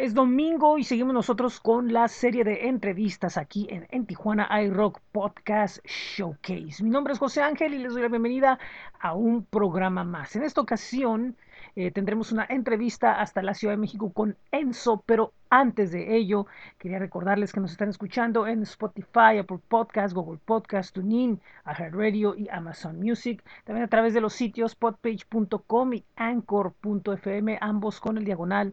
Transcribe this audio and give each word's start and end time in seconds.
Es 0.00 0.14
domingo 0.14 0.78
y 0.78 0.84
seguimos 0.84 1.12
nosotros 1.12 1.60
con 1.60 1.92
la 1.92 2.08
serie 2.08 2.42
de 2.42 2.68
entrevistas 2.68 3.36
aquí 3.36 3.66
en, 3.68 3.86
en 3.90 4.06
Tijuana 4.06 4.48
iRock 4.62 4.98
Podcast 5.12 5.84
Showcase. 5.84 6.82
Mi 6.82 6.88
nombre 6.88 7.12
es 7.12 7.18
José 7.18 7.42
Ángel 7.42 7.74
y 7.74 7.78
les 7.80 7.92
doy 7.92 8.00
la 8.00 8.08
bienvenida 8.08 8.58
a 8.98 9.12
un 9.12 9.44
programa 9.44 10.02
más. 10.02 10.34
En 10.36 10.42
esta 10.42 10.62
ocasión 10.62 11.36
eh, 11.76 11.90
tendremos 11.90 12.32
una 12.32 12.46
entrevista 12.48 13.20
hasta 13.20 13.42
la 13.42 13.52
Ciudad 13.52 13.74
de 13.74 13.78
México 13.80 14.10
con 14.10 14.38
Enzo, 14.50 15.02
pero 15.04 15.34
antes 15.50 15.92
de 15.92 16.16
ello 16.16 16.46
quería 16.78 16.98
recordarles 16.98 17.52
que 17.52 17.60
nos 17.60 17.72
están 17.72 17.90
escuchando 17.90 18.46
en 18.46 18.62
Spotify, 18.62 19.36
Apple 19.38 19.60
Podcast, 19.68 20.14
Google 20.14 20.40
Podcast, 20.42 20.94
TuneIn, 20.94 21.42
Radio 21.64 22.34
y 22.34 22.48
Amazon 22.48 22.98
Music. 22.98 23.44
También 23.64 23.84
a 23.84 23.88
través 23.88 24.14
de 24.14 24.22
los 24.22 24.32
sitios 24.32 24.74
podpage.com 24.76 25.92
y 25.92 26.04
anchor.fm, 26.16 27.58
ambos 27.60 28.00
con 28.00 28.16
el 28.16 28.24
diagonal 28.24 28.72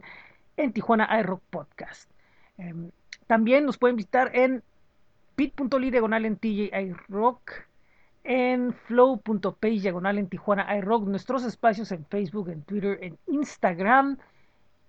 en 0.58 0.72
Tijuana 0.72 1.08
iRock 1.20 1.42
Podcast. 1.50 2.10
Em, 2.58 2.90
también 3.26 3.64
nos 3.64 3.78
pueden 3.78 3.96
visitar 3.96 4.30
en 4.34 4.62
bit.ly 5.36 5.90
diagonal 5.90 6.26
en 6.26 6.36
TJ 6.36 6.70
iRock, 6.76 7.52
en 8.24 8.74
flow.page 8.74 9.80
diagonal 9.80 10.18
en 10.18 10.28
Tijuana 10.28 10.76
iRock, 10.76 11.06
nuestros 11.06 11.44
espacios 11.44 11.92
en 11.92 12.04
Facebook, 12.06 12.48
en 12.50 12.62
Twitter, 12.62 12.98
en 13.00 13.18
Instagram 13.28 14.18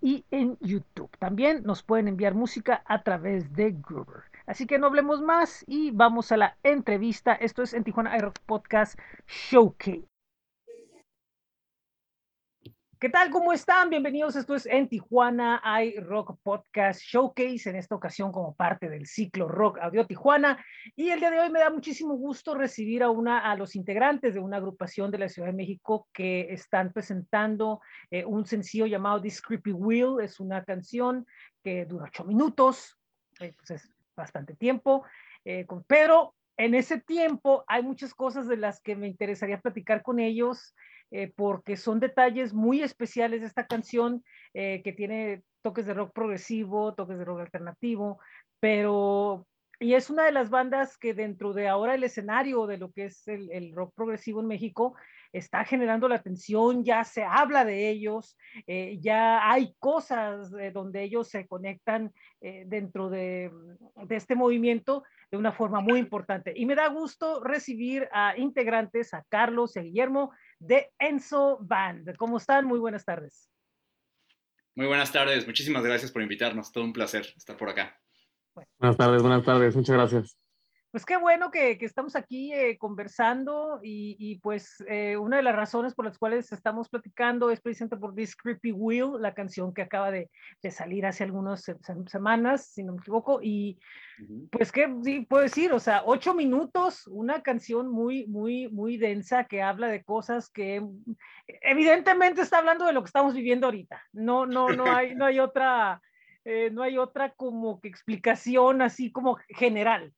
y 0.01 0.25
en 0.31 0.57
YouTube. 0.59 1.11
También 1.19 1.63
nos 1.63 1.83
pueden 1.83 2.07
enviar 2.07 2.33
música 2.33 2.81
a 2.85 3.03
través 3.03 3.53
de 3.53 3.75
Groover. 3.87 4.23
Así 4.47 4.65
que 4.65 4.79
no 4.79 4.87
hablemos 4.87 5.21
más 5.21 5.63
y 5.67 5.91
vamos 5.91 6.31
a 6.31 6.37
la 6.37 6.57
entrevista. 6.63 7.33
Esto 7.33 7.61
es 7.61 7.73
en 7.73 7.83
Tijuana 7.83 8.17
iRock 8.17 8.39
Podcast 8.45 8.99
Showcase. 9.27 10.07
¿Qué 13.01 13.07
tal? 13.07 13.29
¿Cómo 13.29 13.53
están? 13.53 13.89
Bienvenidos. 13.89 14.35
Esto 14.35 14.55
es 14.55 14.65
en 14.65 14.89
Tijuana 14.89 15.61
iRock 15.85 16.37
Podcast 16.43 16.99
Showcase, 16.99 17.69
en 17.69 17.77
esta 17.77 17.95
ocasión 17.95 18.29
como 18.33 18.53
parte 18.53 18.89
del 18.89 19.05
ciclo 19.07 19.47
Rock 19.47 19.79
Audio 19.79 20.05
Tijuana. 20.05 20.61
Y 20.97 21.09
el 21.09 21.21
día 21.21 21.31
de 21.31 21.39
hoy 21.39 21.49
me 21.49 21.61
da 21.61 21.69
muchísimo 21.69 22.15
gusto 22.15 22.55
recibir 22.55 23.01
a, 23.01 23.09
una, 23.09 23.39
a 23.39 23.55
los 23.55 23.77
integrantes 23.77 24.33
de 24.33 24.41
una 24.41 24.57
agrupación 24.57 25.11
de 25.11 25.17
la 25.17 25.29
Ciudad 25.29 25.47
de 25.47 25.53
México 25.53 26.09
que 26.11 26.51
están 26.51 26.91
presentando 26.91 27.79
eh, 28.11 28.25
un 28.25 28.45
sencillo 28.45 28.85
llamado 28.85 29.21
This 29.21 29.41
Creepy 29.41 29.71
Wheel. 29.71 30.17
Es 30.21 30.41
una 30.41 30.65
canción 30.65 31.25
que 31.63 31.85
dura 31.85 32.07
ocho 32.07 32.25
minutos, 32.25 32.99
eh, 33.39 33.53
pues 33.55 33.71
es 33.71 33.89
bastante 34.13 34.55
tiempo, 34.55 35.05
eh, 35.45 35.65
pero 35.87 36.35
en 36.57 36.75
ese 36.75 36.99
tiempo 36.99 37.63
hay 37.65 37.81
muchas 37.81 38.13
cosas 38.13 38.45
de 38.49 38.57
las 38.57 38.81
que 38.81 38.97
me 38.97 39.07
interesaría 39.07 39.61
platicar 39.61 40.03
con 40.03 40.19
ellos. 40.19 40.75
Eh, 41.11 41.33
porque 41.35 41.75
son 41.75 41.99
detalles 41.99 42.53
muy 42.53 42.83
especiales 42.83 43.41
de 43.41 43.47
esta 43.47 43.65
canción 43.65 44.23
eh, 44.53 44.81
que 44.83 44.93
tiene 44.93 45.41
toques 45.63 45.87
de 45.87 45.95
rock 45.95 46.13
progresivo, 46.13 46.93
toques 46.93 47.17
de 47.17 47.25
rock 47.25 47.41
alternativo, 47.41 48.19
pero 48.59 49.47
y 49.81 49.93
es 49.93 50.09
una 50.09 50.25
de 50.25 50.33
las 50.33 50.49
bandas 50.49 50.97
que 50.97 51.13
dentro 51.13 51.53
de 51.53 51.69
ahora 51.69 51.95
el 51.95 52.03
escenario 52.03 52.67
de 52.67 52.77
lo 52.77 52.91
que 52.91 53.05
es 53.05 53.27
el, 53.27 53.71
rock 53.73 53.93
progresivo 53.95 54.41
en 54.41 54.47
México 54.47 54.93
está 55.31 55.63
generando 55.63 56.09
la 56.09 56.15
atención, 56.15 56.83
ya 56.83 57.03
se 57.05 57.23
habla 57.23 57.63
de 57.63 57.89
ellos, 57.89 58.37
eh, 58.67 58.97
ya 58.99 59.49
hay 59.49 59.73
cosas 59.79 60.51
donde 60.73 61.03
ellos 61.03 61.29
se 61.29 61.47
conectan 61.47 62.11
dentro 62.41 63.09
de, 63.09 63.51
este 64.09 64.35
movimiento 64.35 65.03
de 65.31 65.37
una 65.37 65.53
forma 65.53 65.79
muy 65.79 65.99
importante. 65.99 66.51
Y 66.55 66.65
me 66.65 66.75
da 66.75 66.87
gusto 66.87 67.41
recibir 67.41 68.09
a 68.11 68.37
integrantes, 68.37 69.13
a 69.13 69.23
Carlos 69.29 69.77
a 69.77 69.81
Guillermo, 69.81 70.31
de 70.59 70.91
Enzo 70.99 71.57
Band. 71.61 72.15
¿Cómo 72.17 72.37
están? 72.37 72.65
Muy 72.65 72.79
buenas 72.79 73.05
tardes. 73.05 73.49
Muy 74.75 74.87
buenas 74.87 75.11
tardes, 75.11 75.45
muchísimas 75.45 75.83
gracias 75.83 76.11
por 76.11 76.21
invitarnos, 76.21 76.71
todo 76.71 76.85
un 76.85 76.93
placer 76.93 77.25
estar 77.35 77.57
por 77.57 77.69
acá. 77.69 77.99
Buenas 78.77 78.95
tardes, 78.95 79.21
buenas 79.21 79.43
tardes, 79.43 79.75
muchas 79.75 79.95
gracias. 79.95 80.37
Pues 80.91 81.05
qué 81.05 81.17
bueno 81.17 81.51
que, 81.51 81.77
estamos 81.81 82.15
aquí 82.15 82.51
eh, 82.51 82.79
conversando 82.79 83.79
y, 83.83 84.39
pues 84.41 84.83
eh, 84.87 85.17
una 85.17 85.37
de 85.37 85.43
las 85.43 85.55
razones 85.55 85.93
por 85.93 86.05
las 86.05 86.17
cuales 86.17 86.51
estamos 86.51 86.89
platicando 86.89 87.51
es 87.51 87.61
precisamente 87.61 87.97
por 87.97 88.15
This 88.15 88.35
Creepy 88.35 88.71
Wheel, 88.71 89.21
la 89.21 89.35
canción 89.35 89.71
que 89.71 89.83
acaba 89.83 90.09
de, 90.09 90.31
salir 90.71 91.05
hace 91.05 91.23
algunas 91.23 91.71
semanas, 92.07 92.71
si 92.73 92.83
no 92.83 92.93
me 92.93 93.01
equivoco, 93.01 93.39
y 93.39 93.77
pues 94.51 94.71
qué 94.71 94.91
sí, 95.03 95.21
puedo 95.29 95.43
decir, 95.43 95.71
o 95.73 95.79
sea, 95.79 96.01
ocho 96.05 96.33
minutos, 96.33 97.05
una 97.05 97.43
canción 97.43 97.91
muy, 97.91 98.25
muy, 98.25 98.67
muy 98.69 98.97
densa 98.97 99.43
que 99.43 99.61
habla 99.61 99.89
de 99.89 100.03
cosas 100.03 100.49
que 100.49 100.83
evidentemente 101.61 102.41
está 102.41 102.57
hablando 102.57 102.85
de 102.87 102.93
lo 102.93 103.03
que 103.03 103.09
estamos 103.09 103.35
viviendo 103.35 103.67
ahorita. 103.67 104.01
No, 104.11 104.47
no, 104.47 104.69
no 104.69 104.91
hay, 104.91 105.13
no 105.13 105.25
hay 105.25 105.39
otra, 105.39 106.01
eh, 106.45 106.71
no 106.71 106.81
hay 106.81 106.97
otra 106.97 107.29
como 107.35 107.79
que 107.79 107.89
explicación 107.89 108.81
así 108.81 109.11
como 109.11 109.37
general 109.49 110.13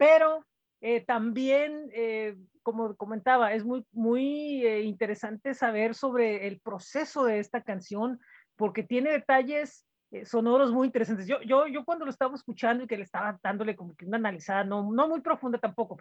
pero 0.00 0.46
eh, 0.80 1.04
también, 1.04 1.90
eh, 1.92 2.34
como 2.62 2.96
comentaba, 2.96 3.52
es 3.52 3.66
muy, 3.66 3.84
muy 3.92 4.64
eh, 4.64 4.80
interesante 4.80 5.52
saber 5.52 5.94
sobre 5.94 6.46
el 6.46 6.58
proceso 6.58 7.24
de 7.24 7.38
esta 7.38 7.62
canción, 7.62 8.18
porque 8.56 8.82
tiene 8.82 9.10
detalles 9.10 9.84
sonoros 10.24 10.72
muy 10.72 10.86
interesantes. 10.86 11.26
Yo, 11.26 11.42
yo, 11.42 11.66
yo 11.66 11.84
cuando 11.84 12.06
lo 12.06 12.10
estaba 12.10 12.34
escuchando 12.34 12.84
y 12.84 12.86
que 12.86 12.96
le 12.96 13.02
estaba 13.02 13.38
dándole 13.42 13.76
como 13.76 13.94
que 13.94 14.06
una 14.06 14.16
analizada, 14.16 14.64
no, 14.64 14.90
no 14.90 15.06
muy 15.06 15.20
profunda 15.20 15.58
tampoco, 15.58 15.98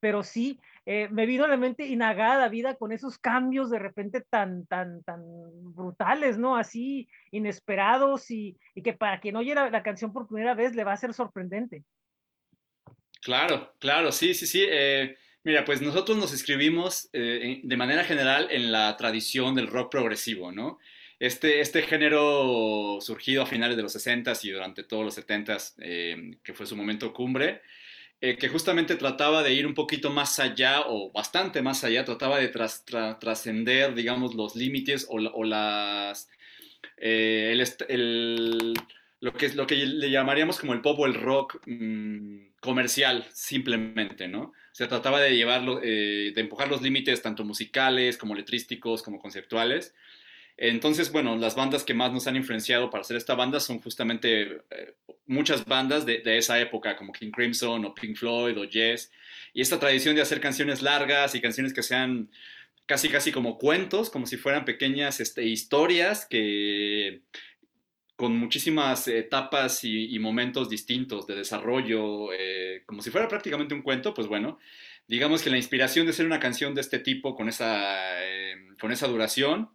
pero 0.00 0.24
sí 0.24 0.60
me 0.84 1.24
vino 1.24 1.44
a 1.44 1.48
la 1.48 1.56
mente 1.56 1.86
inagada 1.86 2.48
vida 2.48 2.74
con 2.74 2.92
esos 2.92 3.16
cambios 3.16 3.70
de 3.70 3.78
repente 3.78 4.22
tan, 4.28 4.66
tan, 4.66 5.02
tan 5.04 5.22
brutales, 5.72 6.36
¿no? 6.36 6.56
Así 6.56 7.08
inesperados 7.30 8.30
y, 8.30 8.58
y 8.74 8.82
que 8.82 8.92
para 8.92 9.20
quien 9.20 9.36
oye 9.36 9.54
la, 9.54 9.70
la 9.70 9.82
canción 9.84 10.12
por 10.12 10.26
primera 10.26 10.54
vez 10.54 10.74
le 10.74 10.84
va 10.84 10.92
a 10.92 10.98
ser 10.98 11.14
sorprendente. 11.14 11.84
Claro, 13.24 13.72
claro, 13.78 14.12
sí, 14.12 14.34
sí, 14.34 14.46
sí. 14.46 14.66
Eh, 14.68 15.16
mira, 15.44 15.64
pues 15.64 15.80
nosotros 15.80 16.18
nos 16.18 16.34
escribimos 16.34 17.08
eh, 17.14 17.60
de 17.62 17.76
manera 17.78 18.04
general 18.04 18.48
en 18.50 18.70
la 18.70 18.94
tradición 18.98 19.54
del 19.54 19.66
rock 19.68 19.90
progresivo, 19.90 20.52
¿no? 20.52 20.78
Este, 21.18 21.60
este 21.60 21.80
género 21.82 22.98
surgido 23.00 23.42
a 23.42 23.46
finales 23.46 23.78
de 23.78 23.82
los 23.82 23.96
60s 23.96 24.44
y 24.44 24.50
durante 24.50 24.84
todos 24.84 25.06
los 25.06 25.16
70s, 25.16 25.74
eh, 25.78 26.36
que 26.44 26.52
fue 26.52 26.66
su 26.66 26.76
momento 26.76 27.14
cumbre, 27.14 27.62
que 28.20 28.48
justamente 28.48 28.96
trataba 28.96 29.42
de 29.42 29.52
ir 29.52 29.66
un 29.66 29.74
poquito 29.74 30.10
más 30.10 30.38
allá 30.38 30.82
o 30.86 31.10
bastante 31.12 31.60
más 31.60 31.84
allá, 31.84 32.06
trataba 32.06 32.38
de 32.38 32.48
trascender, 32.48 33.94
digamos, 33.94 34.34
los 34.34 34.56
límites 34.56 35.06
o, 35.10 35.18
las... 35.44 36.30
lo 39.20 39.32
que, 39.34 39.48
lo 39.50 39.66
que 39.66 39.76
le 39.76 40.10
llamaríamos 40.10 40.58
como 40.58 40.72
el 40.72 40.80
pop 40.80 41.00
o 41.00 41.06
el 41.06 41.14
rock 41.14 41.60
mm, 41.66 42.53
comercial, 42.64 43.26
simplemente, 43.32 44.26
¿no? 44.26 44.52
Se 44.72 44.86
trataba 44.86 45.20
de 45.20 45.36
llevarlo, 45.36 45.80
eh, 45.82 46.32
de 46.34 46.40
empujar 46.40 46.68
los 46.68 46.82
límites 46.82 47.22
tanto 47.22 47.44
musicales 47.44 48.16
como 48.16 48.34
letrísticos 48.34 49.02
como 49.02 49.20
conceptuales. 49.20 49.94
Entonces, 50.56 51.12
bueno, 51.12 51.36
las 51.36 51.54
bandas 51.54 51.84
que 51.84 51.94
más 51.94 52.12
nos 52.12 52.26
han 52.26 52.36
influenciado 52.36 52.90
para 52.90 53.02
hacer 53.02 53.16
esta 53.16 53.34
banda 53.34 53.60
son 53.60 53.80
justamente 53.80 54.62
eh, 54.70 54.94
muchas 55.26 55.64
bandas 55.64 56.06
de, 56.06 56.18
de, 56.18 56.38
esa 56.38 56.58
época, 56.60 56.96
como 56.96 57.12
King 57.12 57.30
Crimson 57.30 57.84
o 57.84 57.94
Pink 57.94 58.16
Floyd 58.16 58.58
o 58.58 58.64
Yes. 58.64 59.12
Y 59.52 59.60
esta 59.60 59.78
tradición 59.78 60.16
de 60.16 60.22
hacer 60.22 60.40
canciones 60.40 60.80
largas 60.80 61.34
y 61.34 61.40
canciones 61.40 61.72
que 61.72 61.82
sean 61.82 62.30
casi, 62.86 63.08
casi 63.08 63.32
como 63.32 63.58
cuentos, 63.58 64.10
como 64.10 64.26
si 64.26 64.36
fueran 64.36 64.64
pequeñas 64.64 65.20
este, 65.20 65.44
historias 65.44 66.26
que 66.26 67.22
con 68.16 68.36
muchísimas 68.38 69.08
etapas 69.08 69.82
y, 69.82 70.18
momentos 70.18 70.68
distintos 70.68 71.26
de 71.26 71.34
desarrollo, 71.34 72.32
eh, 72.32 72.82
como 72.86 73.02
si 73.02 73.10
fuera 73.10 73.28
prácticamente 73.28 73.74
un 73.74 73.82
cuento, 73.82 74.14
pues 74.14 74.28
bueno, 74.28 74.58
digamos 75.08 75.42
que 75.42 75.50
la 75.50 75.56
inspiración 75.56 76.06
de 76.06 76.10
hacer 76.12 76.26
una 76.26 76.38
canción 76.38 76.74
de 76.74 76.80
este 76.80 77.00
tipo 77.00 77.34
con 77.34 77.48
esa, 77.48 78.24
eh, 78.24 78.54
con 78.80 78.92
esa 78.92 79.08
duración 79.08 79.70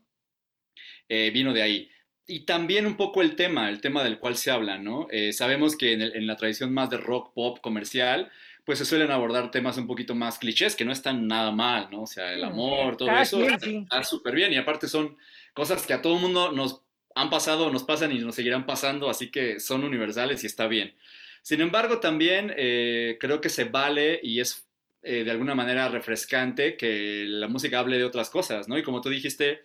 eh, 1.10 1.32
vino 1.32 1.54
de 1.54 1.62
ahí. 1.64 1.90
Y 2.26 2.42
también 2.42 2.86
un 2.86 2.96
poco 2.96 3.22
el 3.22 3.36
tema, 3.36 3.70
el 3.70 3.82
tema 3.82 4.04
del 4.04 4.20
cual 4.20 4.38
se 4.38 4.52
habla, 4.52 4.78
¿no? 4.78 5.08
sabemos 5.32 5.76
que 5.76 5.94
en, 5.94 6.28
la 6.28 6.36
tradición 6.36 6.72
más 6.72 6.92
de 6.92 6.98
rock 6.98 7.34
pop 7.34 7.60
comercial, 7.60 8.32
pues 8.64 8.78
se 8.78 8.86
suelen 8.86 9.10
abordar 9.10 9.50
temas 9.50 9.80
un 9.80 9.88
poquito 9.88 10.14
más 10.14 10.38
clichés, 10.38 10.76
que 10.76 10.86
no 10.86 10.92
están 10.92 11.28
nada 11.28 11.52
mal, 11.52 11.88
¿no? 11.90 12.04
O 12.04 12.08
sea, 12.08 12.32
el 12.32 12.44
amor, 12.44 12.98
todo 12.98 13.10
eso 13.18 13.42
está 13.44 14.04
súper 14.04 14.36
bien. 14.36 14.54
Y 14.54 14.58
aparte 14.58 14.88
son 14.88 15.18
cosas 15.56 15.88
que 15.88 15.94
a 15.94 16.04
todo 16.04 16.18
el 16.18 16.22
mundo 16.22 16.52
nos 16.52 16.84
han 17.20 17.30
pasado, 17.30 17.70
nos 17.70 17.84
pasan 17.84 18.12
y 18.12 18.20
nos 18.20 18.36
seguirán 18.36 18.66
pasando, 18.66 19.10
así 19.10 19.30
que 19.30 19.60
son 19.60 19.84
universales 19.84 20.44
y 20.44 20.48
está 20.48 20.68
bien. 20.68 20.94
Sin 21.42 21.62
embargo, 21.62 22.00
también 22.00 22.54
eh, 22.56 23.18
creo 23.20 23.42
que 23.42 23.50
se 23.50 23.66
vale 23.66 24.20
y 24.24 24.40
es 24.40 24.68
eh, 25.04 25.24
de 25.24 25.32
alguna 25.32 25.56
manera 25.56 25.90
refrescante 25.90 26.78
que 26.78 27.26
la 27.28 27.48
música 27.48 27.80
hable 27.80 27.98
de 27.98 28.06
otras 28.06 28.30
cosas, 28.30 28.68
¿no? 28.68 28.78
Y 28.78 28.84
como 28.84 29.02
tú 29.02 29.10
dijiste, 29.10 29.64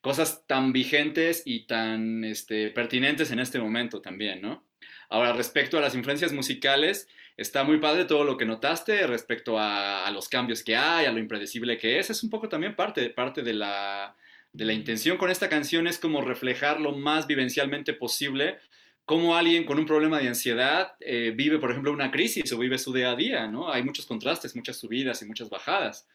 cosas 0.00 0.46
tan 0.46 0.72
vigentes 0.72 1.42
y 1.44 1.66
tan 1.66 2.24
este, 2.24 2.70
pertinentes 2.70 3.30
en 3.30 3.38
este 3.38 3.58
momento 3.58 4.00
también, 4.00 4.42
¿no? 4.42 4.64
Ahora, 5.08 5.32
respecto 5.32 5.78
a 5.78 5.80
las 5.80 5.94
influencias 5.94 6.32
musicales, 6.32 7.08
está 7.36 7.62
muy 7.62 7.78
padre 7.78 8.06
todo 8.06 8.24
lo 8.24 8.36
que 8.36 8.46
notaste 8.46 9.06
respecto 9.06 9.58
a, 9.58 10.04
a 10.06 10.10
los 10.10 10.28
cambios 10.28 10.64
que 10.64 10.74
hay, 10.74 11.06
a 11.06 11.12
lo 11.12 11.20
impredecible 11.20 11.78
que 11.78 12.00
es. 12.00 12.10
Es 12.10 12.24
un 12.24 12.30
poco 12.30 12.48
también 12.48 12.74
parte, 12.74 13.10
parte 13.10 13.42
de 13.42 13.54
la, 13.54 14.16
de 14.56 14.64
la 14.64 14.72
intención 14.72 15.18
con 15.18 15.30
esta 15.30 15.48
canción 15.48 15.86
es 15.86 15.98
como 15.98 16.22
reflejar 16.22 16.80
lo 16.80 16.92
más 16.92 17.26
vivencialmente 17.26 17.92
posible 17.92 18.58
cómo 19.04 19.36
alguien 19.36 19.64
con 19.64 19.78
un 19.78 19.86
problema 19.86 20.18
de 20.18 20.28
ansiedad 20.28 20.94
eh, 21.00 21.32
vive, 21.34 21.58
por 21.58 21.70
ejemplo, 21.70 21.92
una 21.92 22.10
crisis 22.10 22.52
o 22.52 22.58
vive 22.58 22.78
su 22.78 22.92
día 22.92 23.10
a 23.10 23.16
día, 23.16 23.46
¿no? 23.46 23.70
Hay 23.70 23.82
muchos 23.84 24.06
contrastes, 24.06 24.56
muchas 24.56 24.76
subidas 24.76 25.22
y 25.22 25.26
muchas 25.26 25.48
bajadas. 25.48 26.08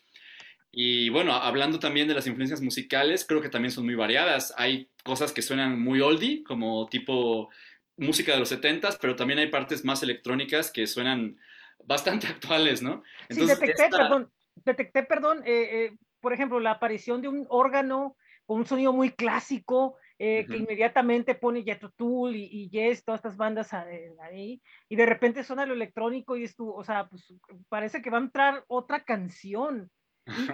Y 0.71 1.09
bueno, 1.09 1.33
hablando 1.33 1.79
también 1.79 2.07
de 2.07 2.13
las 2.15 2.27
influencias 2.27 2.61
musicales, 2.61 3.25
creo 3.25 3.41
que 3.41 3.49
también 3.49 3.71
son 3.71 3.85
muy 3.85 3.95
variadas. 3.95 4.53
Hay 4.57 4.89
cosas 5.03 5.31
que 5.31 5.41
suenan 5.41 5.79
muy 5.79 6.01
oldie, 6.01 6.43
como 6.43 6.87
tipo 6.89 7.49
música 7.95 8.33
de 8.33 8.39
los 8.39 8.51
70s, 8.51 8.97
pero 8.99 9.15
también 9.15 9.39
hay 9.39 9.47
partes 9.47 9.85
más 9.85 10.01
electrónicas 10.03 10.71
que 10.71 10.87
suenan 10.87 11.37
bastante 11.85 12.27
actuales, 12.27 12.81
¿no? 12.81 13.03
Entonces, 13.29 13.57
sí, 13.57 13.65
detecté, 13.67 13.89
perdón, 13.89 14.31
detecté, 14.65 15.03
perdón, 15.03 15.43
eh, 15.45 15.69
eh, 15.71 15.97
por 16.19 16.33
ejemplo, 16.33 16.59
la 16.59 16.71
aparición 16.71 17.21
de 17.21 17.29
un 17.29 17.45
órgano 17.49 18.17
con 18.51 18.59
un 18.59 18.65
sonido 18.65 18.91
muy 18.91 19.11
clásico, 19.11 19.95
eh, 20.19 20.45
que 20.45 20.57
inmediatamente 20.57 21.35
pone 21.35 21.63
Jethro 21.63 21.89
Tull 21.91 22.35
y, 22.35 22.49
y, 22.51 22.69
Yes, 22.69 23.05
todas 23.05 23.19
estas 23.19 23.37
bandas 23.37 23.71
ahí, 23.73 24.61
y 24.89 24.97
de 24.97 25.05
repente 25.05 25.45
suena 25.45 25.65
lo 25.65 25.73
electrónico 25.73 26.35
y 26.35 26.43
es 26.43 26.53
tu, 26.53 26.69
o 26.69 26.83
sea, 26.83 27.07
pues 27.07 27.33
parece 27.69 28.01
que 28.01 28.09
va 28.09 28.17
a 28.17 28.23
entrar 28.23 28.65
otra 28.67 29.05
canción. 29.05 29.89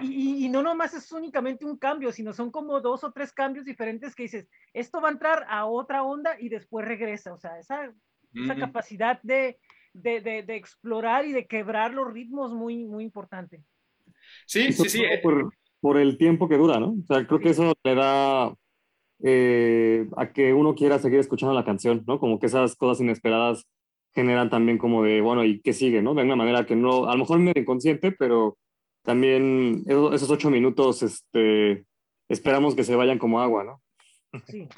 Y, 0.00 0.44
y, 0.44 0.48
no 0.48 0.62
nomás 0.62 0.94
es 0.94 1.10
únicamente 1.10 1.64
un 1.64 1.76
cambio, 1.76 2.12
sino 2.12 2.32
son 2.32 2.52
como 2.52 2.80
dos 2.80 3.02
o 3.02 3.10
tres 3.10 3.32
cambios 3.32 3.64
diferentes 3.64 4.14
que 4.14 4.22
dices, 4.22 4.48
esto 4.72 5.00
va 5.00 5.08
a 5.08 5.12
entrar 5.12 5.44
a 5.48 5.66
otra 5.66 6.04
onda 6.04 6.36
y 6.38 6.50
después 6.50 6.86
regresa. 6.86 7.34
O 7.34 7.38
sea, 7.40 7.58
esa, 7.58 7.92
esa 8.32 8.54
capacidad 8.54 9.20
de, 9.24 9.58
de, 9.92 10.20
de, 10.20 10.54
explorar 10.54 11.26
y 11.26 11.32
de 11.32 11.48
quebrar 11.48 11.92
los 11.94 12.12
ritmos 12.12 12.52
muy, 12.52 12.84
muy 12.84 13.02
importante. 13.02 13.64
Sí, 14.46 14.72
sí, 14.72 14.88
sí. 14.88 15.02
Eh. 15.02 15.18
Por, 15.20 15.50
por, 15.80 15.98
el 15.98 16.18
tiempo 16.18 16.48
que 16.48 16.56
dura, 16.56 16.80
¿no? 16.80 16.90
O 16.90 17.06
sea, 17.06 17.26
creo 17.26 17.40
que 17.40 17.50
eso 17.50 17.72
le 17.84 17.94
da 17.94 18.54
eh, 19.22 20.08
a 20.16 20.32
que 20.32 20.52
uno 20.54 20.74
quiera 20.74 20.98
seguir 20.98 21.18
escuchando 21.18 21.54
la 21.54 21.64
canción, 21.64 22.04
¿no? 22.06 22.18
Como 22.18 22.38
que 22.38 22.46
esas 22.46 22.76
cosas 22.76 23.00
inesperadas 23.00 23.66
generan 24.14 24.50
también 24.50 24.78
como 24.78 25.02
de, 25.02 25.20
bueno, 25.20 25.44
¿y 25.44 25.60
qué 25.60 25.72
sigue, 25.72 26.02
no? 26.02 26.14
De 26.14 26.22
una 26.22 26.36
manera 26.36 26.66
que 26.66 26.76
no, 26.76 27.06
a 27.06 27.12
lo 27.12 27.18
mejor 27.18 27.38
medio 27.38 27.60
inconsciente, 27.60 28.12
pero 28.12 28.58
también 29.02 29.84
esos 29.86 30.30
ocho 30.30 30.50
minutos, 30.50 31.02
este, 31.02 31.84
esperamos 32.28 32.74
que 32.74 32.84
se 32.84 32.96
vayan 32.96 33.18
como 33.18 33.40
agua, 33.40 33.64
¿no? 33.64 33.82
Sí. 34.46 34.68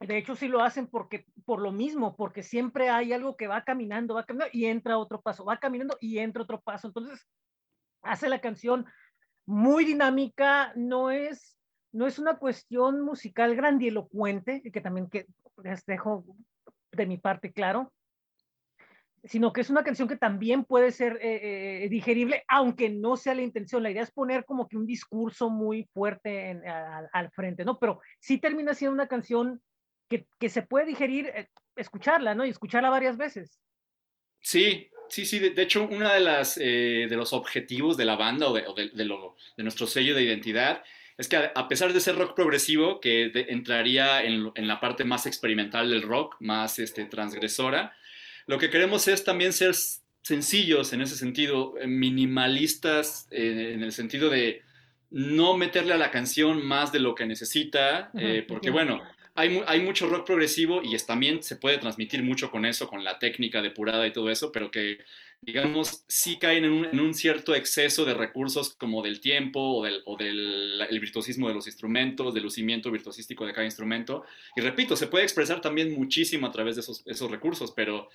De 0.00 0.16
hecho, 0.16 0.36
sí 0.36 0.46
lo 0.46 0.62
hacen 0.62 0.86
porque, 0.86 1.26
por 1.44 1.60
lo 1.60 1.72
mismo, 1.72 2.14
porque 2.14 2.44
siempre 2.44 2.88
hay 2.88 3.12
algo 3.12 3.36
que 3.36 3.48
va 3.48 3.64
caminando, 3.64 4.14
va 4.14 4.24
caminando 4.24 4.50
y 4.52 4.66
entra 4.66 4.96
otro 4.96 5.20
paso, 5.20 5.44
va 5.44 5.58
caminando 5.58 5.96
y 6.00 6.18
entra 6.18 6.44
otro 6.44 6.60
paso. 6.60 6.86
Entonces, 6.86 7.26
hace 8.02 8.28
la 8.28 8.40
canción 8.40 8.86
muy 9.48 9.86
dinámica, 9.86 10.72
no 10.76 11.10
es, 11.10 11.56
no 11.90 12.06
es 12.06 12.18
una 12.18 12.36
cuestión 12.36 13.00
musical 13.00 13.56
grandilocuente, 13.56 14.60
que 14.60 14.80
también 14.82 15.08
que 15.08 15.24
les 15.64 15.86
dejo 15.86 16.26
de 16.92 17.06
mi 17.06 17.16
parte 17.16 17.50
claro, 17.50 17.90
sino 19.24 19.54
que 19.54 19.62
es 19.62 19.70
una 19.70 19.84
canción 19.84 20.06
que 20.06 20.18
también 20.18 20.64
puede 20.64 20.92
ser 20.92 21.18
eh, 21.22 21.84
eh, 21.84 21.88
digerible, 21.88 22.44
aunque 22.46 22.90
no 22.90 23.16
sea 23.16 23.34
la 23.34 23.40
intención. 23.40 23.82
La 23.82 23.90
idea 23.90 24.02
es 24.02 24.10
poner 24.10 24.44
como 24.44 24.68
que 24.68 24.76
un 24.76 24.84
discurso 24.84 25.48
muy 25.48 25.88
fuerte 25.94 26.60
al 27.10 27.30
frente, 27.30 27.64
¿no? 27.64 27.78
Pero 27.78 28.02
sí 28.20 28.36
termina 28.36 28.74
siendo 28.74 28.92
una 28.92 29.08
canción 29.08 29.62
que, 30.10 30.26
que 30.38 30.50
se 30.50 30.60
puede 30.60 30.84
digerir, 30.84 31.28
eh, 31.28 31.48
escucharla, 31.74 32.34
¿no? 32.34 32.44
Y 32.44 32.50
escucharla 32.50 32.90
varias 32.90 33.16
veces. 33.16 33.58
Sí, 34.40 34.88
sí, 35.08 35.24
sí. 35.24 35.38
De, 35.38 35.62
hecho, 35.62 35.88
uno 35.90 36.08
de, 36.08 36.20
las, 36.20 36.56
de 36.56 37.08
los 37.10 37.32
objetivos 37.32 37.96
de 37.96 38.04
la 38.04 38.16
banda 38.16 38.48
o, 38.48 38.54
de, 38.54 38.90
de, 38.92 39.04
lo, 39.04 39.36
de, 39.56 39.62
nuestro 39.62 39.86
sello 39.86 40.14
de 40.14 40.22
identidad 40.22 40.82
es 41.16 41.28
que 41.28 41.36
a, 41.36 41.68
pesar 41.68 41.92
de 41.92 42.00
ser 42.00 42.14
rock 42.14 42.34
progresivo, 42.34 43.00
que 43.00 43.32
entraría 43.48 44.22
en, 44.22 44.52
en, 44.54 44.68
la 44.68 44.78
parte 44.78 45.04
más 45.04 45.26
experimental 45.26 45.90
del 45.90 46.02
rock, 46.02 46.36
más 46.38 46.78
este, 46.78 47.04
transgresora, 47.06 47.92
lo 48.46 48.58
que 48.58 48.70
queremos 48.70 49.08
es 49.08 49.24
también 49.24 49.52
ser 49.52 49.74
sencillos 50.22 50.92
en 50.92 51.00
ese 51.00 51.16
sentido, 51.16 51.74
eh, 51.78 51.86
minimalistas 51.86 53.28
eh, 53.30 53.72
en 53.74 53.82
el 53.82 53.92
sentido 53.92 54.30
de 54.30 54.62
no 55.10 55.56
meterle 55.56 55.94
a 55.94 55.96
la 55.96 56.10
canción 56.10 56.64
más 56.64 56.92
de 56.92 57.00
lo 57.00 57.14
que 57.14 57.26
necesita, 57.26 58.10
eh, 58.14 58.44
porque 58.46 58.70
bueno, 58.70 59.02
hay, 59.38 59.62
hay, 59.66 59.80
mucho 59.80 60.08
rock 60.08 60.26
progresivo 60.26 60.82
y 60.82 60.94
es, 60.94 61.06
también 61.06 61.42
se 61.42 61.56
puede 61.56 61.78
transmitir 61.78 62.22
mucho 62.22 62.50
con 62.50 62.66
eso, 62.66 62.88
con 62.88 63.04
la 63.04 63.18
técnica 63.18 63.62
depurada 63.62 64.06
y 64.06 64.12
todo 64.12 64.30
eso, 64.30 64.50
pero 64.50 64.70
que 64.70 64.98
digamos 65.40 66.04
sí 66.08 66.38
caen 66.38 66.64
en 66.64 66.72
un, 66.72 66.84
en 66.86 66.98
un 66.98 67.14
cierto 67.14 67.54
exceso 67.54 68.04
de 68.04 68.14
recursos 68.14 68.74
como 68.74 69.02
del 69.02 69.20
tiempo 69.20 69.60
o 69.60 69.84
del, 69.84 70.02
o 70.06 70.16
del 70.16 70.80
el 70.88 71.00
virtuosismo 71.00 71.48
de 71.48 71.54
los 71.54 71.66
instrumentos, 71.66 72.34
del 72.34 72.42
lucimiento 72.42 72.90
virtuosístico 72.90 73.46
de 73.46 73.52
cada 73.52 73.64
instrumento. 73.64 74.24
Y 74.56 74.60
repito, 74.60 74.96
se 74.96 75.06
puede 75.06 75.24
expresar 75.24 75.60
también 75.60 75.92
muchísimo 75.92 76.46
a 76.46 76.52
través 76.52 76.74
de 76.74 76.80
esos, 76.80 77.02
esos 77.06 77.30
recursos, 77.30 77.72
pero 77.72 78.08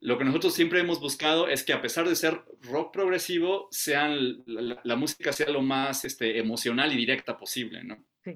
lo 0.00 0.18
que 0.18 0.24
nosotros 0.24 0.54
siempre 0.54 0.80
hemos 0.80 1.00
buscado 1.00 1.48
es 1.48 1.62
que 1.62 1.72
a 1.72 1.80
pesar 1.80 2.08
de 2.08 2.16
ser 2.16 2.42
rock 2.62 2.92
progresivo, 2.92 3.68
sean, 3.70 4.42
la, 4.46 4.96
música 4.96 5.32
sea 5.32 5.48
lo 5.50 5.62
más 5.62 6.04
este, 6.04 6.38
emocional 6.38 6.92
y 6.92 6.96
directa 6.96 7.38
posible, 7.38 7.84
¿no? 7.84 8.04
Sí. 8.24 8.32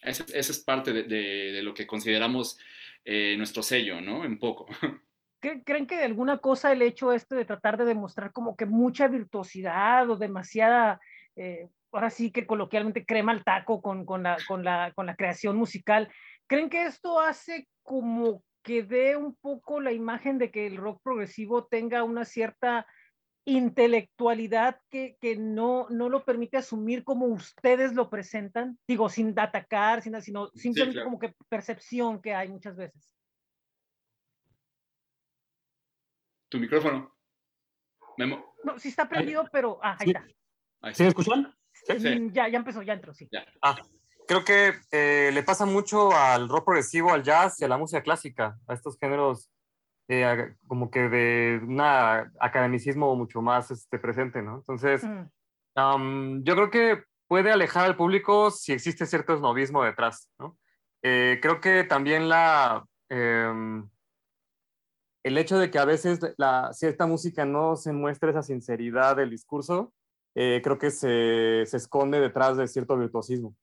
Esa, 0.00 0.24
es 0.32 0.58
parte 0.60 0.92
de, 0.92 1.62
lo 1.62 1.74
que 1.74 1.86
consideramos 1.86 2.58
eh, 3.04 3.34
nuestro 3.36 3.62
sello, 3.62 4.00
¿no? 4.00 4.24
En 4.24 4.38
poco. 4.38 4.66
¿Creen 5.40 5.86
que 5.86 5.96
de 5.96 6.04
alguna 6.04 6.38
cosa 6.38 6.70
el 6.70 6.82
hecho 6.82 7.12
este 7.12 7.34
de 7.34 7.46
tratar 7.46 7.78
de 7.78 7.86
demostrar 7.86 8.30
como 8.32 8.56
que 8.56 8.66
mucha 8.66 9.08
virtuosidad 9.08 10.08
o 10.10 10.16
demasiada, 10.16 11.00
eh, 11.34 11.68
ahora 11.92 12.10
sí 12.10 12.30
que 12.30 12.46
coloquialmente 12.46 13.06
crema 13.06 13.32
al 13.32 13.42
taco 13.42 13.80
con, 13.80 14.04
la, 14.22 14.36
con 14.46 14.64
la 15.06 15.16
creación 15.16 15.56
musical, 15.56 16.12
¿creen 16.46 16.68
que 16.68 16.84
esto 16.84 17.20
hace 17.20 17.68
como 17.82 18.42
que 18.62 18.82
dé 18.82 19.16
un 19.16 19.34
poco 19.36 19.80
la 19.80 19.92
imagen 19.92 20.38
de 20.38 20.50
que 20.50 20.66
el 20.66 20.76
rock 20.76 21.00
progresivo 21.02 21.64
tenga 21.64 22.02
una 22.04 22.24
cierta 22.24 22.86
intelectualidad 23.56 24.80
que, 24.88 25.16
que 25.20 25.36
no, 25.36 25.86
no 25.90 26.08
lo 26.08 26.24
permite 26.24 26.56
asumir 26.56 27.04
como 27.04 27.26
ustedes 27.26 27.94
lo 27.94 28.08
presentan, 28.10 28.78
digo, 28.86 29.08
sin 29.08 29.38
atacar, 29.38 30.02
sin, 30.02 30.20
sino 30.22 30.50
simplemente 30.54 31.02
como 31.02 31.18
que 31.18 31.34
percepción 31.48 32.20
que 32.20 32.34
hay 32.34 32.48
muchas 32.48 32.76
veces. 32.76 33.16
Tu 36.48 36.58
micrófono. 36.58 37.14
Memo. 38.16 38.54
No, 38.64 38.78
sí 38.78 38.88
está 38.88 39.08
prendido, 39.08 39.48
pero... 39.52 39.78
Ah, 39.82 39.96
ahí 39.98 40.08
está. 40.08 40.26
¿Sí 40.92 41.02
me 41.02 41.08
escuchan? 41.08 41.54
Sí. 41.72 42.30
Ya, 42.32 42.48
ya 42.48 42.58
empezó, 42.58 42.82
ya 42.82 42.92
entró, 42.92 43.14
sí. 43.14 43.28
Ya. 43.30 43.46
Ah, 43.62 43.76
creo 44.26 44.44
que 44.44 44.74
eh, 44.90 45.30
le 45.32 45.42
pasa 45.42 45.66
mucho 45.66 46.12
al 46.12 46.48
rock 46.48 46.66
progresivo, 46.66 47.12
al 47.12 47.22
jazz 47.22 47.60
y 47.60 47.64
a 47.64 47.68
la 47.68 47.78
música 47.78 48.02
clásica, 48.02 48.58
a 48.66 48.74
estos 48.74 48.98
géneros 48.98 49.50
eh, 50.10 50.54
como 50.66 50.90
que 50.90 51.08
de 51.08 51.60
un 51.62 51.80
academicismo 51.80 53.14
mucho 53.16 53.40
más 53.42 53.70
este, 53.70 53.98
presente, 53.98 54.42
¿no? 54.42 54.56
Entonces, 54.56 55.04
mm. 55.04 56.42
yo 56.42 56.54
creo 56.54 56.70
que 56.70 57.04
puede 57.28 57.52
alejar 57.52 57.86
al 57.86 57.96
público 57.96 58.50
si 58.50 58.72
existe 58.72 59.06
cierto 59.06 59.34
esnovismo 59.34 59.84
detrás, 59.84 60.28
¿no? 60.38 60.58
Eh, 61.02 61.38
creo 61.40 61.60
que 61.60 61.84
también 61.84 62.28
la, 62.28 62.84
em, 63.08 63.88
el 65.24 65.38
hecho 65.38 65.58
de 65.58 65.70
que 65.70 65.78
a 65.78 65.84
veces 65.84 66.20
la, 66.36 66.72
cierta 66.72 67.06
música 67.06 67.44
no 67.44 67.76
se 67.76 67.92
muestre 67.92 68.30
esa 68.30 68.42
sinceridad 68.42 69.16
del 69.16 69.30
discurso, 69.30 69.92
creo 70.34 70.78
que 70.78 70.90
se, 70.90 71.64
se 71.66 71.76
esconde 71.76 72.18
detrás 72.20 72.56
de 72.56 72.66
cierto 72.66 72.96
virtuosismo. 72.96 73.54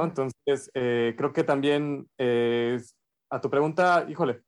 Entonces, 0.00 0.70
eh, 0.74 1.14
creo 1.16 1.32
que 1.32 1.44
también 1.44 2.08
eh, 2.18 2.80
a 3.30 3.40
tu 3.40 3.50
pregunta, 3.50 4.06
híjole, 4.08 4.42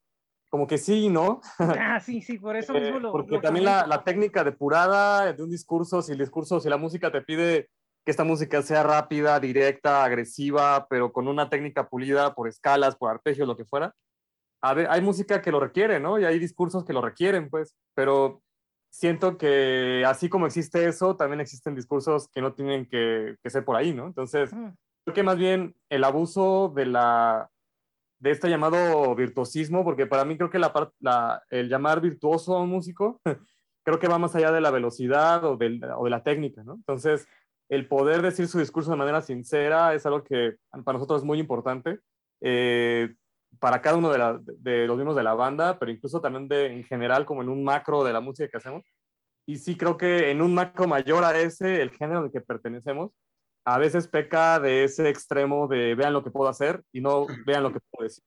como 0.55 0.69
que 0.69 0.79
sí 0.79 1.09
no. 1.09 1.41
Ah, 1.59 1.99
sí, 1.99 2.23
sí, 2.23 2.39
por 2.39 2.55
eso 2.55 2.73
mismo 2.75 2.99
eh, 2.99 3.01
lo... 3.01 3.11
Porque 3.11 3.41
también 3.41 3.65
la, 3.65 3.89
la, 3.89 4.05
técnica 4.05 4.45
depurada 4.45 5.33
de 5.33 5.43
un 5.43 5.51
discurso, 5.51 6.01
si 6.01 6.13
el 6.13 6.19
discurso, 6.19 6.61
si 6.61 6.69
la 6.69 6.77
música 6.77 7.11
te 7.11 7.23
pide 7.23 7.71
que 8.05 8.13
esta 8.13 8.23
música 8.23 8.63
sea 8.63 8.85
rápida, 8.85 9.41
directa, 9.41 10.05
agresiva, 10.05 10.87
pero 10.89 11.13
con 11.13 11.27
una 11.27 11.51
técnica 11.51 11.89
pulida 11.89 12.37
por 12.37 12.47
escalas, 12.47 12.95
por 12.95 13.11
arpegios, 13.11 13.49
lo 13.49 13.57
que 13.57 13.65
fuera. 13.65 13.97
A 14.63 14.75
ver, 14.75 14.87
hay 14.91 15.01
música 15.01 15.43
que 15.43 15.51
lo 15.51 15.59
requiere, 15.59 15.99
¿no? 15.99 16.21
Y 16.21 16.25
hay 16.25 16.39
discursos 16.39 16.85
que 16.85 16.93
lo 16.93 17.01
requieren, 17.01 17.51
pues, 17.51 17.75
pero 17.93 18.41
siento 18.93 19.37
que 19.37 20.05
así 20.07 20.29
como 20.29 20.47
existe 20.47 20.87
eso, 20.87 21.17
también 21.17 21.41
existen 21.41 21.75
discursos 21.75 22.29
que 22.29 22.41
no 22.41 22.55
tienen 22.55 22.87
que, 22.87 23.35
que 23.43 23.51
ser 23.51 23.65
por 23.65 23.75
ahí, 23.75 23.93
¿no? 23.93 24.07
Entonces, 24.07 24.53
Creo 25.05 25.15
que 25.15 25.23
más 25.23 25.37
bien 25.37 25.77
el 25.91 26.03
abuso 26.03 26.73
de 26.75 26.87
la 26.87 27.51
de 28.25 28.31
este 28.31 28.49
llamado 28.49 29.15
virtuosismo, 29.15 29.85
porque 29.85 30.07
para 30.07 30.25
mí 30.25 30.39
creo 30.39 30.49
que 30.49 30.59
la, 30.59 30.73
la, 31.01 31.43
el 31.51 31.69
llamar 31.69 32.01
virtuoso 32.01 32.57
a 32.57 32.63
un 32.63 32.71
músico, 32.71 33.21
creo 33.85 33.99
que 33.99 34.09
va 34.09 34.19
más 34.19 34.35
allá 34.35 34.51
de 34.51 34.63
la 34.63 34.71
velocidad 34.71 35.45
o, 35.45 35.59
de 35.59 35.79
la 36.09 36.23
técnica, 36.23 36.65
¿no? 36.65 36.73
Entonces, 36.73 37.29
el 37.69 37.87
poder 37.87 38.23
decir 38.23 38.49
su 38.49 38.59
discurso 38.59 38.91
de 38.91 38.97
manera 38.97 39.21
sincera 39.21 39.93
es 39.93 40.07
algo 40.07 40.25
que 40.25 40.57
para 40.87 40.95
nosotros 40.97 41.21
es 41.21 41.27
muy 41.27 41.39
importante, 41.39 41.99
eh, 42.41 43.15
para 43.61 43.83
cada 43.83 43.99
uno 43.99 44.11
de, 44.11 44.41
de, 44.57 44.87
los 44.87 44.97
miembros 44.97 45.17
de 45.17 45.23
la 45.23 45.35
banda, 45.35 45.79
pero 45.79 45.93
incluso 45.93 46.23
también 46.23 46.49
de, 46.49 46.73
en 46.73 46.85
general, 46.85 47.27
como 47.27 47.43
en 47.43 47.51
un 47.51 47.63
macro 47.63 48.05
de 48.05 48.15
la 48.15 48.21
música 48.21 48.49
que 48.49 48.57
hacemos. 48.57 48.85
Y 49.47 49.57
sí 49.57 49.77
creo 49.77 49.99
que 49.99 50.31
en 50.31 50.41
un 50.41 50.55
macro 50.55 50.89
mayor 50.89 51.25
a 51.25 51.39
ese, 51.39 51.83
el 51.83 51.91
género 51.91 52.21
al 52.21 52.33
que 52.33 52.41
pertenecemos, 52.41 53.11
a 53.65 53.79
veces 53.79 54.09
peca 54.09 54.61
de 54.61 54.85
ese 54.85 55.09
extremo 55.09 55.67
de 55.69 55.95
vean 55.95 56.13
lo 56.13 56.23
que 56.23 56.31
puedo 56.31 56.49
hacer 56.49 56.83
y 56.93 57.01
no 57.01 57.27
vean 57.47 57.63
lo 57.63 57.73
que 57.73 57.81
puedo 57.91 58.05
decir. 58.05 58.25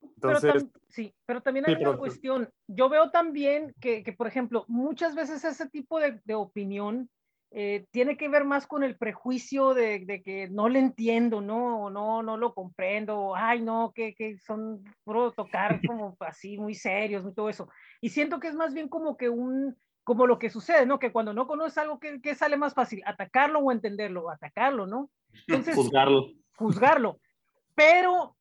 Entonces, 0.00 0.66
sí, 0.88 1.14
pero 1.26 1.42
también 1.42 1.66
hay 1.68 1.74
una 1.74 1.96
cuestión. 1.96 2.48
Yo 2.66 2.88
veo 2.88 3.10
también 3.10 3.74
que, 3.80 4.02
que, 4.02 4.12
por 4.12 4.26
ejemplo, 4.26 4.64
muchas 4.68 5.14
veces 5.14 5.44
ese 5.44 5.68
tipo 5.68 5.98
de, 5.98 6.20
de 6.24 6.34
opinión 6.34 7.10
eh, 7.52 7.86
tiene 7.90 8.16
que 8.16 8.28
ver 8.28 8.44
más 8.44 8.66
con 8.66 8.82
el 8.82 8.96
prejuicio 8.96 9.72
de, 9.72 10.00
de, 10.00 10.22
que 10.22 10.48
no 10.48 10.68
le 10.68 10.78
entiendo, 10.78 11.40
¿no? 11.40 11.84
O 11.84 11.90
no, 11.90 12.22
no 12.22 12.36
lo 12.36 12.54
comprendo, 12.54 13.34
ay, 13.36 13.62
no, 13.62 13.92
que, 13.94 14.14
que 14.14 14.38
son 14.38 14.84
puro 15.04 15.32
tocar 15.32 15.80
como 15.86 16.16
así, 16.20 16.58
muy 16.58 16.74
serios, 16.74 17.24
y 17.26 17.34
todo 17.34 17.48
eso. 17.48 17.68
Y 18.00 18.10
siento 18.10 18.40
que 18.40 18.48
es 18.48 18.54
más 18.54 18.74
bien 18.74 18.88
como 18.88 19.16
que 19.16 19.28
un, 19.28 19.76
como 20.06 20.28
lo 20.28 20.38
que 20.38 20.50
sucede, 20.50 20.86
¿no? 20.86 21.00
Que 21.00 21.10
cuando 21.10 21.34
no 21.34 21.48
conoces 21.48 21.78
algo, 21.78 21.98
que, 21.98 22.20
que 22.22 22.36
sale 22.36 22.56
más 22.56 22.74
fácil? 22.74 23.02
Atacarlo 23.04 23.58
o 23.58 23.72
entenderlo, 23.72 24.30
atacarlo, 24.30 24.86
¿no? 24.86 25.10
Entonces, 25.48 25.74
juzgarlo. 25.74 26.28
Juzgarlo. 26.54 27.18
Pero 27.74 28.36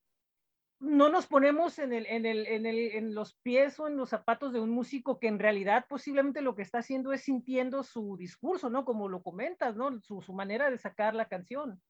no 0.80 1.10
nos 1.10 1.26
ponemos 1.26 1.80
en, 1.80 1.92
el, 1.92 2.06
en, 2.06 2.28
el, 2.28 2.46
en, 2.46 2.68
el, 2.68 2.78
en, 2.92 3.16
los 3.16 3.34
pies 3.42 3.80
o 3.80 3.88
en 3.88 3.98
los 3.98 4.10
zapatos 4.10 4.54
de 4.54 4.60
un 4.60 4.70
músico 4.70 5.18
que 5.18 5.28
en 5.28 5.40
realidad 5.40 5.88
posiblemente 5.90 6.44
lo 6.44 6.54
que 6.54 6.62
está 6.62 6.78
haciendo 6.78 7.12
es 7.14 7.24
sintiendo 7.24 7.82
su 7.82 8.16
discurso, 8.16 8.70
¿no? 8.70 8.86
Como 8.86 9.10
lo 9.10 9.24
comentas, 9.24 9.76
¿no? 9.76 10.00
Su, 10.02 10.22
su 10.22 10.34
manera 10.34 10.70
de 10.70 10.78
sacar 10.78 11.16
la 11.16 11.28
canción. 11.28 11.82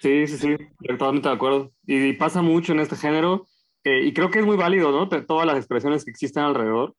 Sí, 0.00 0.26
sí, 0.26 0.38
sí, 0.38 0.56
totalmente 0.88 1.28
de 1.28 1.34
acuerdo. 1.34 1.70
Y 1.84 2.14
pasa 2.14 2.40
mucho 2.40 2.72
en 2.72 2.80
este 2.80 2.96
género, 2.96 3.46
eh, 3.84 4.06
y 4.06 4.14
creo 4.14 4.30
que 4.30 4.38
es 4.38 4.46
muy 4.46 4.56
válido, 4.56 4.90
¿no? 4.90 5.06
Todas 5.26 5.46
las 5.46 5.58
expresiones 5.58 6.02
que 6.02 6.12
existen 6.12 6.44
alrededor, 6.44 6.94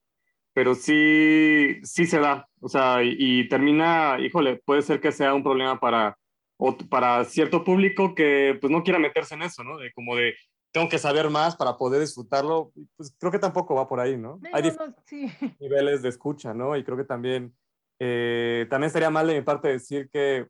pero 0.57 0.73
sí, 0.73 1.79
sí 1.83 2.07
se 2.07 2.17
da, 2.17 2.49
o 2.61 2.67
sea, 2.67 3.03
y, 3.03 3.15
y 3.19 3.47
termina, 3.47 4.17
híjole, 4.19 4.59
puede 4.65 4.81
ser 4.81 4.99
que 4.99 5.11
sea 5.11 5.35
un 5.35 5.43
problema 5.43 5.79
para, 5.79 6.17
o 6.57 6.75
para 6.89 7.23
cierto 7.25 7.63
público 7.63 8.15
que 8.15 8.57
pues 8.59 8.71
no 8.71 8.81
quiera 8.81 8.97
meterse 8.97 9.35
en 9.35 9.43
eso, 9.43 9.63
¿no? 9.63 9.77
De 9.77 9.93
como 9.93 10.15
de, 10.15 10.33
tengo 10.71 10.89
que 10.89 10.97
saber 10.97 11.29
más 11.29 11.55
para 11.55 11.77
poder 11.77 12.01
disfrutarlo, 12.01 12.71
pues 12.95 13.15
creo 13.19 13.31
que 13.31 13.37
tampoco 13.37 13.75
va 13.75 13.87
por 13.87 13.99
ahí, 13.99 14.17
¿no? 14.17 14.39
Hay 14.51 14.63
niveles 15.59 16.01
de 16.01 16.09
escucha, 16.09 16.55
¿no? 16.55 16.75
Y 16.75 16.83
creo 16.83 16.97
que 16.97 17.05
también, 17.05 17.53
eh, 17.99 18.65
también 18.67 18.89
sería 18.89 19.11
mal 19.11 19.27
de 19.27 19.35
mi 19.35 19.41
parte 19.43 19.67
decir 19.67 20.09
que 20.11 20.47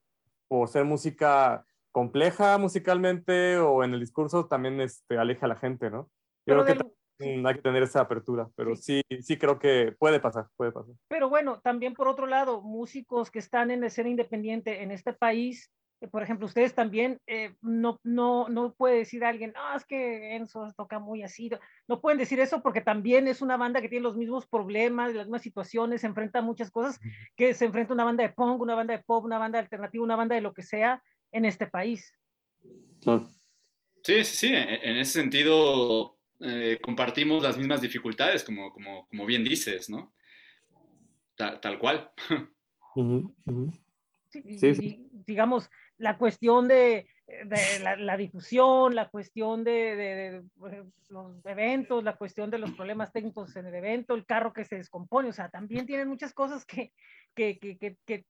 por 0.47 0.69
ser 0.69 0.85
música 0.85 1.65
compleja 1.91 2.57
musicalmente 2.57 3.57
o 3.57 3.83
en 3.83 3.93
el 3.93 3.99
discurso 3.99 4.45
también 4.45 4.79
este, 4.79 5.17
aleja 5.17 5.47
a 5.47 5.49
la 5.49 5.57
gente, 5.57 5.89
¿no? 5.89 6.09
Yo 6.45 6.53
creo 6.53 6.63
que 6.63 6.96
hay 7.19 7.55
que 7.55 7.61
tener 7.61 7.83
esa 7.83 8.01
apertura, 8.01 8.49
pero 8.55 8.75
sí. 8.75 9.01
sí, 9.21 9.37
creo 9.37 9.59
que 9.59 9.93
puede 9.97 10.19
pasar, 10.19 10.47
puede 10.55 10.71
pasar. 10.71 10.95
Pero 11.07 11.29
bueno, 11.29 11.59
también 11.61 11.93
por 11.93 12.07
otro 12.07 12.27
lado, 12.27 12.61
músicos 12.61 13.31
que 13.31 13.39
están 13.39 13.71
en 13.71 13.83
escena 13.83 14.09
independiente 14.09 14.83
en 14.83 14.91
este 14.91 15.13
país 15.13 15.71
por 16.11 16.21
ejemplo, 16.21 16.45
ustedes 16.45 16.75
también, 16.75 17.19
eh, 17.25 17.55
no, 17.61 17.99
no, 18.03 18.47
no 18.49 18.73
puede 18.75 18.97
decir 18.97 19.25
alguien, 19.25 19.53
no, 19.55 19.75
es 19.75 19.83
que 19.83 20.35
Enzo 20.35 20.71
toca 20.77 20.99
muy 20.99 21.23
así. 21.23 21.49
No 21.87 22.01
pueden 22.01 22.19
decir 22.19 22.39
eso 22.39 22.61
porque 22.61 22.81
también 22.81 23.27
es 23.27 23.41
una 23.41 23.57
banda 23.57 23.81
que 23.81 23.89
tiene 23.89 24.03
los 24.03 24.15
mismos 24.15 24.45
problemas, 24.45 25.13
las 25.15 25.25
mismas 25.25 25.41
situaciones, 25.41 26.01
se 26.01 26.07
enfrenta 26.07 26.39
a 26.39 26.43
muchas 26.43 26.69
cosas, 26.69 26.99
que 27.35 27.55
se 27.55 27.65
enfrenta 27.65 27.95
una 27.95 28.03
banda 28.03 28.23
de 28.23 28.29
punk, 28.29 28.61
una 28.61 28.75
banda 28.75 28.95
de 28.95 29.03
pop, 29.03 29.25
una 29.25 29.39
banda 29.39 29.57
alternativa, 29.57 30.03
una 30.03 30.15
banda 30.15 30.35
de 30.35 30.41
lo 30.41 30.53
que 30.53 30.61
sea 30.61 31.01
en 31.31 31.45
este 31.45 31.65
país. 31.65 32.13
Sí, 34.03 34.23
sí, 34.23 34.23
sí, 34.23 34.53
en 34.53 34.97
ese 34.97 35.13
sentido 35.13 36.16
eh, 36.39 36.79
compartimos 36.81 37.41
las 37.43 37.57
mismas 37.57 37.81
dificultades, 37.81 38.43
como, 38.43 38.71
como, 38.71 39.07
como 39.07 39.25
bien 39.25 39.43
dices, 39.43 39.89
¿no? 39.89 40.13
Tal, 41.35 41.77
cual. 41.79 42.11
Sí, 44.29 44.73
sí, 44.73 45.07
digamos, 45.11 45.69
la 45.97 46.17
cuestión 46.17 46.67
de, 46.67 47.07
la, 47.79 48.17
difusión, 48.17 48.95
la 48.95 49.09
cuestión 49.09 49.63
de, 49.63 50.43
los 51.09 51.45
eventos, 51.45 52.03
la 52.03 52.15
cuestión 52.15 52.49
de 52.49 52.57
los 52.57 52.71
problemas 52.71 53.11
técnicos 53.11 53.55
en 53.55 53.67
el 53.67 53.75
evento, 53.75 54.15
el 54.15 54.25
carro 54.25 54.53
que 54.53 54.65
se 54.65 54.77
descompone, 54.77 55.29
o 55.29 55.33
sea, 55.33 55.49
también 55.49 55.85
tienen 55.85 56.07
muchas 56.07 56.33
cosas 56.33 56.65
que, 56.65 56.91
que, 57.35 57.59
que, 57.59 57.97
que, 58.05 58.25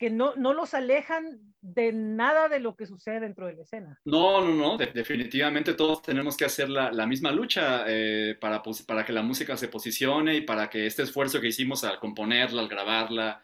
que 0.00 0.08
no, 0.08 0.34
no, 0.34 0.54
los 0.54 0.72
alejan 0.72 1.38
de 1.60 1.92
nada 1.92 2.48
de 2.48 2.58
lo 2.58 2.74
que 2.74 2.86
sucede 2.86 3.20
dentro 3.20 3.46
de 3.46 3.52
la 3.52 3.62
escena. 3.64 4.00
No, 4.06 4.42
no, 4.42 4.54
no, 4.54 4.78
definitivamente 4.78 5.74
todos 5.74 6.00
tenemos 6.00 6.38
que 6.38 6.46
hacer 6.46 6.70
la, 6.70 6.90
la 6.90 7.06
misma 7.06 7.30
lucha 7.32 7.84
eh, 7.86 8.34
para, 8.40 8.62
para 8.86 9.04
que 9.04 9.12
la 9.12 9.20
música 9.20 9.58
se 9.58 9.68
posicione 9.68 10.36
y 10.36 10.40
para 10.40 10.70
que 10.70 10.86
este 10.86 11.02
esfuerzo 11.02 11.38
que 11.38 11.48
hicimos 11.48 11.84
al 11.84 11.98
componerla, 11.98 12.62
al 12.62 12.68
grabarla, 12.68 13.42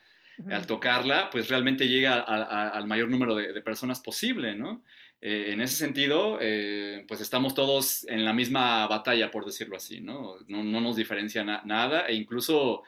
al 0.51 0.67
tocarla, 0.67 1.29
pues 1.31 1.51
realmente 1.51 1.89
llega 1.89 2.21
al 2.21 2.87
mayor 2.87 3.11
número 3.11 3.35
de, 3.35 3.61
personas 3.61 4.01
posible, 4.01 4.55
¿no? 4.55 4.83
Eh, 5.21 5.53
en 5.53 5.61
ese 5.61 5.77
sentido, 5.77 6.39
eh, 6.41 7.05
pues 7.07 7.21
estamos 7.21 7.55
todos 7.55 8.07
en 8.09 8.25
la 8.25 8.33
misma 8.33 8.87
batalla, 8.87 9.31
por 9.31 9.45
decirlo 9.45 9.77
así, 9.77 10.01
¿no? 10.01 10.37
No, 10.49 10.63
nos 10.63 10.97
diferencia 10.97 11.45
nada 11.45 12.07
e 12.07 12.15
incluso 12.15 12.83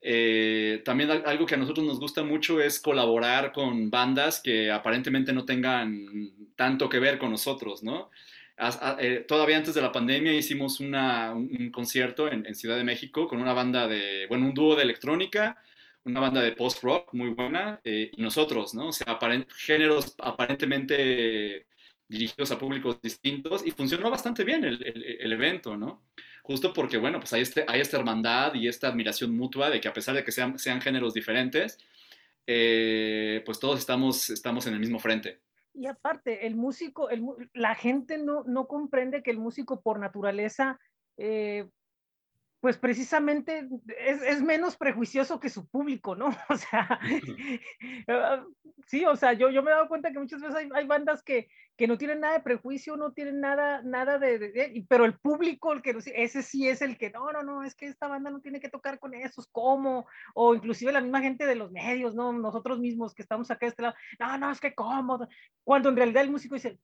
eh, 0.00 0.82
también 0.84 1.10
algo 1.10 1.46
que 1.46 1.54
a 1.54 1.58
nosotros 1.58 1.86
nos 1.86 2.00
gusta 2.00 2.22
mucho 2.22 2.60
es 2.60 2.80
colaborar 2.80 3.52
con 3.52 3.90
bandas 3.90 4.40
que 4.40 4.70
aparentemente 4.70 5.32
no 5.32 5.44
tengan 5.44 6.06
tanto 6.56 6.88
que 6.88 6.98
ver 6.98 7.18
con 7.18 7.30
nosotros, 7.30 7.82
¿no? 7.82 8.10
todavía 9.26 9.56
antes 9.56 9.72
de 9.72 9.80
la 9.80 9.90
pandemia 9.90 10.34
hicimos 10.34 10.80
un, 10.80 11.70
concierto 11.72 12.30
en, 12.30 12.44
en, 12.44 12.54
Ciudad 12.54 12.76
de 12.76 12.84
México 12.84 13.26
con 13.26 13.40
una 13.40 13.54
banda 13.54 13.88
de, 13.88 14.26
bueno, 14.28 14.44
un 14.44 14.52
dúo 14.52 14.76
de 14.76 14.82
electrónica 14.82 15.56
una 16.04 16.20
banda 16.20 16.40
de 16.40 16.52
post-rock 16.52 17.12
muy 17.14 17.30
buena, 17.30 17.80
eh, 17.84 18.10
y 18.16 18.22
nosotros, 18.22 18.74
¿no? 18.74 18.88
O 18.88 18.92
sea, 18.92 19.18
géneros 19.56 20.14
aparentemente 20.18 21.66
dirigidos 22.08 22.50
a 22.50 22.58
públicos 22.58 23.00
distintos, 23.00 23.66
y 23.66 23.70
funcionó 23.70 24.10
bastante 24.10 24.44
bien 24.44 24.64
el, 24.64 24.82
el, 25.20 25.32
evento, 25.32 25.76
¿no? 25.76 26.02
Justo 26.50 26.72
porque, 26.72 26.98
bueno, 26.98 27.20
pues 27.20 27.32
hay, 27.32 27.42
este, 27.42 27.64
hay 27.68 27.80
esta 27.80 27.96
hermandad 27.96 28.54
y 28.54 28.66
esta 28.66 28.88
admiración 28.88 29.36
mutua 29.36 29.70
de 29.70 29.80
que 29.80 29.86
a 29.86 29.92
pesar 29.92 30.16
de 30.16 30.24
que 30.24 30.32
sean, 30.32 30.58
sean 30.58 30.80
géneros 30.80 31.14
diferentes, 31.14 31.78
eh, 32.44 33.40
pues 33.46 33.60
todos 33.60 33.78
estamos, 33.78 34.30
estamos 34.30 34.66
en 34.66 34.74
el 34.74 34.80
mismo 34.80 34.98
frente. 34.98 35.38
Y 35.72 35.86
aparte, 35.86 36.48
el 36.48 36.56
músico, 36.56 37.08
el, 37.08 37.24
la 37.54 37.76
gente 37.76 38.18
no, 38.18 38.42
no 38.48 38.66
comprende 38.66 39.22
que 39.22 39.30
el 39.30 39.38
músico 39.38 39.80
por 39.80 40.00
naturaleza 40.00 40.80
eh, 41.16 41.68
pues 42.60 42.76
precisamente 42.76 43.68
es, 43.98 44.42
menos 44.42 44.76
prejuicioso 44.76 45.40
que 45.40 45.48
su 45.48 45.66
público, 45.68 46.14
¿no? 46.14 46.28
O 46.50 46.56
sea, 46.56 47.00
ah, 48.08 48.44
sí, 48.86 49.04
o 49.06 49.16
sea, 49.16 49.32
yo, 49.32 49.50
yo 49.50 49.62
me 49.62 49.70
he 49.70 49.74
dado 49.74 49.88
cuenta 49.88 50.12
que 50.12 50.18
muchas 50.18 50.42
veces 50.42 50.68
hay, 50.74 50.86
bandas 50.86 51.22
que, 51.22 51.48
que, 51.76 51.86
no 51.86 51.96
tienen 51.96 52.20
nada 52.20 52.34
de 52.34 52.42
prejuicio, 52.42 52.96
no 52.96 53.12
tienen 53.12 53.40
nada, 53.40 53.80
nada 53.82 54.18
de, 54.18 54.84
pero 54.88 55.06
el 55.06 55.18
público, 55.18 55.72
el 55.72 55.80
que, 55.80 55.96
ese 56.14 56.42
sí 56.42 56.68
es 56.68 56.82
el 56.82 56.98
que, 56.98 57.10
no, 57.10 57.32
no, 57.32 57.42
no, 57.42 57.62
es 57.64 57.74
que 57.74 57.86
esta 57.86 58.08
banda 58.08 58.30
no 58.30 58.40
tiene 58.40 58.60
que 58.60 58.68
tocar 58.68 58.98
con 58.98 59.14
esos, 59.14 59.46
¿cómo? 59.50 60.06
O 60.34 60.54
inclusive 60.54 60.92
la 60.92 61.00
misma 61.00 61.22
gente 61.22 61.46
de 61.46 61.54
los 61.54 61.70
medios, 61.70 62.14
¿no? 62.14 62.32
Nosotros 62.32 62.78
mismos 62.78 63.14
que 63.14 63.22
estamos 63.22 63.50
acá 63.50 63.66
de 63.66 63.70
este 63.70 63.82
lado, 63.82 63.94
no, 64.18 64.38
no, 64.38 64.50
es 64.50 64.60
que 64.60 64.74
cómo, 64.74 65.26
cuando 65.64 65.88
en 65.88 65.96
realidad 65.96 66.24
el 66.24 66.30
músico 66.30 66.56
dice, 66.56 66.78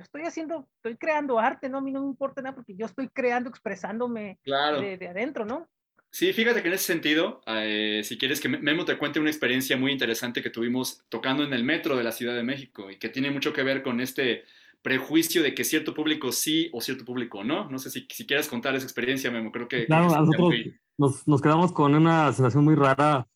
yo 0.00 0.04
estoy 0.04 0.22
haciendo, 0.22 0.66
estoy 0.76 0.96
creando 0.96 1.38
arte, 1.38 1.68
¿no? 1.68 1.78
A 1.78 1.80
mí 1.82 1.92
no 1.92 2.00
me 2.00 2.08
importa 2.08 2.40
nada 2.40 2.54
porque 2.54 2.74
yo 2.74 2.86
estoy 2.86 3.08
creando, 3.08 3.50
expresándome 3.50 4.38
de, 4.44 5.08
adentro, 5.08 5.44
¿no? 5.44 5.68
Sí, 6.10 6.32
fíjate 6.32 6.62
que 6.62 6.68
en 6.68 6.74
ese 6.74 6.84
sentido, 6.84 7.42
eh, 7.46 8.00
si 8.02 8.16
quieres 8.16 8.40
que 8.40 8.48
Memo 8.48 8.86
te 8.86 8.96
cuente 8.96 9.20
una 9.20 9.28
experiencia 9.28 9.76
muy 9.76 9.92
interesante 9.92 10.42
que 10.42 10.48
tuvimos 10.48 11.04
tocando 11.10 11.44
en 11.44 11.52
el 11.52 11.64
metro 11.64 11.96
de 11.96 12.02
la 12.02 12.12
Ciudad 12.12 12.34
de 12.34 12.42
México 12.42 12.90
y 12.90 12.98
que 12.98 13.10
tiene 13.10 13.30
mucho 13.30 13.52
que 13.52 13.62
ver 13.62 13.82
con 13.82 14.00
este 14.00 14.44
prejuicio 14.80 15.42
de 15.42 15.54
que 15.54 15.64
cierto 15.64 15.92
público 15.92 16.32
sí 16.32 16.70
o 16.72 16.80
cierto 16.80 17.04
público 17.04 17.44
no. 17.44 17.68
No 17.68 17.78
sé 17.78 17.90
si, 17.90 18.08
si 18.10 18.26
quieres 18.26 18.48
contar 18.48 18.74
esa 18.74 18.86
experiencia, 18.86 19.30
Memo, 19.30 19.52
creo 19.52 19.68
que... 19.68 19.84
Claro, 19.84 20.06
nosotros 20.06 20.54
nos, 20.96 21.28
nos, 21.28 21.42
quedamos 21.42 21.72
con 21.72 21.94
una 21.94 22.32
sensación 22.32 22.64
muy 22.64 22.74
rara, 22.74 23.28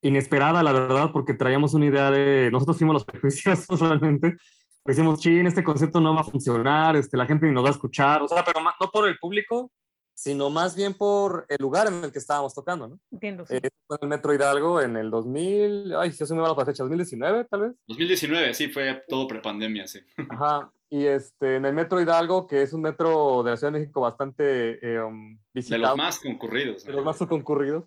inesperada, 0.00 0.62
la 0.62 0.72
verdad, 0.72 1.10
porque 1.12 1.34
traíamos 1.34 1.74
una 1.74 1.86
idea 1.86 2.12
de... 2.12 2.50
Nosotros 2.52 2.78
fuimos 2.78 2.94
los 2.94 3.04
prejuicios 3.04 3.66
realmente 3.80 4.36
decimos, 4.84 5.24
en 5.26 5.46
este 5.46 5.64
concepto 5.64 6.00
no 6.00 6.14
va 6.14 6.22
a 6.22 6.24
funcionar, 6.24 6.96
este, 6.96 7.16
la 7.16 7.26
gente 7.26 7.46
ni 7.46 7.52
nos 7.52 7.64
va 7.64 7.68
a 7.68 7.72
escuchar, 7.72 8.22
o 8.22 8.28
sea, 8.28 8.44
pero 8.44 8.60
no 8.60 8.90
por 8.90 9.08
el 9.08 9.18
público, 9.18 9.70
sino 10.14 10.48
más 10.48 10.76
bien 10.76 10.94
por 10.94 11.44
el 11.48 11.56
lugar 11.60 11.88
en 11.88 12.04
el 12.04 12.12
que 12.12 12.18
estábamos 12.18 12.54
tocando, 12.54 12.86
¿no? 12.86 13.00
Entiendo. 13.10 13.44
Sí. 13.46 13.56
Eh, 13.56 13.68
fue 13.86 13.96
en 14.00 14.04
el 14.04 14.08
Metro 14.08 14.32
Hidalgo 14.32 14.80
en 14.80 14.96
el 14.96 15.10
2000, 15.10 15.96
ay, 15.96 16.12
si 16.12 16.24
se 16.24 16.34
me 16.34 16.40
va 16.40 16.54
la 16.54 16.64
fecha, 16.64 16.84
2019 16.84 17.44
tal 17.44 17.60
vez. 17.60 17.72
2019, 17.88 18.54
sí, 18.54 18.68
fue 18.68 19.02
todo 19.08 19.26
prepandemia, 19.26 19.86
sí. 19.86 20.00
Ajá, 20.30 20.70
y 20.88 21.06
este, 21.06 21.56
en 21.56 21.64
el 21.64 21.74
Metro 21.74 22.00
Hidalgo, 22.00 22.46
que 22.46 22.62
es 22.62 22.72
un 22.72 22.82
metro 22.82 23.42
de 23.42 23.50
la 23.50 23.56
Ciudad 23.56 23.72
de 23.72 23.80
México 23.80 24.00
bastante 24.00 24.94
eh, 24.94 25.00
um, 25.00 25.38
visitado. 25.52 25.82
De 25.82 25.88
los 25.88 25.96
más 25.96 26.18
concurridos. 26.20 26.84
De 26.84 26.92
los 26.92 27.04
más 27.04 27.18
concurridos. 27.18 27.84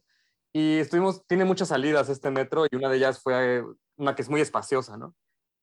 Y 0.51 0.77
estuvimos, 0.79 1.25
tiene 1.27 1.45
muchas 1.45 1.69
salidas 1.69 2.09
este 2.09 2.31
metro 2.31 2.65
y 2.69 2.75
una 2.75 2.89
de 2.89 2.97
ellas 2.97 3.21
fue 3.21 3.63
una 3.95 4.15
que 4.15 4.23
es 4.23 4.29
muy 4.29 4.41
espaciosa, 4.41 4.97
¿no? 4.97 5.15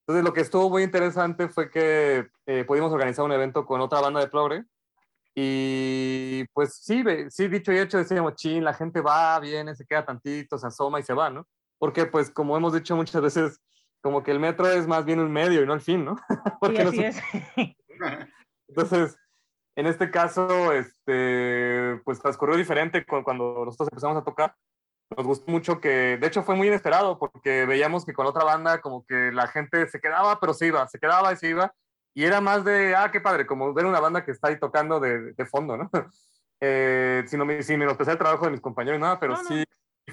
Entonces, 0.06 0.24
lo 0.24 0.34
que 0.34 0.42
estuvo 0.42 0.68
muy 0.68 0.82
interesante 0.82 1.48
fue 1.48 1.70
que 1.70 2.28
eh, 2.46 2.64
pudimos 2.64 2.92
organizar 2.92 3.24
un 3.24 3.32
evento 3.32 3.64
con 3.64 3.80
otra 3.80 4.00
banda 4.00 4.20
de 4.20 4.28
progre. 4.28 4.64
Y 5.34 6.44
pues 6.52 6.76
sí, 6.76 7.02
sí, 7.30 7.48
dicho 7.48 7.72
y 7.72 7.78
hecho, 7.78 7.98
decíamos, 7.98 8.34
chin, 8.36 8.62
la 8.62 8.74
gente 8.74 9.00
va, 9.00 9.40
viene, 9.40 9.74
se 9.74 9.86
queda 9.86 10.04
tantito, 10.04 10.58
se 10.58 10.66
asoma 10.66 11.00
y 11.00 11.02
se 11.02 11.14
va, 11.14 11.30
¿no? 11.30 11.46
Porque, 11.78 12.04
pues, 12.06 12.30
como 12.30 12.56
hemos 12.56 12.74
dicho 12.74 12.94
muchas 12.94 13.20
veces, 13.20 13.60
como 14.02 14.22
que 14.22 14.30
el 14.30 14.40
metro 14.40 14.68
es 14.68 14.86
más 14.86 15.06
bien 15.06 15.20
un 15.20 15.32
medio 15.32 15.62
y 15.62 15.66
no 15.66 15.72
el 15.72 15.80
fin, 15.80 16.04
¿no? 16.04 16.16
Porque 16.60 16.82
sí, 16.82 17.04
así 17.04 17.04
es. 17.04 17.22
Entonces, 18.68 19.16
En 19.76 19.86
este 19.86 20.10
caso, 20.10 20.72
este, 20.72 22.00
pues 22.04 22.20
transcurrió 22.20 22.56
diferente 22.56 23.04
cuando 23.04 23.64
nosotros 23.64 23.88
empezamos 23.90 24.16
a 24.16 24.24
tocar. 24.24 24.54
Nos 25.16 25.26
gustó 25.26 25.50
mucho 25.50 25.80
que, 25.80 26.16
de 26.18 26.26
hecho 26.26 26.42
fue 26.42 26.56
muy 26.56 26.68
inesperado 26.68 27.18
porque 27.18 27.66
veíamos 27.66 28.04
que 28.04 28.14
con 28.14 28.26
otra 28.26 28.44
banda 28.44 28.80
como 28.80 29.04
que 29.06 29.30
la 29.32 29.46
gente 29.46 29.86
se 29.88 30.00
quedaba, 30.00 30.40
pero 30.40 30.54
se 30.54 30.66
iba, 30.66 30.86
se 30.88 30.98
quedaba 30.98 31.32
y 31.32 31.36
se 31.36 31.48
iba. 31.48 31.74
Y 32.14 32.24
era 32.24 32.40
más 32.40 32.64
de, 32.64 32.94
ah, 32.94 33.10
qué 33.10 33.20
padre, 33.20 33.46
como 33.46 33.74
ver 33.74 33.86
una 33.86 34.00
banda 34.00 34.24
que 34.24 34.30
está 34.30 34.48
ahí 34.48 34.58
tocando 34.58 35.00
de, 35.00 35.32
de 35.32 35.46
fondo, 35.46 35.76
¿no? 35.76 35.90
Eh, 36.66 37.24
sin, 37.26 37.62
sin 37.62 37.78
menospreciar 37.78 38.14
el 38.14 38.18
trabajo 38.18 38.46
de 38.46 38.52
mis 38.52 38.60
compañeros, 38.60 38.98
nada, 38.98 39.20
pero 39.20 39.36
sí 39.36 39.64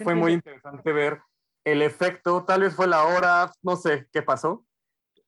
fue 0.04 0.16
muy 0.16 0.34
interesante 0.34 0.92
ver 0.92 1.22
el 1.64 1.82
efecto, 1.82 2.44
tal 2.44 2.62
vez 2.62 2.76
fue 2.76 2.88
la 2.88 3.06
hora, 3.06 3.52
no 3.62 3.76
sé 3.76 4.08
qué 4.12 4.22
pasó. 4.22 4.66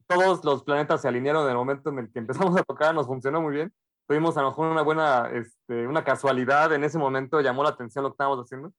Todos 0.07 0.43
los 0.43 0.63
planetas 0.63 1.01
se 1.01 1.07
alinearon 1.07 1.43
en 1.43 1.51
el 1.51 1.55
momento 1.55 1.89
en 1.89 1.99
el 1.99 2.11
que 2.11 2.19
empezamos 2.47 2.55
a 2.57 2.63
tocar, 2.63 2.93
nos 2.93 3.07
funcionó 3.07 3.41
muy 3.41 3.53
bien. 3.53 3.73
Tuvimos 4.07 4.35
a 4.35 4.41
lo 4.41 4.49
mejor 4.49 4.69
una 4.69 4.81
buena, 4.81 5.29
este, 5.31 5.87
una 5.87 6.03
casualidad 6.03 6.73
en 6.73 6.83
ese 6.83 6.97
momento, 6.97 7.39
llamó 7.39 7.63
la 7.63 7.69
atención 7.69 8.03
lo 8.03 8.09
que 8.09 8.15
estábamos 8.15 8.45
haciendo. 8.45 8.73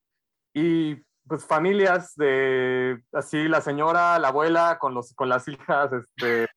Y 0.54 0.96
pues 1.26 1.44
familias 1.44 2.14
de, 2.16 3.02
así 3.12 3.48
la 3.48 3.60
señora, 3.60 4.18
la 4.18 4.28
abuela 4.28 4.78
con, 4.80 4.94
los, 4.94 5.12
con 5.14 5.28
las 5.28 5.46
hijas, 5.48 5.90
este, 5.92 6.48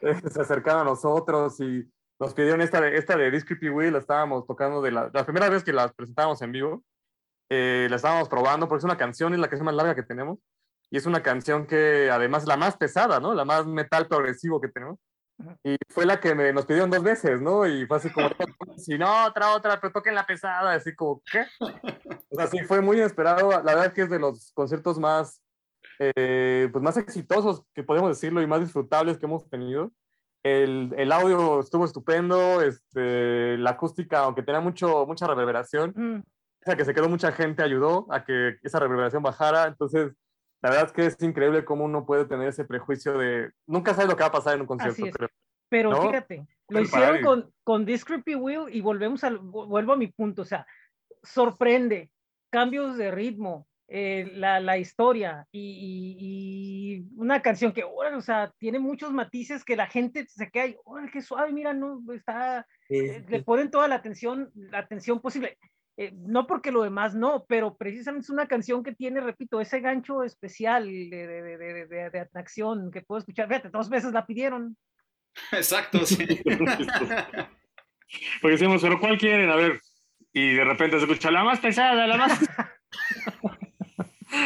se 0.30 0.40
acercaron 0.40 0.82
a 0.82 0.90
nosotros 0.90 1.58
y 1.60 1.84
nos 2.20 2.34
pidieron 2.34 2.60
esta, 2.60 2.86
esta 2.88 3.16
de 3.16 3.30
This 3.30 3.44
Creepy 3.44 3.70
Will, 3.70 3.92
la 3.92 3.98
estábamos 3.98 4.46
tocando 4.46 4.82
de 4.82 4.92
la, 4.92 5.10
la 5.12 5.24
primera 5.24 5.48
vez 5.48 5.64
que 5.64 5.72
la 5.72 5.88
presentábamos 5.88 6.40
en 6.42 6.52
vivo 6.52 6.84
eh, 7.48 7.86
la 7.88 7.96
estábamos 7.96 8.28
probando 8.28 8.68
porque 8.68 8.80
es 8.80 8.84
una 8.84 8.96
canción, 8.96 9.32
es 9.32 9.38
la 9.38 9.48
canción 9.48 9.66
más 9.66 9.74
larga 9.74 9.94
que 9.94 10.02
tenemos. 10.02 10.38
Y 10.90 10.96
es 10.96 11.06
una 11.06 11.22
canción 11.22 11.66
que 11.66 12.10
además 12.10 12.44
es 12.44 12.48
la 12.48 12.56
más 12.56 12.76
pesada, 12.76 13.18
¿no? 13.18 13.34
La 13.34 13.44
más 13.44 13.66
metal 13.66 14.06
progresivo 14.06 14.60
que 14.60 14.68
tenemos. 14.68 14.98
Y 15.62 15.76
fue 15.88 16.06
la 16.06 16.18
que 16.18 16.34
me, 16.34 16.52
nos 16.52 16.66
pidieron 16.66 16.90
dos 16.90 17.02
veces, 17.02 17.40
¿no? 17.40 17.66
Y 17.66 17.86
fue 17.86 17.98
así 17.98 18.10
como, 18.10 18.28
si 18.78 18.96
no, 18.96 19.26
otra, 19.26 19.52
otra, 19.52 19.80
pero 19.80 19.92
toquen 19.92 20.14
la 20.14 20.26
pesada, 20.26 20.72
así 20.72 20.94
como, 20.94 21.22
¿qué? 21.30 21.44
O 21.60 22.36
sea, 22.36 22.46
sí, 22.46 22.58
fue 22.60 22.80
muy 22.80 22.96
inesperado. 22.96 23.50
La 23.50 23.74
verdad 23.74 23.86
es 23.86 23.92
que 23.92 24.02
es 24.02 24.10
de 24.10 24.18
los 24.18 24.52
conciertos 24.52 24.98
más, 24.98 25.42
eh, 25.98 26.68
pues 26.72 26.82
más 26.82 26.96
exitosos, 26.96 27.62
que 27.74 27.82
podemos 27.82 28.10
decirlo, 28.10 28.40
y 28.42 28.46
más 28.46 28.60
disfrutables 28.60 29.18
que 29.18 29.26
hemos 29.26 29.48
tenido. 29.48 29.92
El, 30.42 30.94
el, 30.96 31.12
audio 31.12 31.60
estuvo 31.60 31.84
estupendo, 31.84 32.62
este, 32.62 33.58
la 33.58 33.70
acústica, 33.70 34.20
aunque 34.20 34.42
tenía 34.42 34.60
mucho, 34.60 35.04
mucha 35.06 35.26
reverberación, 35.26 35.92
mm 35.96 36.22
que 36.74 36.84
se 36.84 36.94
quedó 36.94 37.08
mucha 37.08 37.30
gente 37.30 37.62
ayudó 37.62 38.06
a 38.10 38.24
que 38.24 38.56
esa 38.62 38.80
reverberación 38.80 39.22
bajara. 39.22 39.66
Entonces, 39.68 40.12
la 40.62 40.70
verdad 40.70 40.86
es 40.86 40.92
que 40.92 41.06
es 41.06 41.22
increíble 41.22 41.64
cómo 41.64 41.84
uno 41.84 42.06
puede 42.06 42.24
tener 42.24 42.48
ese 42.48 42.64
prejuicio 42.64 43.18
de 43.18 43.50
nunca 43.66 43.94
sabes 43.94 44.08
lo 44.08 44.16
que 44.16 44.22
va 44.22 44.28
a 44.28 44.32
pasar 44.32 44.54
en 44.54 44.62
un 44.62 44.66
concierto. 44.66 45.26
Pero, 45.68 46.00
fíjate, 46.00 46.46
lo 46.68 46.80
hicieron 46.80 47.22
con, 47.22 47.52
con 47.64 47.86
This 47.86 48.04
Creepy 48.04 48.36
Wheel 48.36 48.74
y 48.74 48.80
volvemos 48.80 49.24
al, 49.24 49.38
vuelvo 49.38 49.92
a 49.92 49.96
mi 49.96 50.06
punto, 50.06 50.42
o 50.42 50.44
sea, 50.44 50.66
sorprende, 51.22 52.10
cambios 52.50 52.96
de 52.96 53.10
ritmo, 53.10 53.66
eh, 53.88 54.30
la, 54.34 54.58
la, 54.58 54.78
historia 54.78 55.46
y, 55.52 56.16
y, 56.18 57.06
una 57.16 57.40
canción 57.40 57.72
que, 57.72 57.84
o 57.84 58.20
sea, 58.20 58.52
tiene 58.58 58.80
muchos 58.80 59.12
matices 59.12 59.64
que 59.64 59.76
la 59.76 59.86
gente 59.86 60.26
se 60.26 60.50
queda 60.50 60.64
ahí, 60.64 60.76
qué 61.12 61.20
suave, 61.20 61.52
mira, 61.52 61.72
no, 61.72 62.02
está, 62.12 62.66
eh, 62.88 63.24
le 63.28 63.42
ponen 63.44 63.70
toda 63.70 63.86
la 63.86 63.96
atención, 63.96 64.50
la 64.54 64.78
atención 64.78 65.20
posible. 65.20 65.56
Eh, 65.98 66.12
no 66.14 66.46
porque 66.46 66.70
lo 66.70 66.82
demás 66.82 67.14
no, 67.14 67.46
pero 67.48 67.74
precisamente 67.76 68.24
es 68.24 68.30
una 68.30 68.46
canción 68.46 68.82
que 68.82 68.94
tiene, 68.94 69.20
repito, 69.20 69.62
ese 69.62 69.80
gancho 69.80 70.22
especial 70.22 70.84
de, 70.84 71.86
de, 72.10 72.20
atracción 72.20 72.90
que 72.90 73.00
puedo 73.00 73.20
escuchar. 73.20 73.48
Fíjate, 73.48 73.70
dos 73.70 73.88
veces 73.88 74.12
la 74.12 74.26
pidieron. 74.26 74.76
Exacto, 75.52 76.04
sí. 76.04 76.26
Porque 78.40 78.52
decimos, 78.52 78.82
pero 78.82 79.00
¿cuál 79.00 79.18
quieren? 79.18 79.48
A 79.50 79.56
ver, 79.56 79.80
y 80.32 80.54
de 80.54 80.64
repente 80.64 80.98
se 80.98 81.04
escucha 81.04 81.30
la 81.30 81.44
más 81.44 81.60
pesada, 81.60 82.06
la 82.06 82.16
más... 82.16 82.38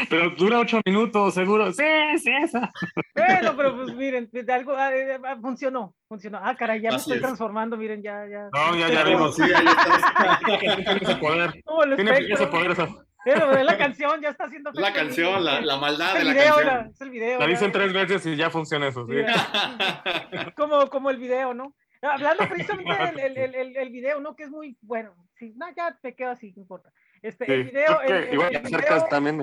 Pero 0.09 0.31
dura 0.31 0.59
ocho 0.61 0.81
minutos, 0.85 1.35
seguro. 1.35 1.73
Sí, 1.73 1.85
sí, 2.19 2.31
esa. 2.43 2.73
Bueno, 3.15 3.55
pero 3.57 3.77
pues 3.77 3.95
miren, 3.95 4.29
de 4.33 4.53
algo 4.53 4.73
ah, 4.77 4.95
eh, 4.95 5.19
ah, 5.25 5.37
funcionó, 5.41 5.95
funcionó. 6.09 6.41
Ah, 6.43 6.57
caray, 6.57 6.81
ya 6.81 6.91
me 6.91 6.97
estoy 6.97 7.21
transformando, 7.21 7.77
miren, 7.77 8.03
ya, 8.03 8.27
ya. 8.27 8.49
No, 8.53 8.77
ya, 8.77 8.89
ya 8.89 9.05
vimos, 9.05 9.37
sí, 9.37 9.43
ya, 9.49 9.63
ya 9.63 10.59
Tiene 10.59 11.01
ese 11.01 11.17
poder. 11.17 11.53
Tiene 11.97 12.19
ese 12.33 12.47
poder 12.47 12.71
esa. 12.73 12.89
Pero 13.25 13.51
de 13.51 13.65
la 13.65 13.77
canción 13.77 14.21
ya 14.23 14.31
está 14.31 14.45
haciendo. 14.45 14.71
La 14.73 14.93
canción, 14.93 15.45
la, 15.45 15.61
la 15.61 15.77
maldad 15.77 16.15
de 16.15 16.25
la 16.25 16.35
canción. 16.35 16.67
La, 16.67 16.81
es 16.91 17.01
el 17.01 17.11
video. 17.11 17.39
La 17.39 17.47
dicen 17.47 17.73
tres 17.73 17.93
veces 17.93 18.25
y 18.27 18.37
ya 18.37 18.51
funciona 18.51 18.89
eso, 18.89 19.07
sí. 19.07 19.15
como, 20.57 20.89
como 20.89 21.11
el 21.11 21.19
video, 21.19 21.53
¿no? 21.53 21.75
Hablando 22.03 22.49
precisamente 22.49 22.93
del 22.95 23.37
el, 23.37 23.55
el, 23.55 23.77
el, 23.77 23.91
video, 23.91 24.21
¿no? 24.21 24.35
Que 24.35 24.45
es 24.45 24.51
muy 24.51 24.77
bueno. 24.81 25.15
Sí, 25.35 25.53
no, 25.57 25.67
ya 25.77 25.97
te 26.01 26.15
quedo 26.15 26.31
así, 26.31 26.53
no 26.57 26.63
importa. 26.63 26.91
Este, 27.21 27.53
el 27.53 27.65
video. 27.65 28.01
El, 28.01 28.33
igual 28.33 28.57
el 28.57 28.63
video, 28.63 29.05
también. 29.11 29.43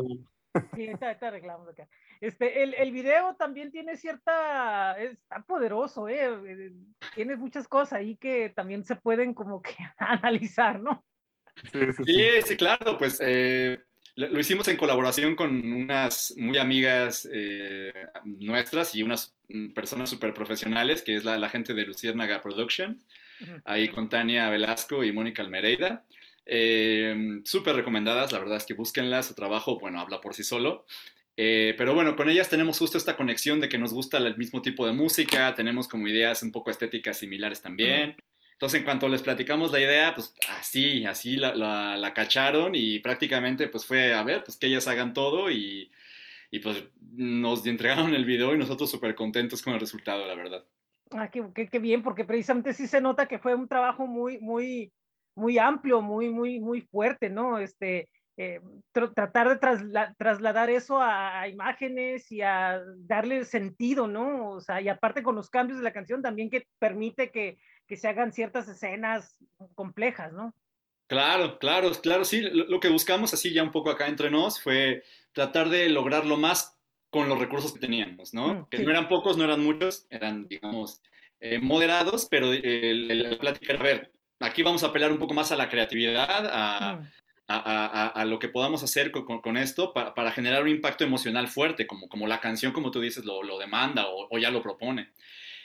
Sí, 0.76 0.88
está, 0.88 1.12
está 1.12 1.28
arreglando 1.28 1.72
acá. 1.72 1.88
Este, 2.20 2.64
el, 2.64 2.74
el, 2.74 2.92
video 2.92 3.36
también 3.36 3.72
tiene 3.72 3.96
cierta, 3.98 5.00
está 5.00 5.42
poderoso, 5.44 6.08
¿eh? 6.08 6.30
eh 6.46 6.72
tiene 7.16 7.36
muchas 7.36 7.68
cosas 7.68 7.94
ahí 7.94 8.18
que 8.18 8.50
también 8.50 8.84
se 8.84 8.96
pueden 8.96 9.34
como 9.34 9.62
que 9.62 9.76
analizar, 9.98 10.80
¿no? 10.80 11.06
Sí, 12.06 12.42
sí, 12.46 12.56
claro, 12.56 12.98
pues 12.98 13.20
eh, 13.20 13.80
lo 14.16 14.40
hicimos 14.40 14.68
en 14.68 14.78
colaboración 14.78 15.36
con 15.36 15.74
unas 15.74 16.34
muy 16.38 16.58
amigas 16.58 17.28
eh, 17.32 17.94
nuestras 18.24 18.96
y 18.96 19.04
unas 19.04 19.36
mm, 19.50 19.74
personas 19.74 20.10
súper 20.10 20.34
profesionales, 20.34 21.02
que 21.02 21.16
es 21.16 21.24
la, 21.24 21.38
la, 21.38 21.50
gente 21.50 21.74
de 21.74 21.86
Luciérnaga 21.86 22.42
Production, 22.42 23.00
ahí 23.66 23.90
con 23.90 24.10
Tania 24.10 24.50
Velasco 24.50 25.04
y 25.04 25.12
Mónica 25.12 25.44
Almereida. 25.44 26.04
Eh, 26.50 27.42
Súper 27.44 27.76
recomendadas, 27.76 28.32
la 28.32 28.40
verdad 28.40 28.58
es 28.58 28.66
que 28.66 28.74
búsquenlas, 28.74 29.28
su 29.28 29.36
trabajo, 29.36 29.80
bueno, 29.80 30.00
habla 30.00 30.22
por 30.22 30.34
sí 30.34 30.44
solo. 30.44 30.86
Eh, 31.36 31.76
pero 31.78 31.94
bueno, 31.94 32.16
con 32.16 32.30
ellas 32.30 32.50
tenemos 32.50 32.80
justo 32.80 32.98
esta 32.98 33.16
conexión 33.16 33.60
de 33.60 33.70
que 33.70 33.78
nos 33.78 33.94
gusta 33.94 34.18
el 34.18 34.36
mismo 34.38 34.62
tipo 34.62 34.88
de 34.88 34.94
música, 34.94 35.54
tenemos 35.54 35.88
como 35.88 36.08
ideas 36.08 36.42
un 36.42 36.52
poco 36.52 36.72
estéticas 36.72 37.20
similares 37.20 37.62
también. 37.62 38.16
Entonces, 38.54 38.80
en 38.80 38.86
cuanto 38.86 39.08
les 39.08 39.22
platicamos 39.22 39.72
la 39.72 39.80
idea, 39.80 40.16
pues 40.16 40.34
así, 40.60 41.06
así 41.06 41.36
la, 41.36 41.54
la, 41.54 42.14
cacharon 42.16 42.74
y 42.74 42.98
prácticamente 43.00 43.68
pues 43.68 43.86
fue 43.86 44.16
a 44.16 44.24
ver, 44.24 44.44
pues 44.44 44.58
que 44.58 44.66
ellas 44.66 44.88
hagan 44.88 45.14
todo 45.14 45.52
y, 45.52 45.92
y 46.50 46.58
pues 46.58 46.84
nos 47.14 47.64
entregaron 47.68 48.16
el 48.16 48.26
video 48.26 48.56
y 48.56 48.58
nosotros 48.58 48.90
súper 48.90 49.14
contentos 49.14 49.62
con 49.62 49.76
el 49.76 49.80
resultado, 49.80 50.26
la 50.26 50.34
verdad. 50.34 50.66
Ah, 51.12 51.30
qué, 51.30 51.44
qué, 51.54 51.68
qué, 51.68 51.78
bien, 51.78 52.02
porque 52.02 52.26
precisamente 52.26 52.74
sí 52.74 52.88
se 52.88 53.00
nota 53.00 53.28
que 53.28 53.38
fue 53.38 53.54
un 53.54 53.68
trabajo 53.68 54.08
muy, 54.08 54.40
muy, 54.40 54.92
muy 55.38 55.58
amplio, 55.58 56.02
muy, 56.02 56.30
muy, 56.30 56.60
muy 56.60 56.82
fuerte, 56.82 57.30
¿no? 57.30 57.60
Este, 57.60 58.10
eh, 58.38 58.60
tratar 58.92 59.50
de 59.50 59.58
trasladar 60.18 60.70
eso 60.70 61.00
a, 61.00 61.48
imágenes 61.48 62.32
y 62.32 62.42
a 62.42 62.82
darle 62.98 63.46
sentido, 63.46 64.08
¿no? 64.08 64.52
O 64.52 64.62
sea, 64.62 64.82
y 64.82 64.90
aparte 64.90 65.24
con 65.24 65.36
los 65.36 65.50
cambios 65.50 65.78
de 65.78 65.84
la 65.84 65.94
canción 65.94 66.22
también 66.22 66.50
que 66.50 66.68
permite 66.80 67.32
que, 67.32 67.58
que 67.88 67.98
se 67.98 68.08
hagan 68.08 68.34
ciertas 68.34 68.68
escenas 68.68 69.38
complejas, 69.76 70.34
¿no? 70.34 70.54
Claro, 71.08 71.58
claro, 71.58 71.92
claro, 72.02 72.26
sí. 72.26 72.42
Lo, 72.42 72.80
que 72.80 72.90
buscamos 72.90 73.34
así 73.34 73.54
ya 73.54 73.64
un 73.64 73.72
poco 73.72 73.90
acá 73.90 74.08
entre 74.08 74.30
nos 74.30 74.62
fue 74.62 75.04
tratar 75.32 75.70
de 75.70 75.88
lograrlo 75.90 76.36
más 76.38 76.78
con 77.10 77.30
los 77.30 77.40
recursos 77.40 77.74
que 77.74 77.80
teníamos, 77.80 78.34
¿no? 78.34 78.54
Mm, 78.54 78.70
que 78.70 78.80
no 78.80 78.92
eran 78.92 79.08
pocos, 79.08 79.38
no 79.38 79.46
eran 79.46 79.64
muchos, 79.64 80.06
eran, 80.10 80.48
digamos, 80.48 81.02
eh, 81.40 81.60
moderados, 81.60 82.28
pero 82.30 82.52
el, 82.52 83.10
el, 83.10 83.38
plática 83.38 83.74
a 83.74 83.82
ver, 83.82 84.12
aquí 84.40 84.64
vamos 84.64 84.84
a 84.84 84.88
apelar 84.88 85.12
un 85.12 85.20
poco 85.20 85.34
más 85.34 85.52
a 85.52 85.56
la 85.56 85.70
creatividad, 85.70 86.46
a, 86.48 87.02
a, 87.48 88.08
a, 88.08 88.26
lo 88.26 88.40
que 88.40 88.50
podamos 88.50 88.84
hacer 88.84 89.12
con, 89.12 89.42
con 89.42 89.58
esto 89.58 89.94
para, 89.94 90.14
para, 90.14 90.32
generar 90.32 90.64
un 90.64 90.70
impacto 90.70 91.04
emocional 91.04 91.48
fuerte, 91.48 91.88
como, 91.88 92.10
como 92.10 92.28
la 92.28 92.40
canción, 92.42 92.74
como 92.74 92.92
tú 92.92 93.00
dices, 93.00 93.24
lo, 93.26 93.42
lo 93.44 93.58
demanda 93.58 94.08
o, 94.08 94.28
o, 94.30 94.38
ya 94.38 94.52
lo 94.52 94.62
propone. 94.62 95.10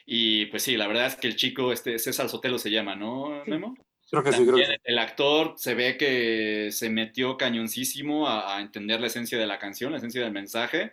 Y 0.07 0.47
pues 0.47 0.63
sí, 0.63 0.77
la 0.77 0.87
verdad 0.87 1.07
es 1.07 1.17
que 1.17 1.27
el 1.27 1.37
chico, 1.37 1.73
este 1.73 1.99
César 1.99 2.29
Sotelo 2.29 2.59
se 2.59 2.71
llama, 2.71 2.95
¿no, 2.95 3.43
Memo? 3.47 3.77
Creo 4.11 4.23
que 4.23 4.33
sí, 4.33 4.45
creo 4.45 4.57
que... 4.57 4.81
El 4.85 4.99
actor 4.99 5.55
se 5.57 5.75
ve 5.75 5.97
que 5.97 6.69
se 6.71 6.91
metió 6.91 7.37
cañoncísimo 7.37 8.29
a, 8.29 8.61
entender 8.61 9.01
la 9.01 9.07
esencia 9.07 9.39
de 9.39 9.47
la 9.47 9.59
canción, 9.59 9.91
la 9.91 9.99
esencia 9.99 10.23
del 10.23 10.33
mensaje. 10.33 10.93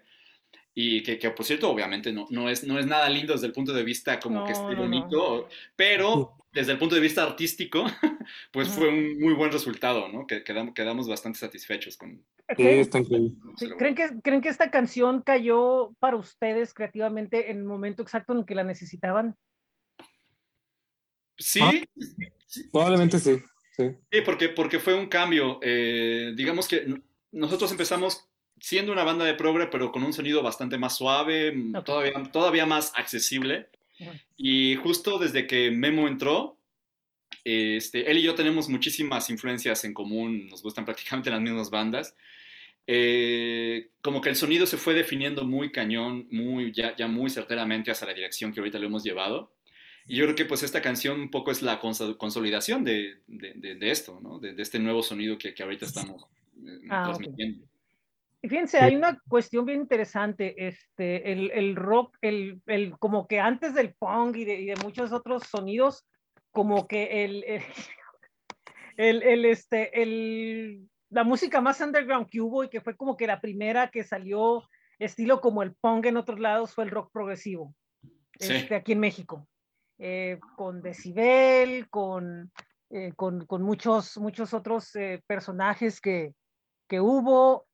Y 0.81 1.03
que, 1.03 1.19
que 1.19 1.29
por 1.31 1.45
cierto, 1.45 1.69
obviamente 1.69 2.13
no, 2.13 2.25
no, 2.29 2.49
es, 2.49 2.63
no 2.63 2.79
es 2.79 2.85
nada 2.85 3.09
lindo 3.09 3.33
desde 3.33 3.47
el 3.47 3.51
punto 3.51 3.73
de 3.73 3.83
vista 3.83 4.17
como 4.17 4.45
que 4.45 4.53
esté 4.53 4.75
bonito, 4.75 5.49
pero 5.75 6.37
desde 6.53 6.71
el 6.71 6.77
punto 6.77 6.95
de 6.95 7.01
vista 7.01 7.21
artístico, 7.21 7.83
pues 8.53 8.69
fue 8.69 8.87
un 8.87 9.19
muy 9.19 9.33
buen 9.33 9.51
resultado, 9.51 10.07
¿no? 10.07 10.25
Que 10.25 10.41
quedamos, 10.41 10.73
quedamos 10.73 11.09
bastante 11.09 11.37
satisfechos 11.37 11.97
con... 11.97 12.23
Sí, 12.55 12.65
está 12.65 12.99
increíble. 12.99 13.33
¿Creen, 13.77 13.93
que, 13.93 14.09
¿Creen 14.23 14.39
que 14.39 14.47
esta 14.47 14.71
canción 14.71 15.21
cayó 15.21 15.91
para 15.99 16.15
ustedes 16.15 16.73
creativamente 16.73 17.51
en 17.51 17.57
el 17.57 17.65
momento 17.65 18.01
exacto 18.01 18.31
en 18.31 18.45
que 18.45 18.55
la 18.55 18.63
necesitaban? 18.63 19.35
Sí. 21.37 21.59
Ah, 21.61 21.73
probablemente 22.71 23.19
sí, 23.19 23.37
sí. 23.75 23.91
Sí, 24.09 24.21
porque, 24.23 24.47
porque 24.47 24.79
fue 24.79 24.93
un 24.93 25.07
cambio. 25.07 25.59
Eh, 25.61 26.31
digamos 26.37 26.69
que 26.69 27.01
nosotros 27.33 27.69
empezamos 27.69 28.28
siendo 28.59 28.91
una 28.91 29.03
banda 29.03 29.25
de 29.25 29.33
progre, 29.33 29.67
pero 29.67 29.91
con 29.91 30.03
un 30.03 30.13
sonido 30.13 30.41
bastante 30.41 30.77
más 30.77 30.97
suave, 30.97 31.53
todavía, 31.85 32.23
todavía 32.31 32.65
más 32.65 32.93
accesible. 32.95 33.67
Y 34.37 34.75
justo 34.75 35.19
desde 35.19 35.45
que 35.47 35.71
Memo 35.71 36.07
entró, 36.07 36.57
este, 37.43 38.09
él 38.09 38.17
y 38.17 38.21
yo 38.21 38.35
tenemos 38.35 38.69
muchísimas 38.69 39.29
influencias 39.29 39.83
en 39.83 39.93
común, 39.93 40.47
nos 40.47 40.61
gustan 40.61 40.85
prácticamente 40.85 41.29
las 41.29 41.41
mismas 41.41 41.69
bandas. 41.69 42.15
Eh, 42.91 43.89
como 44.01 44.19
que 44.19 44.29
el 44.29 44.35
sonido 44.35 44.65
se 44.65 44.77
fue 44.77 44.95
definiendo 44.95 45.45
muy 45.45 45.71
cañón, 45.71 46.27
muy, 46.31 46.71
ya, 46.71 46.95
ya 46.95 47.07
muy 47.07 47.29
certeramente 47.29 47.91
hacia 47.91 48.07
la 48.07 48.13
dirección 48.13 48.51
que 48.51 48.59
ahorita 48.59 48.79
lo 48.79 48.87
hemos 48.87 49.03
llevado. 49.03 49.53
Y 50.07 50.15
yo 50.15 50.23
creo 50.25 50.35
que 50.35 50.45
pues 50.45 50.63
esta 50.63 50.81
canción 50.81 51.21
un 51.21 51.29
poco 51.29 51.51
es 51.51 51.61
la 51.61 51.79
consolidación 51.79 52.83
de, 52.83 53.21
de, 53.27 53.75
de 53.75 53.91
esto, 53.91 54.19
¿no? 54.23 54.39
De, 54.39 54.59
este 54.59 54.79
nuevo 54.79 55.03
sonido 55.03 55.37
que, 55.37 55.53
que 55.53 55.61
ahorita 55.61 55.85
estamos 55.85 56.23
eh, 56.65 56.87
ah, 56.89 57.03
transmitiendo. 57.05 57.68
Fíjense, 58.41 58.79
hay 58.79 58.95
una 58.95 59.19
cuestión 59.27 59.65
bien 59.65 59.81
interesante, 59.81 60.67
este, 60.67 61.31
el, 61.31 61.51
el 61.51 61.75
rock, 61.75 62.17
el, 62.21 62.61
el, 62.67 62.97
como 62.97 63.27
que 63.27 63.39
antes 63.39 63.73
del 63.73 63.93
punk 63.95 64.37
y 64.37 64.45
de, 64.45 64.55
y 64.55 64.65
de 64.65 64.75
muchos 64.77 65.11
otros 65.11 65.43
sonidos, 65.43 66.07
como 66.51 66.87
que 66.87 67.25
el, 67.25 67.43
el, 68.97 69.23
el, 69.23 69.45
este, 69.45 70.01
el, 70.01 70.89
la 71.09 71.23
música 71.23 71.61
más 71.61 71.81
underground 71.81 72.27
que 72.29 72.41
hubo 72.41 72.63
y 72.63 72.69
que 72.69 72.81
fue 72.81 72.95
como 72.95 73.17
que 73.17 73.27
la 73.27 73.41
primera 73.41 73.89
que 73.89 74.03
salió 74.03 74.63
estilo 74.99 75.41
como 75.41 75.63
el 75.63 75.75
punk 75.75 76.05
en 76.05 76.17
otros 76.17 76.39
lados 76.39 76.73
fue 76.73 76.83
el 76.83 76.91
rock 76.91 77.11
progresivo, 77.11 77.73
este, 78.37 78.75
aquí 78.75 78.93
en 78.93 78.99
México. 78.99 79.47
Eh, 80.01 80.39
con 80.55 80.81
Decibel, 80.81 81.89
con, 81.89 82.53
eh, 82.89 83.11
con, 83.17 83.45
con, 83.45 83.61
muchos, 83.61 84.17
muchos 84.17 84.53
otros 84.53 84.95
eh, 84.95 85.21
personajes 85.27 85.99
que, 85.99 86.33
que 86.87 87.01
hubo 87.01 87.67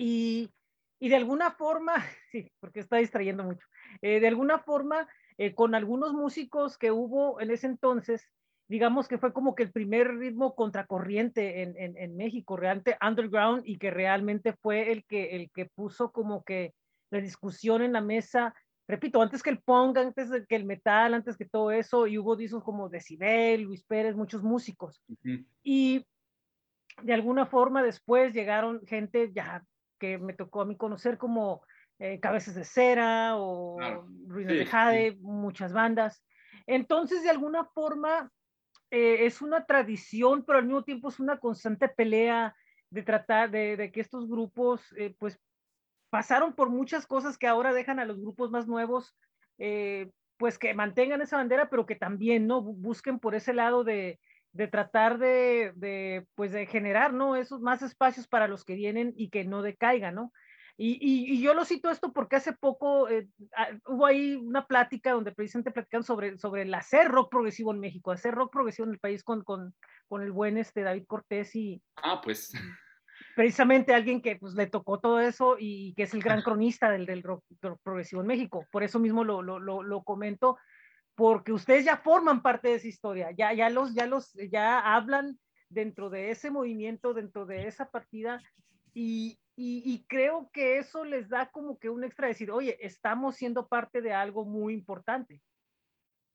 y, 0.00 0.50
y, 0.98 1.08
de 1.08 1.16
alguna 1.16 1.50
forma, 1.52 1.94
sí, 2.32 2.50
porque 2.60 2.80
está 2.80 2.96
distrayendo 2.96 3.44
mucho, 3.44 3.66
de 4.02 4.26
alguna 4.26 4.58
forma, 4.58 5.08
con 5.54 5.74
algunos 5.74 6.12
músicos 6.12 6.76
que 6.76 6.90
hubo 6.90 7.40
en 7.40 7.50
ese 7.50 7.66
entonces, 7.66 8.28
digamos 8.68 9.08
que 9.08 9.18
fue 9.18 9.32
como 9.32 9.54
que 9.54 9.62
el 9.64 9.72
primer 9.72 10.16
ritmo 10.16 10.54
contracorriente 10.54 11.62
en, 11.62 11.76
en, 11.76 11.96
en, 11.96 12.16
México, 12.16 12.56
realmente 12.56 12.96
underground, 13.06 13.62
y 13.64 13.78
que 13.78 13.90
realmente 13.90 14.52
fue 14.52 14.92
el 14.92 15.04
que, 15.04 15.36
el 15.36 15.50
que 15.50 15.66
puso 15.66 16.12
como 16.12 16.44
que 16.44 16.74
la 17.10 17.20
discusión 17.20 17.82
en 17.82 17.92
la 17.92 18.00
mesa 18.00 18.54
repito, 18.90 19.22
antes 19.22 19.42
que 19.42 19.50
el 19.50 19.62
punk, 19.62 19.96
antes 19.96 20.30
que 20.48 20.56
el 20.56 20.64
metal, 20.64 21.14
antes 21.14 21.36
que 21.36 21.44
todo 21.44 21.70
eso, 21.70 22.06
y 22.06 22.18
hubo 22.18 22.36
discos 22.36 22.62
como 22.64 22.88
Decibel, 22.88 23.62
Luis 23.62 23.84
Pérez, 23.84 24.16
muchos 24.16 24.42
músicos. 24.42 25.02
Y 25.62 26.04
de 27.02 27.14
alguna 27.14 27.46
forma 27.46 27.82
después 27.82 28.34
llegaron 28.34 28.84
gente 28.86 29.32
ya 29.32 29.64
que 30.00 30.18
me 30.18 30.32
tocó 30.32 30.62
a 30.62 30.64
mí 30.64 30.76
conocer 30.76 31.18
como 31.18 31.62
eh, 32.00 32.18
Cabezas 32.18 32.54
de 32.56 32.64
Cera 32.64 33.36
o 33.36 33.78
Ruido 34.26 34.54
de 34.54 34.66
Jade, 34.66 35.18
muchas 35.20 35.72
bandas. 35.72 36.24
Entonces, 36.66 37.22
de 37.22 37.30
alguna 37.30 37.64
forma, 37.66 38.32
eh, 38.90 39.26
es 39.26 39.42
una 39.42 39.66
tradición, 39.66 40.44
pero 40.44 40.58
al 40.58 40.64
mismo 40.64 40.82
tiempo 40.82 41.10
es 41.10 41.20
una 41.20 41.38
constante 41.38 41.88
pelea 41.88 42.56
de 42.88 43.02
tratar 43.02 43.50
de, 43.50 43.76
de 43.76 43.92
que 43.92 44.00
estos 44.00 44.28
grupos 44.28 44.92
eh, 44.96 45.14
pues 45.18 45.38
pasaron 46.08 46.54
por 46.54 46.70
muchas 46.70 47.06
cosas 47.06 47.38
que 47.38 47.46
ahora 47.46 47.72
dejan 47.72 48.00
a 48.00 48.04
los 48.04 48.20
grupos 48.20 48.50
más 48.50 48.66
nuevos, 48.66 49.14
pues 50.38 50.58
que 50.58 50.72
mantengan 50.72 51.20
esa 51.20 51.36
bandera, 51.36 51.68
pero 51.68 51.84
que 51.84 51.94
también, 51.94 52.46
¿no? 52.46 52.62
Busquen 52.62 53.20
por 53.20 53.34
ese 53.34 53.52
lado 53.52 53.84
de, 53.84 54.18
de 54.52 54.68
tratar 54.68 55.18
de, 55.18 55.72
de, 55.76 56.26
pues 56.34 56.52
de 56.52 56.66
generar, 56.66 57.12
¿no? 57.12 57.36
Esos 57.36 57.60
más 57.60 57.82
espacios 57.82 58.26
para 58.26 58.48
los 58.48 58.64
que 58.64 58.74
vienen 58.74 59.12
y 59.16 59.30
que 59.30 59.44
no 59.44 59.62
decaigan, 59.62 60.14
¿no? 60.14 60.32
Y, 60.76 60.98
y, 61.02 61.42
yo 61.42 61.52
lo 61.52 61.66
cito 61.66 61.90
esto 61.90 62.10
porque 62.10 62.36
hace 62.36 62.54
poco 62.54 63.06
eh, 63.10 63.28
ah, 63.54 63.68
hubo 63.86 64.06
ahí 64.06 64.36
una 64.36 64.66
plática 64.66 65.12
donde 65.12 65.30
precisamente 65.30 65.72
platican 65.72 66.02
sobre, 66.02 66.38
sobre 66.38 66.62
el 66.62 66.72
hacer 66.72 67.08
rock 67.08 67.30
progresivo 67.30 67.72
en 67.72 67.80
México, 67.80 68.12
hacer 68.12 68.34
rock 68.34 68.50
progresivo 68.50 68.86
en 68.86 68.94
el 68.94 68.98
país 68.98 69.22
con, 69.22 69.44
con, 69.44 69.74
con 70.08 70.22
el 70.22 70.32
buen 70.32 70.56
este 70.56 70.82
David 70.82 71.04
Cortés 71.06 71.54
y... 71.54 71.82
Ah, 71.96 72.22
pues 72.24 72.54
precisamente 73.34 73.94
alguien 73.94 74.20
que 74.20 74.36
pues, 74.36 74.54
le 74.54 74.66
tocó 74.66 75.00
todo 75.00 75.20
eso 75.20 75.56
y 75.58 75.94
que 75.94 76.04
es 76.04 76.14
el 76.14 76.22
gran 76.22 76.42
cronista 76.42 76.90
del, 76.90 77.06
del 77.06 77.22
rock, 77.22 77.44
progresivo 77.82 78.20
en 78.20 78.26
México. 78.26 78.66
Por 78.70 78.82
eso 78.82 78.98
mismo 78.98 79.24
lo, 79.24 79.42
lo, 79.42 79.58
lo, 79.58 80.02
comento, 80.02 80.58
porque 81.20 81.52
ustedes 81.52 81.84
ya 81.84 81.98
forman 81.98 82.40
parte 82.40 82.68
de 82.68 82.76
esa 82.76 82.88
historia, 82.88 83.30
ya, 83.32 83.52
ya, 83.52 83.68
los, 83.68 83.92
ya, 83.92 84.06
los, 84.06 84.32
ya 84.50 84.78
hablan 84.78 85.38
dentro 85.68 86.08
de 86.08 86.30
ese 86.30 86.50
movimiento, 86.50 87.12
dentro 87.12 87.44
de 87.44 87.66
esa 87.66 87.90
partida, 87.90 88.42
y, 88.94 89.38
y, 89.54 90.02
creo 90.08 90.48
que 90.50 90.78
eso 90.78 91.04
les 91.04 91.28
da 91.28 91.50
como 91.50 91.78
que 91.78 91.90
un 91.90 92.04
extra 92.04 92.28
decir, 92.28 92.50
oye, 92.50 92.78
estamos 92.80 93.36
siendo 93.36 93.68
parte 93.68 94.00
de 94.00 94.14
algo 94.14 94.46
muy 94.46 94.72
importante. 94.72 95.42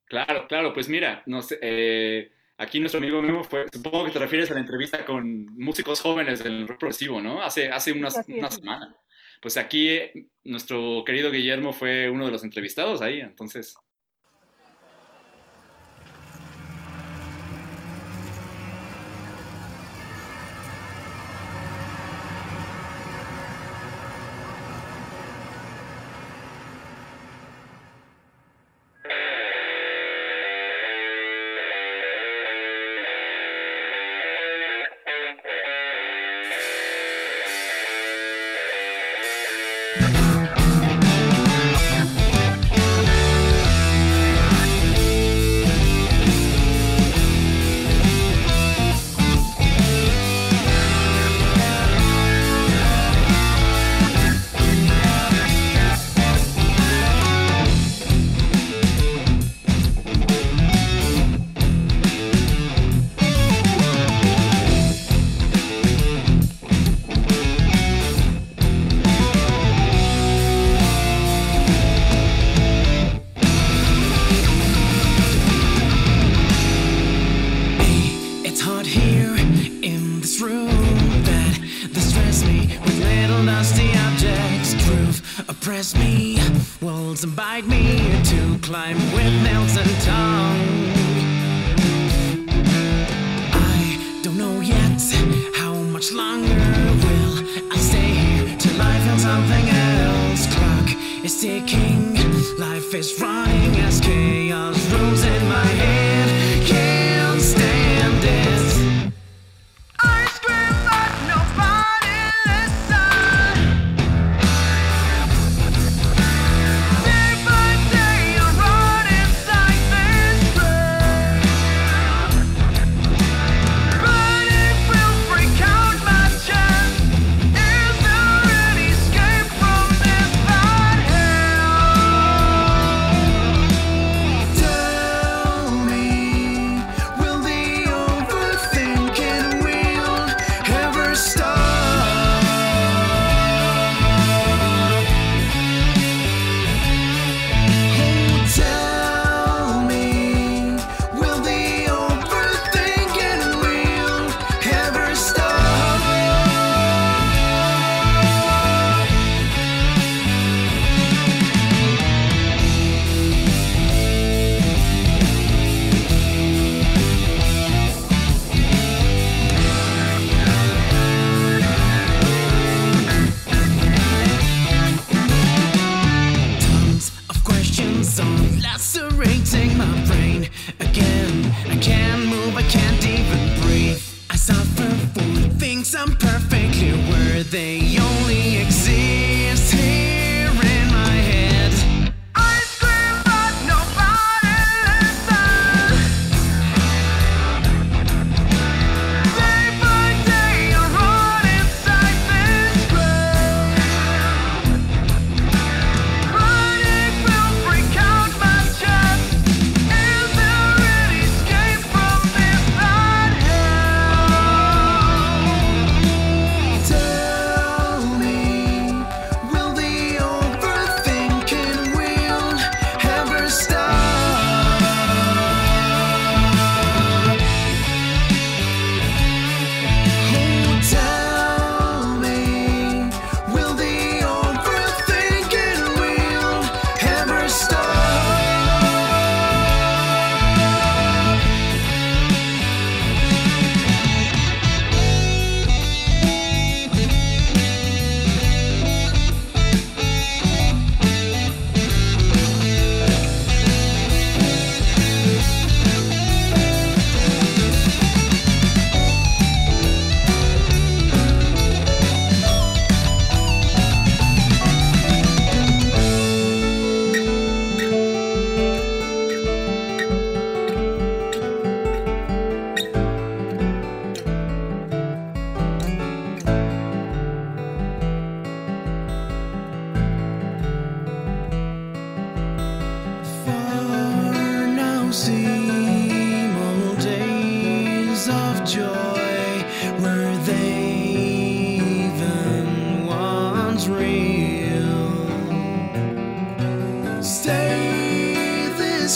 Claro, 0.06 0.46
claro, 0.48 0.72
pues 0.72 0.88
mira, 0.88 1.24
no 1.26 1.42
sé, 1.42 1.58
eh, 1.64 2.32
Aquí 2.58 2.80
nuestro 2.80 3.00
amigo 3.00 3.22
Memo 3.22 3.44
fue, 3.44 3.66
supongo 3.74 4.06
que 4.06 4.12
te 4.12 4.20
refieres 4.20 4.50
a 4.52 4.54
la 4.54 4.62
entrevista 4.62 5.04
con 5.04 5.48
músicos 5.58 6.00
jóvenes 6.00 6.42
del 6.42 6.68
rock 6.68 6.80
progresivo, 6.80 7.20
¿no? 7.22 7.42
Hace, 7.42 7.70
hace 7.70 7.92
una 7.92 8.12
semana. 8.12 8.96
Pues 9.42 9.58
aquí 9.58 9.90
eh, 9.90 10.30
nuestro 10.44 11.04
querido 11.06 11.32
Guillermo 11.32 11.74
fue 11.74 12.10
uno 12.10 12.26
de 12.26 12.32
los 12.32 12.46
entrevistados 12.46 13.02
ahí, 13.02 13.20
entonces 13.20 13.76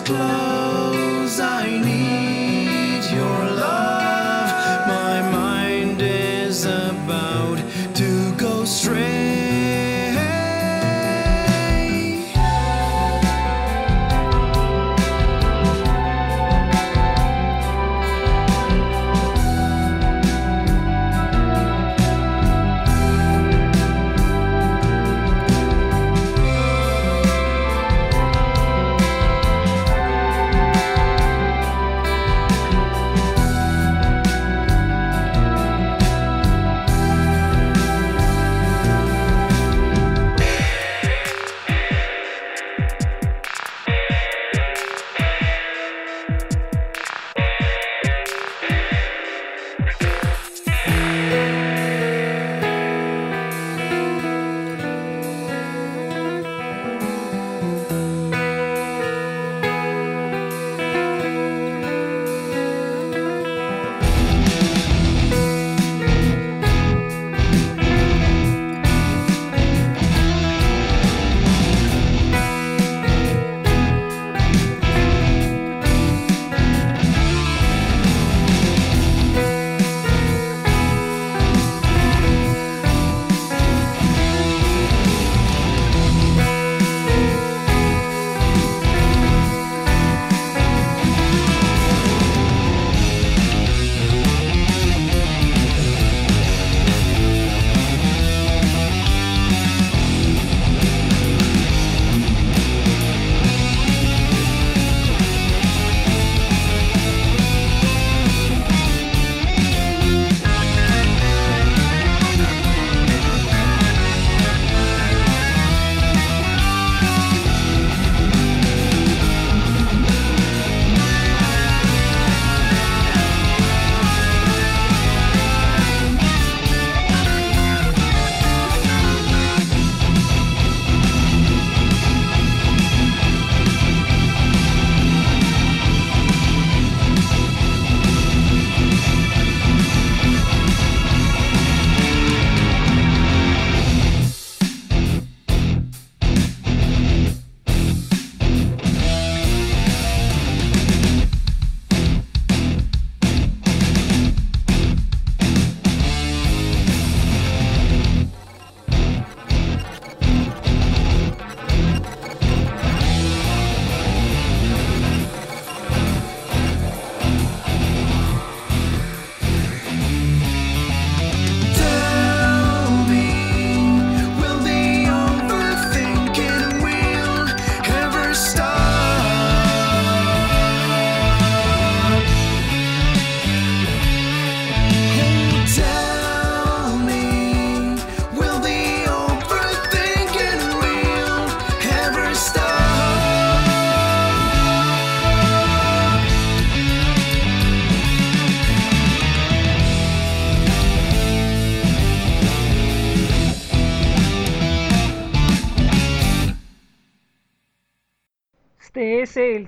close, 0.01 0.58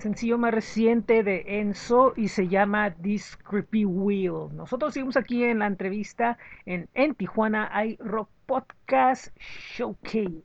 sencillo 0.02 0.38
más 0.38 0.54
reciente 0.54 1.24
de 1.24 1.44
Enzo 1.60 2.14
y 2.18 2.28
se 2.28 2.48
llama 2.48 2.94
This 2.96 3.38
Creepy 3.38 3.86
Wheel. 3.86 4.54
Nosotros 4.54 4.94
seguimos 4.94 5.16
aquí 5.18 5.44
en 5.44 5.60
la 5.60 5.68
entrevista 5.68 6.38
en, 6.66 6.90
en 6.94 7.16
Tijuana 7.16 7.70
hay 7.72 7.96
Rock 7.98 8.30
Podcast 8.46 9.36
Showcase. 9.40 10.44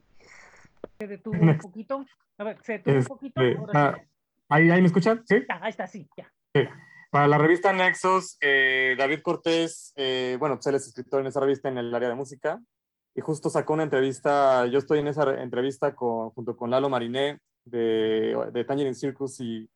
Se 0.99 1.07
detuvo 1.07 1.37
un 1.39 1.47
Next. 1.47 1.61
poquito. 1.63 2.05
A 2.37 2.43
ver, 2.43 2.57
se 2.61 2.73
detuvo 2.73 2.95
un 2.97 3.05
poquito. 3.05 3.41
Este, 3.41 3.57
Ahora 3.59 3.73
ah, 3.75 3.95
sí. 3.97 4.07
¿ahí, 4.49 4.69
ahí 4.69 4.81
me 4.81 4.87
escuchan? 4.87 5.23
¿Sí? 5.25 5.43
Ah, 5.49 5.59
ahí 5.63 5.69
está, 5.71 5.87
sí, 5.87 6.07
ya. 6.15 6.31
Para 7.11 7.27
la 7.27 7.37
revista 7.37 7.71
Nexos, 7.73 8.37
eh, 8.41 8.95
David 8.97 9.21
Cortés, 9.21 9.93
eh, 9.95 10.37
bueno, 10.39 10.55
pues 10.55 10.67
él 10.67 10.75
es 10.75 10.87
escritor 10.87 11.21
en 11.21 11.27
esa 11.27 11.39
revista 11.39 11.69
en 11.69 11.77
el 11.77 11.93
área 11.93 12.09
de 12.09 12.15
música 12.15 12.59
y 13.15 13.21
justo 13.21 13.49
sacó 13.49 13.73
una 13.73 13.83
entrevista, 13.83 14.65
yo 14.67 14.77
estoy 14.77 14.99
en 14.99 15.07
esa 15.07 15.25
re- 15.25 15.41
entrevista 15.41 15.95
con, 15.95 16.29
junto 16.31 16.55
con 16.57 16.69
Lalo 16.69 16.89
Mariné 16.89 17.39
de, 17.69 18.35
de 18.53 18.63
Tangerine 18.63 18.95
Circus 18.95 19.39
y, 19.41 19.69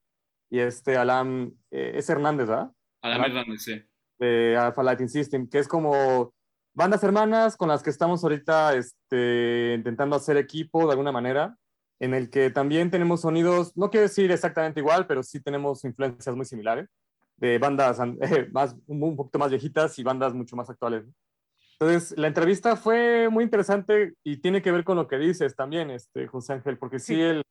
y 0.50 0.60
este 0.60 0.98
Alam, 0.98 1.54
eh, 1.72 1.94
es 1.96 2.10
Hernández, 2.10 2.48
¿verdad? 2.48 2.72
Alan 3.02 3.18
Ajá. 3.22 3.28
Hernández, 3.28 3.62
sí. 3.64 3.82
de 4.20 4.58
Alpha 4.58 4.84
Lighting 4.84 5.10
System, 5.10 5.48
que 5.50 5.60
es 5.60 5.68
como 5.68 6.34
bandas 6.74 7.04
hermanas 7.04 7.58
con 7.58 7.68
las 7.70 7.84
que 7.84 7.90
estamos 7.90 8.24
ahorita 8.24 8.76
este, 8.76 9.74
intentando 9.78 10.16
hacer 10.16 10.38
equipo 10.38 10.86
de 10.86 10.92
alguna 10.92 11.12
manera, 11.12 11.58
en 12.00 12.14
el 12.14 12.30
que 12.30 12.50
también 12.50 12.90
tenemos 12.90 13.22
sonidos, 13.22 13.76
no 13.78 13.90
quiero 13.90 14.04
decir 14.08 14.32
exactamente 14.32 14.80
igual, 14.80 15.06
pero 15.08 15.22
sí 15.24 15.40
tenemos 15.42 15.84
influencias 15.84 16.36
muy 16.36 16.46
similares, 16.46 16.90
de 17.38 17.58
bandas 17.60 18.00
an- 18.00 18.18
eh, 18.22 18.48
más, 18.52 18.76
un, 18.88 19.04
un 19.04 19.16
poquito 19.16 19.38
más 19.40 19.50
viejitas 19.50 19.98
y 20.00 20.04
bandas 20.04 20.34
mucho 20.34 20.56
más 20.56 20.70
actuales. 20.70 21.06
¿no? 21.06 21.14
Entonces, 21.80 22.16
la 22.18 22.28
entrevista 22.28 22.76
fue 22.76 23.28
muy 23.30 23.44
interesante 23.44 24.14
y 24.24 24.38
tiene 24.38 24.62
que 24.62 24.72
ver 24.72 24.84
con 24.84 24.98
lo 24.98 25.08
que 25.08 25.18
dices 25.18 25.56
también, 25.56 25.90
este, 25.90 26.28
José 26.28 26.54
Ángel, 26.54 26.78
porque 26.78 27.00
sí, 27.00 27.16
Sí. 27.16 27.22
el, 27.22 27.44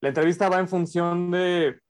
la 0.00 0.08
entrevista 0.08 0.48
va 0.48 0.58
en 0.58 0.68
función 0.68 1.30
de 1.30 1.80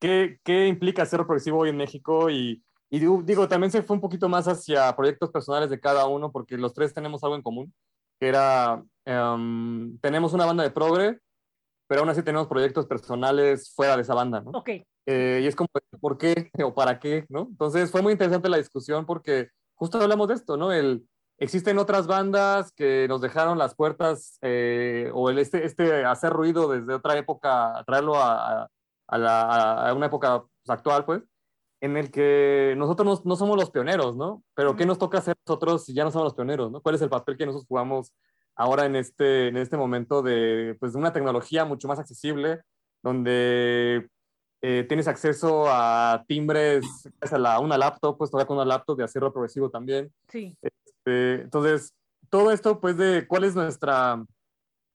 qué, 0.00 0.38
qué 0.44 0.66
implica 0.66 1.04
ser 1.06 1.20
progresivo 1.20 1.58
hoy 1.58 1.70
en 1.70 1.76
México 1.76 2.30
y, 2.30 2.62
y 2.90 2.98
digo, 3.00 3.22
digo, 3.24 3.48
también 3.48 3.70
se 3.70 3.82
fue 3.82 3.96
un 3.96 4.00
poquito 4.00 4.28
más 4.28 4.48
hacia 4.48 4.94
proyectos 4.96 5.30
personales 5.30 5.70
de 5.70 5.80
cada 5.80 6.06
uno, 6.06 6.32
porque 6.32 6.56
los 6.56 6.72
tres 6.72 6.94
tenemos 6.94 7.22
algo 7.22 7.36
en 7.36 7.42
común, 7.42 7.74
que 8.18 8.28
era, 8.28 8.82
em, 9.04 9.98
tenemos 9.98 10.32
una 10.32 10.46
banda 10.46 10.62
de 10.62 10.70
progre, 10.70 11.18
pero 11.86 12.00
aún 12.00 12.10
así 12.10 12.22
tenemos 12.22 12.48
proyectos 12.48 12.86
personales 12.86 13.72
fuera 13.74 13.96
de 13.96 14.02
esa 14.02 14.14
banda, 14.14 14.40
¿no? 14.40 14.50
Ok, 14.50 14.70
Eh, 15.10 15.40
y 15.42 15.46
es 15.46 15.56
como, 15.56 15.68
¿por 16.00 16.18
qué 16.18 16.50
o 16.66 16.74
para 16.74 17.00
qué? 17.00 17.24
¿no? 17.30 17.46
Entonces 17.50 17.90
fue 17.90 18.02
muy 18.02 18.12
interesante 18.12 18.50
la 18.50 18.58
discusión 18.58 19.06
porque 19.06 19.48
justo 19.74 19.98
hablamos 19.98 20.28
de 20.28 20.34
esto, 20.34 20.58
¿no? 20.58 20.70
El, 20.70 21.08
existen 21.38 21.78
otras 21.78 22.06
bandas 22.06 22.72
que 22.72 23.06
nos 23.08 23.20
dejaron 23.20 23.58
las 23.58 23.74
puertas 23.74 24.38
eh, 24.42 25.10
o 25.14 25.30
el, 25.30 25.38
este, 25.38 25.64
este 25.64 26.04
hacer 26.04 26.32
ruido 26.32 26.68
desde 26.68 26.94
otra 26.94 27.16
época, 27.16 27.82
traerlo 27.86 28.16
a, 28.16 28.68
a- 29.08 29.18
la- 29.18 29.88
a 29.88 29.94
una 29.94 30.06
época 30.06 30.40
pues, 30.42 30.70
actual, 30.78 31.04
pues, 31.04 31.22
en 31.80 31.96
el 31.96 32.10
que 32.10 32.74
nosotros 32.76 33.06
no, 33.24 33.30
no 33.30 33.36
somos 33.36 33.56
los 33.56 33.70
pioneros, 33.70 34.16
¿no? 34.16 34.42
Pero 34.54 34.74
¿qué 34.76 34.84
nos 34.84 34.98
toca 34.98 35.18
hacer 35.18 35.36
nosotros 35.46 35.84
si 35.84 35.94
ya 35.94 36.04
no 36.04 36.10
somos 36.10 36.26
los 36.26 36.34
pioneros, 36.34 36.70
¿no? 36.72 36.80
¿Cuál 36.82 36.96
es 36.96 37.02
el 37.02 37.08
papel 37.08 37.36
que 37.36 37.46
nosotros 37.46 37.68
jugamos 37.68 38.12
ahora 38.56 38.84
en 38.86 38.96
este, 38.96 39.48
en 39.48 39.56
este 39.56 39.76
momento 39.76 40.20
de, 40.22 40.76
pues, 40.80 40.92
de 40.92 40.98
una 40.98 41.12
tecnología 41.12 41.64
mucho 41.64 41.86
más 41.86 42.00
accesible, 42.00 42.62
donde 43.02 44.08
eh, 44.60 44.84
tienes 44.88 45.06
acceso 45.06 45.66
a 45.68 46.24
timbres, 46.26 46.84
gracias 47.20 47.32
a 47.32 47.38
la, 47.38 47.60
una 47.60 47.78
laptop, 47.78 48.18
puedes 48.18 48.30
tocar 48.30 48.46
con 48.46 48.56
una 48.56 48.66
laptop 48.66 48.98
de 48.98 49.04
acero 49.04 49.32
progresivo 49.32 49.70
también. 49.70 50.12
sí. 50.28 50.56
Eh, 51.10 51.40
entonces, 51.42 51.94
todo 52.28 52.50
esto, 52.50 52.80
pues, 52.80 52.98
de 52.98 53.26
cuál 53.26 53.44
es 53.44 53.54
nuestra, 53.54 54.22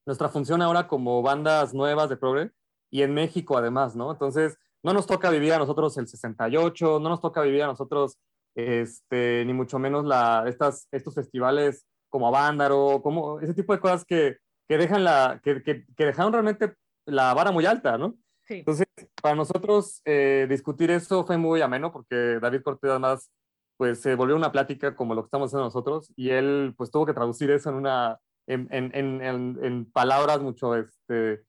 nuestra 0.05 0.29
función 0.29 0.61
ahora 0.61 0.87
como 0.87 1.23
bandas 1.23 1.73
nuevas 1.73 2.09
de 2.09 2.17
progre 2.17 2.51
y 2.91 3.01
en 3.01 3.15
México 3.15 3.57
además, 3.57 3.95
¿no? 3.95 4.11
Entonces, 4.11 4.59
no 4.83 4.93
nos 4.93 5.07
toca 5.07 5.31
vivir 5.31 5.53
a 5.53 5.57
nosotros 5.57 5.97
el 5.97 6.07
68, 6.07 6.99
no 6.99 7.09
nos 7.09 7.21
toca 7.21 7.41
vivir 7.41 7.63
a 7.63 7.67
nosotros, 7.67 8.19
este, 8.53 9.43
ni 9.45 9.53
mucho 9.53 9.79
menos 9.79 10.05
la, 10.05 10.43
estas, 10.47 10.87
estos 10.91 11.15
festivales 11.15 11.87
como 12.09 12.27
Avándaro, 12.27 13.01
como 13.01 13.39
ese 13.39 13.55
tipo 13.55 13.73
de 13.73 13.79
cosas 13.79 14.05
que, 14.05 14.37
que 14.67 14.77
dejan 14.77 15.03
la, 15.03 15.41
que, 15.43 15.63
que, 15.63 15.85
que 15.95 16.05
dejaron 16.05 16.33
realmente 16.33 16.75
la 17.07 17.33
vara 17.33 17.51
muy 17.51 17.65
alta, 17.65 17.97
¿no? 17.97 18.15
Sí. 18.45 18.55
Entonces, 18.55 18.87
para 19.21 19.35
nosotros 19.35 20.01
eh, 20.05 20.47
discutir 20.49 20.91
eso 20.91 21.25
fue 21.25 21.37
muy 21.37 21.61
ameno 21.61 21.91
porque 21.91 22.39
David 22.41 22.61
Cortés 22.61 22.91
además 22.91 23.31
pues 23.77 24.01
se 24.01 24.15
volvió 24.15 24.35
una 24.35 24.51
plática 24.51 24.95
como 24.95 25.15
lo 25.15 25.23
que 25.23 25.27
estamos 25.27 25.49
haciendo 25.49 25.65
nosotros 25.65 26.11
y 26.15 26.29
él 26.29 26.73
pues 26.77 26.91
tuvo 26.91 27.05
que 27.05 27.13
traducir 27.13 27.49
eso 27.51 27.69
en 27.69 27.75
una 27.75 28.19
en, 28.45 28.67
en, 28.71 28.93
en, 28.93 29.57
en, 29.63 29.91
palabras 29.91 30.41
mucho 30.41 30.75
este 30.75 31.43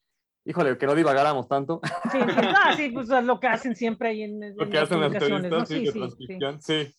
híjole 0.44 0.78
que 0.78 0.87
no 0.87 0.94
divagáramos 0.94 1.48
tanto 1.48 1.80
Sí, 2.12 2.18
ah, 2.22 2.72
sí, 2.76 2.90
pues 2.90 3.11
es 3.11 3.24
lo 3.24 3.40
que 3.40 3.48
hacen 3.48 3.74
siempre 3.74 4.11
ahí 4.11 4.22
en, 4.22 4.57
lo 4.57 4.70
que 4.70 4.78
hacen 4.78 5.00
las 5.00 5.09
publicaciones, 5.09 5.50
¿no? 5.50 5.59
entrevistas 5.59 6.14
sí, 6.18 6.26
Sí, 6.26 6.38
sí, 6.61 6.85
sí 6.87 6.94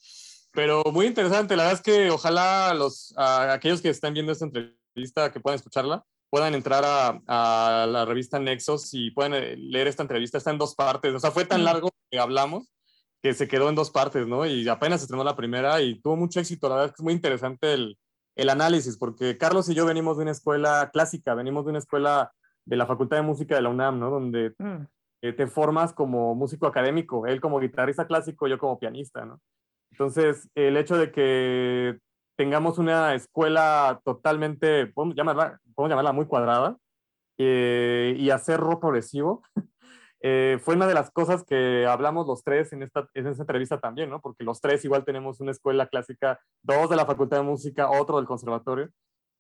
pero 0.52 0.84
muy 0.92 1.06
interesante 1.06 1.56
la 1.56 1.64
verdad 1.64 1.80
es 1.80 1.84
que 1.84 2.12
ojalá 2.12 2.74
los 2.74 3.14
a 3.18 3.54
aquellos 3.54 3.82
que 3.82 3.90
están 3.90 4.14
viendo 4.14 4.32
esta 4.32 4.46
entrevista 4.46 5.32
que 5.32 5.40
puedan 5.40 5.56
escucharla 5.56 6.04
puedan 6.36 6.54
entrar 6.54 6.84
a, 6.84 7.22
a 7.28 7.86
la 7.88 8.04
revista 8.04 8.40
Nexos 8.40 8.94
y 8.94 9.12
puedan 9.12 9.36
eh, 9.36 9.56
leer 9.56 9.88
esta 9.88 10.04
entrevista 10.04 10.38
está 10.38 10.52
en 10.52 10.58
dos 10.58 10.76
partes 10.76 11.14
o 11.14 11.20
sea 11.22 11.32
fue 11.32 11.46
tan 11.46 11.64
largo 11.64 11.92
que 12.12 12.20
hablamos 12.20 12.70
que 13.24 13.34
se 13.34 13.48
quedó 13.48 13.70
en 13.70 13.76
dos 13.76 13.90
partes, 13.90 14.28
¿no? 14.28 14.46
Y 14.46 14.68
apenas 14.70 15.00
se 15.00 15.06
estrenó 15.06 15.24
la 15.24 15.36
primera 15.36 15.82
y 15.82 16.00
tuvo 16.00 16.16
mucho 16.16 16.40
éxito. 16.40 16.70
La 16.70 16.76
verdad 16.76 16.90
es 16.90 16.92
que 16.92 17.02
es 17.02 17.04
muy 17.04 17.14
interesante 17.14 17.74
el, 17.74 17.98
el 18.36 18.50
análisis, 18.50 18.98
porque 18.98 19.36
Carlos 19.40 19.68
y 19.68 19.74
yo 19.74 19.84
venimos 19.88 20.18
de 20.18 20.24
una 20.24 20.32
escuela 20.32 20.92
clásica, 20.94 21.34
venimos 21.34 21.66
de 21.66 21.72
una 21.72 21.80
escuela 21.80 22.32
de 22.66 22.76
la 22.76 22.86
Facultad 22.86 23.18
de 23.18 23.24
Música 23.24 23.56
de 23.56 23.64
la 23.64 23.70
UNAM, 23.70 24.00
¿no? 24.00 24.12
Donde 24.12 24.54
Mm, 24.60 24.86
eh, 25.24 25.34
te 25.34 25.48
formas 25.48 25.92
como 25.92 26.36
músico 26.36 26.68
académico, 26.68 27.26
él 27.26 27.42
como 27.42 27.60
guitarrista 27.60 28.06
clásico, 28.06 28.48
yo 28.48 28.60
como 28.60 28.78
pianista, 28.78 29.26
¿no? 29.26 29.42
Entonces, 29.90 30.48
el 30.54 30.78
hecho 30.78 30.96
de 30.96 31.12
que 31.12 31.98
tengamos 32.36 32.78
una 32.78 33.14
escuela 33.16 34.00
totalmente, 34.04 34.88
podemos 34.88 35.16
llamarla, 35.16 35.60
podemos 35.74 35.92
llamarla 35.92 36.12
muy 36.12 36.26
cuadrada, 36.26 36.78
eh, 37.38 38.16
y 38.18 38.30
hacer 38.30 38.60
rock 38.60 38.82
progresivo, 38.82 39.44
eh, 40.22 40.58
fue 40.62 40.76
una 40.76 40.88
de 40.88 40.94
las 40.94 41.12
cosas 41.12 41.44
que 41.44 41.86
hablamos 41.86 42.28
los 42.28 42.44
tres 42.44 42.72
en 42.74 42.84
esta, 42.84 43.08
en 43.14 43.28
esta 43.28 43.44
entrevista 43.44 43.80
también, 43.80 44.10
¿no? 44.10 44.22
Porque 44.22 44.44
los 44.44 44.62
tres 44.62 44.86
igual 44.86 45.06
tenemos 45.06 45.40
una 45.40 45.52
escuela 45.52 45.88
clásica, 45.88 46.40
dos 46.64 46.90
de 46.90 46.96
la 46.96 47.06
Facultad 47.06 47.38
de 47.38 47.44
Música, 47.44 47.90
otro 47.90 48.18
del 48.18 48.26
conservatorio, 48.26 48.90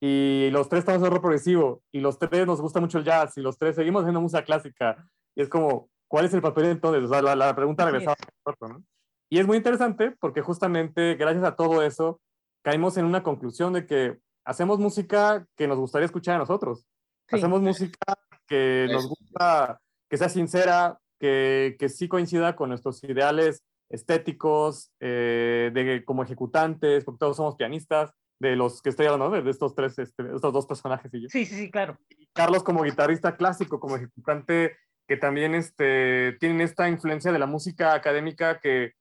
y 0.01 0.49
los 0.51 0.67
tres 0.69 0.79
estamos 0.79 1.03
en 1.03 1.11
rock 1.11 1.21
progresivo, 1.21 1.81
y 1.91 1.99
los 1.99 2.19
tres 2.19 2.45
nos 2.45 2.61
gusta 2.61 2.79
mucho 2.79 2.97
el 2.97 3.05
jazz, 3.05 3.37
y 3.37 3.41
los 3.41 3.57
tres 3.57 3.75
seguimos 3.75 4.01
haciendo 4.01 4.21
música 4.21 4.43
clásica, 4.43 5.07
y 5.35 5.41
es 5.41 5.49
como, 5.49 5.89
¿cuál 6.07 6.25
es 6.25 6.33
el 6.33 6.41
papel 6.41 6.65
entonces? 6.65 7.03
O 7.03 7.07
sea, 7.07 7.21
la, 7.21 7.35
la 7.35 7.55
pregunta 7.55 7.85
regresaba 7.85 8.15
¿no? 8.61 8.83
Y 9.29 9.39
es 9.39 9.47
muy 9.47 9.57
interesante 9.57 10.11
porque 10.19 10.41
justamente 10.41 11.15
gracias 11.15 11.43
a 11.43 11.55
todo 11.55 11.81
eso 11.81 12.21
caímos 12.66 12.97
en 12.97 13.05
una 13.05 13.22
conclusión 13.22 13.74
de 13.74 13.86
que 13.86 14.18
hacemos 14.43 14.80
música 14.80 15.45
que 15.55 15.68
nos 15.68 15.78
gustaría 15.78 16.07
escuchar 16.07 16.36
a 16.36 16.39
nosotros. 16.39 16.88
sí. 17.30 17.36
Hacemos 17.36 17.61
música 17.61 18.18
que 18.47 18.88
nos 18.91 19.07
gusta, 19.07 19.80
que 20.09 20.18
sea 20.18 20.30
sincera, 20.30 20.99
que, 21.20 21.76
que 21.78 21.89
sí 21.89 22.07
coincida 22.07 22.55
con 22.55 22.70
nuestros 22.70 23.03
ideales 23.03 23.63
estéticos, 23.89 24.91
eh, 24.99 25.70
de, 25.76 26.03
como 26.05 26.24
ejecutantes, 26.24 27.05
porque 27.05 27.20
todos 27.20 27.38
somos 27.38 27.55
pianistas, 27.55 28.11
de 28.39 28.55
los 28.55 28.82
que 28.82 28.89
estoy 28.89 29.05
hablando, 29.05 29.39
de 29.39 29.49
estos 29.49 29.76
tres, 29.76 29.99
este, 29.99 30.24
estos 30.34 30.51
dos 30.51 30.66
personajes 30.66 31.13
y 31.13 31.22
yo. 31.22 31.30
Sí, 31.30 31.45
sí, 31.45 31.55
sí, 31.55 31.70
claro. 31.70 31.99
Carlos 32.34 32.63
como 32.63 32.82
guitarrista 32.82 33.38
clásico, 33.38 33.80
como 33.80 33.95
ejecutante, 33.95 34.76
que 35.07 35.18
también 35.18 35.53
este, 35.53 36.36
tienen 36.39 36.61
esta 36.61 36.89
influencia 36.89 37.32
de 37.32 37.38
la 37.38 37.45
música 37.45 37.93
académica 37.93 38.59
que, 38.59 38.93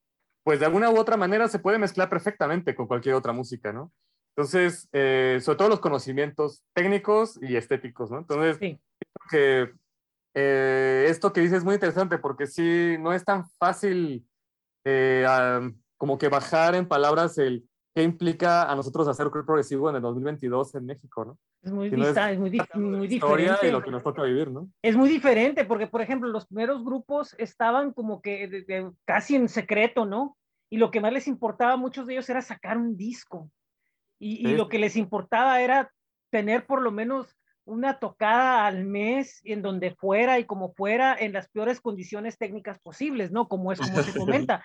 pues 0.44 0.60
de 0.60 0.66
alguna 0.66 0.90
u 0.90 0.98
otra 0.98 1.16
manera 1.16 1.48
se 1.48 1.58
puede 1.58 1.78
mezclar 1.78 2.08
perfectamente 2.08 2.74
con 2.74 2.86
cualquier 2.86 3.14
otra 3.16 3.32
música, 3.32 3.72
¿no? 3.72 3.92
Entonces, 4.36 4.88
eh, 4.92 5.38
sobre 5.40 5.58
todo 5.58 5.68
los 5.70 5.80
conocimientos 5.80 6.62
técnicos 6.74 7.38
y 7.42 7.56
estéticos, 7.56 8.10
¿no? 8.10 8.18
Entonces, 8.18 8.58
Sí. 8.58 8.78
creo 8.98 9.30
que 9.30 9.74
eh, 10.34 11.06
esto 11.08 11.32
que 11.32 11.40
dices 11.40 11.58
es 11.58 11.64
muy 11.64 11.74
interesante 11.74 12.18
porque 12.18 12.46
sí, 12.46 12.96
no 12.98 13.12
es 13.12 13.24
tan 13.24 13.48
fácil 13.58 14.26
eh, 14.84 15.24
como 15.96 16.18
que 16.18 16.28
bajar 16.28 16.74
en 16.74 16.88
palabras 16.88 17.38
el 17.38 17.66
qué 17.94 18.02
implica 18.02 18.64
a 18.70 18.74
nosotros 18.74 19.06
hacer 19.06 19.26
rock 19.26 19.44
progresivo 19.46 19.88
en 19.88 19.96
el 19.96 20.02
2022 20.02 20.74
en 20.74 20.86
México, 20.86 21.24
¿no? 21.24 21.38
Es 21.62 21.70
muy, 21.72 21.90
Si 21.90 21.96
no 21.96 22.02
es 22.02 22.08
dista- 22.08 22.32
es 22.32 22.38
muy, 22.38 22.50
dif- 22.50 22.74
muy 22.74 23.06
Historia 23.06 23.52
diferente. 23.52 23.68
y 23.68 23.70
lo 23.70 23.82
que 23.82 23.90
nos 23.92 24.02
toca 24.02 24.22
vivir, 24.24 24.50
¿no? 24.50 24.68
Es 24.82 24.96
muy 24.96 25.08
diferente 25.08 25.64
porque, 25.64 25.86
por 25.86 26.02
ejemplo, 26.02 26.28
los 26.28 26.46
primeros 26.46 26.84
grupos 26.84 27.34
estaban 27.38 27.92
como 27.92 28.20
que 28.20 28.48
de- 28.48 28.62
de- 28.62 28.90
casi 29.04 29.36
en 29.36 29.48
secreto, 29.48 30.04
¿no? 30.06 30.36
Y 30.70 30.78
lo 30.78 30.90
que 30.90 31.00
más 31.00 31.12
les 31.12 31.28
importaba 31.28 31.74
a 31.74 31.76
muchos 31.76 32.06
de 32.06 32.14
ellos 32.14 32.28
era 32.28 32.42
sacar 32.42 32.76
un 32.78 32.96
disco. 32.96 33.50
Y, 34.18 34.44
y 34.44 34.50
Sí. 34.50 34.56
lo 34.56 34.68
que 34.68 34.78
les 34.78 34.96
importaba 34.96 35.60
era 35.60 35.90
tener 36.30 36.66
por 36.66 36.82
lo 36.82 36.90
menos 36.90 37.36
una 37.64 37.98
tocada 38.00 38.66
al 38.66 38.84
mes 38.84 39.40
en 39.44 39.62
donde 39.62 39.94
fuera 39.94 40.38
y 40.38 40.44
como 40.44 40.74
fuera 40.74 41.16
en 41.18 41.32
las 41.32 41.48
peores 41.48 41.80
condiciones 41.80 42.36
técnicas 42.38 42.78
posibles, 42.80 43.30
¿no? 43.30 43.46
Como 43.48 43.72
es 43.72 43.78
como 43.80 44.02
se 44.02 44.12
comenta. 44.50 44.64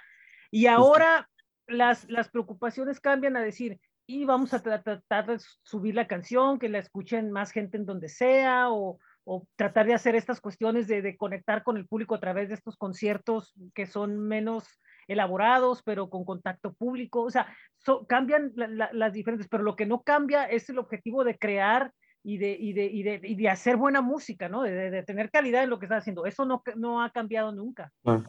Y 0.51 0.65
ahora 0.65 1.29
las, 1.69 2.09
las 2.09 2.29
preocupaciones 2.29 2.99
cambian 2.99 3.37
a 3.37 3.41
decir, 3.41 3.79
y 4.05 4.25
vamos 4.25 4.53
a 4.53 4.63
tra- 4.63 4.83
tratar 4.83 5.27
de 5.27 5.37
subir 5.63 5.93
la 5.95 6.07
canción, 6.07 6.57
que 6.59 6.69
la 6.69 6.79
escuchen 6.79 7.31
más 7.31 7.51
gente 7.51 7.77
en 7.77 7.85
donde 7.85 8.09
sea, 8.09 8.71
o, 8.71 8.99
o 9.23 9.47
tratar 9.55 9.85
de 9.85 9.93
hacer 9.93 10.15
estas 10.15 10.41
cuestiones 10.41 10.87
de, 10.87 11.01
de 11.01 11.15
conectar 11.15 11.63
con 11.63 11.77
el 11.77 11.85
público 11.87 12.15
a 12.15 12.19
través 12.19 12.49
de 12.49 12.55
estos 12.55 12.75
conciertos 12.75 13.53
que 13.75 13.85
son 13.85 14.19
menos 14.19 14.65
elaborados, 15.07 15.83
pero 15.83 16.09
con 16.09 16.25
contacto 16.25 16.73
público. 16.73 17.21
O 17.21 17.29
sea, 17.29 17.55
so- 17.77 18.05
cambian 18.07 18.51
la- 18.55 18.67
la- 18.67 18.89
las 18.93 19.13
diferentes, 19.13 19.47
pero 19.47 19.63
lo 19.63 19.75
que 19.75 19.85
no 19.85 20.01
cambia 20.01 20.45
es 20.45 20.69
el 20.69 20.79
objetivo 20.79 21.23
de 21.23 21.37
crear 21.37 21.91
y 22.23 22.37
de, 22.39 22.51
y 22.59 22.73
de, 22.73 22.85
y 22.85 23.03
de, 23.03 23.21
y 23.23 23.35
de 23.35 23.49
hacer 23.49 23.77
buena 23.77 24.01
música, 24.01 24.49
¿no? 24.49 24.63
De, 24.63 24.71
de- 24.71 24.89
de 24.91 25.03
tener 25.03 25.29
calidad 25.29 25.63
en 25.63 25.69
lo 25.69 25.77
que 25.79 25.85
estás 25.85 25.99
haciendo. 25.99 26.25
Eso 26.25 26.45
no, 26.45 26.63
no 26.75 27.01
ha 27.03 27.11
cambiado 27.11 27.51
nunca. 27.51 27.91
Ah. 28.05 28.23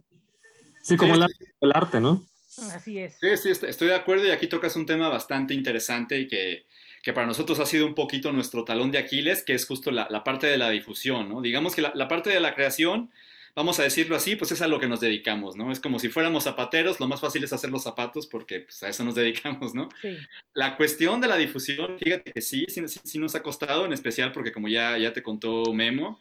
Sí, 0.82 0.96
como 0.96 1.14
el, 1.14 1.22
arte, 1.22 1.44
el 1.60 1.72
arte, 1.74 2.00
¿no? 2.00 2.22
Así 2.58 2.98
es. 2.98 3.16
Sí, 3.20 3.36
sí, 3.36 3.50
est- 3.50 3.64
estoy 3.64 3.88
de 3.88 3.94
acuerdo 3.94 4.26
y 4.26 4.30
aquí 4.30 4.46
tocas 4.46 4.76
un 4.76 4.86
tema 4.86 5.08
bastante 5.08 5.54
interesante 5.54 6.18
y 6.18 6.26
que, 6.28 6.66
que 7.02 7.12
para 7.12 7.26
nosotros 7.26 7.60
ha 7.60 7.66
sido 7.66 7.86
un 7.86 7.94
poquito 7.94 8.32
nuestro 8.32 8.64
talón 8.64 8.90
de 8.90 8.98
Aquiles, 8.98 9.42
que 9.44 9.54
es 9.54 9.66
justo 9.66 9.90
la, 9.90 10.08
la 10.10 10.24
parte 10.24 10.46
de 10.46 10.58
la 10.58 10.70
difusión, 10.70 11.28
¿no? 11.28 11.40
Digamos 11.42 11.74
que 11.74 11.82
la, 11.82 11.92
la 11.94 12.08
parte 12.08 12.30
de 12.30 12.40
la 12.40 12.54
creación, 12.54 13.10
vamos 13.54 13.78
a 13.78 13.84
decirlo 13.84 14.16
así, 14.16 14.36
pues 14.36 14.50
es 14.52 14.62
a 14.62 14.68
lo 14.68 14.80
que 14.80 14.88
nos 14.88 15.00
dedicamos, 15.00 15.56
¿no? 15.56 15.70
Es 15.70 15.80
como 15.80 15.98
si 16.00 16.08
fuéramos 16.08 16.44
zapateros, 16.44 16.98
lo 17.00 17.06
más 17.08 17.20
fácil 17.20 17.44
es 17.44 17.52
hacer 17.52 17.70
los 17.70 17.84
zapatos 17.84 18.26
porque 18.26 18.60
pues, 18.60 18.82
a 18.82 18.88
eso 18.88 19.04
nos 19.04 19.14
dedicamos, 19.14 19.74
¿no? 19.74 19.88
Sí. 20.02 20.16
La 20.52 20.76
cuestión 20.76 21.20
de 21.20 21.28
la 21.28 21.36
difusión, 21.36 21.98
fíjate 21.98 22.32
que 22.32 22.40
sí, 22.40 22.66
sí- 22.68 22.82
sí 22.88 23.18
nos 23.18 23.34
ha 23.36 23.42
costado, 23.42 23.86
en 23.86 23.92
especial 23.92 24.32
porque 24.32 24.52
como 24.52 24.68
ya, 24.68 24.98
ya 24.98 25.12
te 25.12 25.22
contó 25.22 25.72
Memo, 25.72 26.20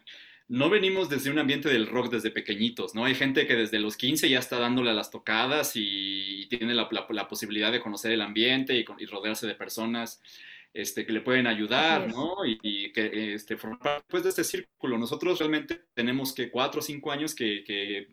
no 0.50 0.70
venimos 0.70 1.10
desde 1.10 1.32
un 1.32 1.40
ambiente 1.40 1.70
del 1.70 1.88
rock 1.88 2.12
desde 2.12 2.32
pequeñitos, 2.32 2.96
¿no? 2.96 3.06
Hay 3.06 3.16
gente 3.16 3.48
que 3.48 3.56
desde 3.56 3.80
los 3.80 3.96
15 3.98 4.30
ya 4.30 4.40
está 4.40 4.60
dándole 4.60 4.90
a 4.90 4.94
las 4.94 5.12
tocadas 5.12 5.74
y, 5.76 6.48
tiene 6.50 6.74
la, 6.74 6.88
la- 6.92 7.08
la 7.10 7.28
posibilidad 7.28 7.72
de 7.72 7.80
conocer 7.80 8.12
el 8.12 8.22
ambiente 8.22 8.76
y, 8.78 8.86
y 9.00 9.06
rodearse 9.06 9.48
de 9.48 9.56
personas 9.56 10.22
este, 10.74 11.06
que 11.06 11.14
le 11.14 11.22
pueden 11.22 11.48
ayudar. 11.48 12.08
¿no? 12.10 12.46
Y, 12.46 12.60
y 12.64 12.92
que 12.92 13.34
este, 13.36 13.58
formar 13.58 13.80
parte 13.80 14.06
pues, 14.10 14.24
de 14.24 14.30
este 14.30 14.44
círculo. 14.44 14.98
Nosotros 14.98 15.38
realmente 15.40 15.82
tenemos 15.94 16.34
que 16.34 16.50
cuatro 16.50 16.80
o 16.80 16.84
cinco 16.84 17.12
años 17.12 17.36
que, 17.36 17.64
que, 17.64 18.08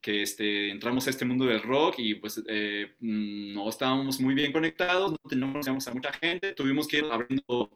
que, 0.00 0.22
este, 0.22 0.70
entramos 0.70 1.06
a 1.06 1.10
este 1.10 1.24
mundo 1.24 1.44
del 1.46 1.62
rock 1.62 1.96
y 1.98 2.14
pues 2.16 2.42
eh, 2.48 2.94
mm, 3.00 3.54
no 3.54 3.68
estábamos 3.68 4.20
muy 4.20 4.34
bien 4.34 4.52
conectados, 4.52 5.12
no 5.12 5.18
no 5.36 5.52
conocíamos 5.52 5.86
a 5.88 5.94
mucha 5.94 6.12
gente, 6.12 6.52
tuvimos 6.52 6.86
que 6.88 6.98
ir 6.98 7.04
abriendo, 7.10 7.70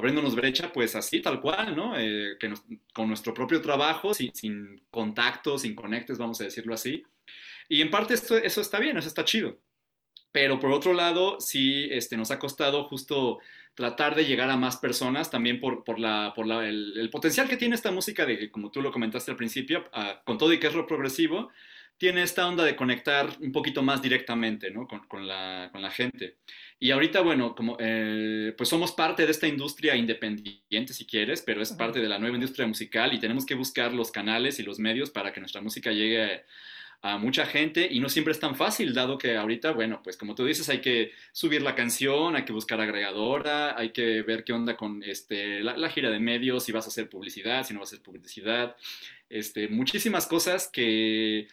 abriéndonos 0.00 0.34
brecha, 0.34 0.72
pues 0.72 0.96
así, 0.96 1.20
tal 1.20 1.40
cual, 1.40 1.76
¿no? 1.76 1.98
Eh, 1.98 2.36
que 2.40 2.52
con 2.92 3.08
nuestro 3.08 3.32
propio 3.32 3.60
trabajo, 3.62 4.12
sin, 4.14 4.34
sin 4.34 4.82
contactos, 4.90 5.62
sin 5.62 5.74
conectes, 5.74 6.18
vamos 6.18 6.40
a 6.40 6.44
decirlo 6.44 6.74
así. 6.74 7.04
Y 7.68 7.82
en 7.82 7.90
parte 7.90 8.14
esto, 8.14 8.36
eso 8.36 8.60
está 8.60 8.78
bien, 8.80 8.96
eso 8.96 9.08
está 9.08 9.24
chido. 9.24 9.58
Pero 10.32 10.58
por 10.60 10.72
otro 10.72 10.92
lado, 10.92 11.40
sí 11.40 11.88
este, 11.90 12.16
nos 12.16 12.30
ha 12.30 12.38
costado 12.38 12.84
justo 12.84 13.38
tratar 13.74 14.14
de 14.14 14.24
llegar 14.24 14.50
a 14.50 14.56
más 14.56 14.76
personas 14.76 15.30
también 15.30 15.60
por, 15.60 15.84
por, 15.84 15.98
la, 15.98 16.32
por 16.34 16.46
la- 16.46 16.68
el, 16.68 17.08
potencial 17.10 17.48
que 17.48 17.56
tiene 17.56 17.74
esta 17.74 17.90
música 17.90 18.26
de, 18.26 18.50
como 18.50 18.70
tú 18.70 18.82
lo 18.82 18.92
comentaste 18.92 19.30
al 19.30 19.36
principio, 19.36 19.88
ah, 19.92 20.22
con 20.24 20.38
todo 20.38 20.52
y 20.52 20.58
que 20.60 20.66
es 20.68 20.74
rock 20.74 20.88
progresivo, 20.88 21.50
tiene 22.00 22.22
esta 22.22 22.48
onda 22.48 22.64
de 22.64 22.76
conectar 22.76 23.28
un 23.40 23.52
poquito 23.52 23.82
más 23.82 24.00
directamente 24.00 24.70
¿no? 24.70 24.88
con, 24.88 25.00
con 25.00 25.28
la, 25.28 25.68
con 25.70 25.82
la 25.82 25.90
gente. 25.90 26.38
Y 26.78 26.92
ahorita, 26.92 27.20
bueno, 27.20 27.54
como, 27.54 27.76
eh, 27.78 28.54
pues 28.56 28.70
somos 28.70 28.92
parte 28.92 29.26
de 29.26 29.30
esta 29.30 29.46
industria 29.46 29.94
independiente, 29.96 30.94
si 30.94 31.04
quieres, 31.04 31.42
pero 31.42 31.60
es 31.60 31.72
parte 31.74 32.00
de 32.00 32.08
la 32.08 32.18
nueva 32.18 32.36
industria 32.36 32.66
musical 32.66 33.12
y 33.12 33.20
tenemos 33.20 33.44
que 33.44 33.54
buscar 33.54 33.92
los 33.92 34.10
canales 34.10 34.58
y 34.58 34.62
los 34.62 34.78
medios 34.78 35.10
para 35.10 35.30
que 35.30 35.40
nuestra 35.40 35.60
música 35.60 35.92
llegue 35.92 36.42
a 37.02 37.18
mucha 37.18 37.44
gente 37.44 37.86
y 37.90 38.00
no 38.00 38.08
siempre 38.08 38.32
es 38.32 38.40
tan 38.40 38.56
fácil, 38.56 38.94
dado 38.94 39.18
que 39.18 39.36
ahorita, 39.36 39.72
bueno, 39.72 40.00
pues 40.02 40.16
como 40.16 40.34
tú 40.34 40.46
dices, 40.46 40.70
hay 40.70 40.80
que 40.80 41.12
subir 41.32 41.60
la 41.60 41.74
canción, 41.74 42.34
hay 42.34 42.44
que 42.44 42.52
buscar 42.54 42.80
agregadora, 42.80 43.78
hay 43.78 43.90
que 43.90 44.22
ver 44.22 44.44
qué 44.44 44.54
onda 44.54 44.74
con 44.74 45.02
este, 45.02 45.62
la, 45.62 45.76
la 45.76 45.90
gira 45.90 46.08
de 46.10 46.20
medios, 46.20 46.64
si 46.64 46.72
vas 46.72 46.86
a 46.86 46.88
hacer 46.88 47.10
publicidad, 47.10 47.66
si 47.66 47.74
no 47.74 47.80
vas 47.80 47.92
a 47.92 47.96
hacer 47.96 48.02
publicidad, 48.02 48.76
este, 49.30 49.68
muchísimas 49.68 50.26
cosas 50.26 50.68
que 50.68 51.48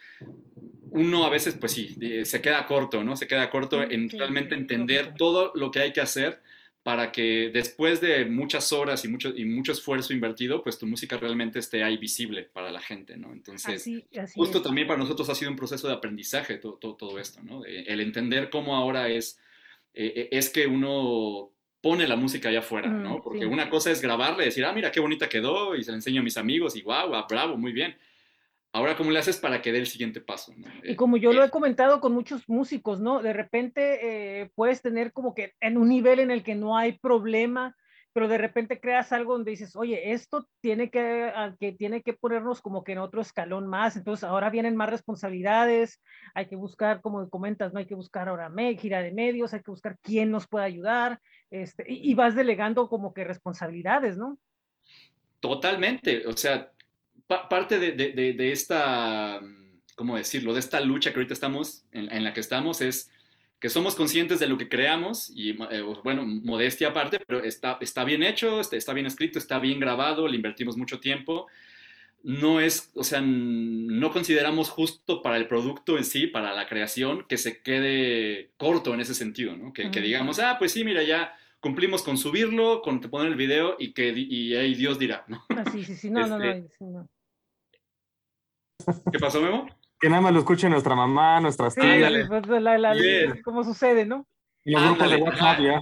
uno 0.89 1.25
a 1.25 1.29
veces, 1.29 1.55
pues 1.59 1.71
sí, 1.71 1.95
eh, 2.01 2.25
se 2.25 2.41
queda 2.41 2.65
corto, 2.65 3.03
¿no? 3.03 3.15
Se 3.15 3.27
queda 3.27 3.49
corto 3.49 3.83
en 3.83 4.09
realmente 4.09 4.55
entender 4.55 5.13
todo 5.15 5.51
lo 5.55 5.69
que 5.71 5.79
hay 5.79 5.93
que 5.93 6.01
hacer 6.01 6.41
para 6.81 7.11
que 7.11 7.51
después 7.53 7.99
de 8.01 8.25
muchas 8.25 8.71
horas 8.71 9.03
y 9.03 9.09
mucho, 9.09 9.33
y 9.35 9.45
mucho 9.45 9.73
esfuerzo 9.73 10.13
invertido, 10.13 10.63
pues 10.63 10.79
tu 10.79 10.87
música 10.87 11.17
realmente 11.17 11.59
esté 11.59 11.83
ahí 11.83 11.97
visible 11.97 12.43
para 12.43 12.71
la 12.71 12.79
gente, 12.79 13.17
¿no? 13.17 13.31
Entonces, 13.33 13.81
Así, 13.81 14.05
así 14.17 14.33
justo 14.35 14.57
es. 14.59 14.63
también 14.63 14.87
para 14.87 14.99
nosotros 14.99 15.29
ha 15.29 15.35
sido 15.35 15.51
un 15.51 15.57
proceso 15.57 15.87
de 15.87 15.93
aprendizaje 15.93 16.57
todo, 16.57 16.75
todo, 16.75 16.95
todo 16.95 17.19
esto, 17.19 17.43
¿no? 17.43 17.63
El 17.65 17.99
entender 17.99 18.49
cómo 18.49 18.75
ahora 18.75 19.09
es, 19.09 19.37
eh, 19.93 20.29
es 20.31 20.49
que 20.49 20.65
uno 20.65 21.51
pone 21.81 22.07
la 22.07 22.15
música 22.15 22.49
allá 22.49 22.59
afuera, 22.59 22.89
¿no? 22.89 23.17
Mm, 23.17 23.21
Porque 23.21 23.39
sí. 23.41 23.45
una 23.45 23.69
cosa 23.69 23.91
es 23.91 24.01
grabarla 24.01 24.43
y 24.43 24.47
decir, 24.47 24.65
ah, 24.65 24.73
mira 24.73 24.91
qué 24.91 24.99
bonita 24.99 25.29
quedó, 25.29 25.75
y 25.75 25.83
se 25.83 25.91
la 25.91 25.97
enseño 25.97 26.21
a 26.21 26.23
mis 26.23 26.37
amigos, 26.37 26.75
y 26.75 26.81
guau, 26.81 27.09
guau, 27.09 27.25
bravo, 27.29 27.57
muy 27.57 27.71
bien. 27.71 27.95
Ahora, 28.73 28.95
¿cómo 28.95 29.11
le 29.11 29.19
haces 29.19 29.37
para 29.37 29.61
que 29.61 29.71
dé 29.71 29.79
el 29.79 29.87
siguiente 29.87 30.21
paso? 30.21 30.53
¿no? 30.55 30.67
Y 30.83 30.91
Eh, 30.91 30.95
como 30.95 31.17
yo 31.17 31.33
lo 31.33 31.43
eh, 31.43 31.47
he 31.47 31.49
comentado 31.49 31.99
con 31.99 32.13
muchos 32.13 32.47
músicos, 32.49 32.99
¿no? 32.99 33.21
De 33.21 33.33
repente 33.33 34.41
eh, 34.41 34.51
puedes 34.55 34.81
tener 34.81 35.13
como 35.13 35.33
que 35.33 35.53
en 35.61 35.77
un 35.77 35.89
nivel 35.89 36.19
en 36.19 36.31
el 36.31 36.43
que 36.43 36.55
no 36.55 36.77
hay 36.77 36.93
problema, 36.93 37.75
pero 38.17 38.27
de 38.27 38.39
repente 38.39 38.79
creas 38.79 39.11
algo 39.11 39.33
donde 39.33 39.51
dices, 39.51 39.75
oye, 39.75 40.11
esto 40.11 40.49
tiene 40.59 40.89
que, 40.89 41.31
ah, 41.35 41.55
que 41.59 41.71
tiene 41.73 42.01
que 42.01 42.13
ponernos 42.13 42.63
como 42.63 42.83
que 42.83 42.93
en 42.93 42.97
otro 42.97 43.21
escalón 43.21 43.67
más. 43.67 43.95
Entonces 43.95 44.23
ahora 44.23 44.49
vienen 44.49 44.75
más 44.75 44.89
responsabilidades, 44.89 46.01
hay 46.33 46.47
que 46.47 46.55
buscar, 46.55 47.01
como 47.01 47.29
comentas, 47.29 47.73
no 47.73 47.77
hay 47.79 47.85
que 47.85 47.93
buscar 47.93 48.27
ahora 48.27 48.49
me, 48.49 48.75
gira 48.75 49.03
de 49.03 49.11
medios, 49.11 49.53
hay 49.53 49.61
que 49.61 49.69
buscar 49.69 49.99
quién 50.01 50.31
nos 50.31 50.47
puede 50.47 50.65
ayudar, 50.65 51.19
este, 51.51 51.85
y, 51.87 52.11
vas 52.15 52.33
delegando 52.33 52.89
como 52.89 53.13
que 53.13 53.23
responsabilidades, 53.23 54.17
¿no? 54.17 54.39
Totalmente, 55.39 56.25
o 56.25 56.35
sea, 56.35 56.71
pa- 57.27 57.47
parte 57.47 57.77
de, 57.77 57.91
de- 57.91 58.33
de- 58.33 58.51
esta, 58.51 59.39
mm, 59.39 59.81
¿cómo 59.95 60.17
decirlo? 60.17 60.55
De 60.55 60.59
esta 60.59 60.81
lucha 60.81 61.11
que 61.11 61.17
ahorita 61.17 61.35
estamos, 61.35 61.85
en 61.91 62.23
la 62.23 62.33
que 62.33 62.39
estamos, 62.39 62.81
es 62.81 63.11
que 63.59 63.69
somos 63.69 63.95
conscientes 63.95 64.39
de 64.39 64.47
lo 64.47 64.57
que 64.57 64.69
creamos 64.69 65.31
y, 65.35 65.51
eh, 65.51 65.81
bueno, 66.03 66.23
modestia 66.25 66.89
aparte, 66.89 67.19
pero 67.25 67.43
está, 67.43 67.77
está 67.81 68.03
bien 68.03 68.21
hecho, 68.23 68.59
está, 68.59 68.75
está 68.75 68.93
bien 68.93 69.07
escrito, 69.07 69.39
está 69.39 69.57
bien 69.59 69.79
grabado, 69.79 70.27
le 70.27 70.35
invertimos 70.35 70.77
mucho 70.77 70.99
tiempo. 70.99 71.47
No 72.23 72.59
es, 72.59 72.91
o 72.95 73.03
sea, 73.03 73.21
no 73.21 74.11
consideramos 74.11 74.69
justo 74.69 75.21
para 75.21 75.37
el 75.37 75.47
producto 75.47 75.97
en 75.97 76.03
sí, 76.03 76.27
para 76.27 76.53
la 76.53 76.67
creación, 76.67 77.25
que 77.27 77.37
se 77.37 77.61
quede 77.61 78.51
corto 78.57 78.93
en 78.93 78.99
ese 78.99 79.15
sentido, 79.15 79.55
¿no? 79.55 79.71
Que, 79.73 79.83
que 79.91 79.99
Ujú. 79.99 80.07
digamos, 80.07 80.39
ah, 80.39 80.57
pues 80.59 80.71
sí, 80.73 80.83
mira, 80.83 81.03
ya 81.03 81.33
cumplimos 81.59 82.03
con 82.03 82.17
subirlo, 82.17 82.81
con 82.81 82.99
poner 83.01 83.27
el 83.31 83.37
video 83.37 83.75
y 83.79 83.93
que 83.93 84.09
y 84.09 84.55
ahí 84.55 84.75
Dios 84.75 84.99
dirá, 84.99 85.25
¿no? 85.27 85.43
Ah, 85.49 85.63
sí, 85.71 85.83
sí, 85.83 85.95
sí, 85.95 86.09
no, 86.09 86.27
no, 86.27 86.37
no, 86.37 86.45
Este- 86.45 86.69
sí, 86.77 86.85
no. 86.85 87.07
¿Qué 89.11 89.19
pasó, 89.19 89.41
Memo? 89.41 89.67
Que 89.99 90.09
nada 90.09 90.21
más 90.21 90.33
lo 90.33 90.39
escuche 90.39 90.69
nuestra 90.69 90.95
mamá, 90.95 91.39
nuestras 91.41 91.73
Sí, 91.73 91.81
tías, 91.81 91.93
Ándale. 91.95 92.25
pues, 92.27 92.61
la- 92.61 92.77
la-. 92.77 92.95
¿cómo 93.43 93.63
sucede, 93.63 94.05
no? 94.05 94.27
en 94.65 94.73
los 94.73 94.83
grupos 94.83 95.09
de 95.09 95.15
WhatsApp 95.17 95.59
ya. 95.61 95.81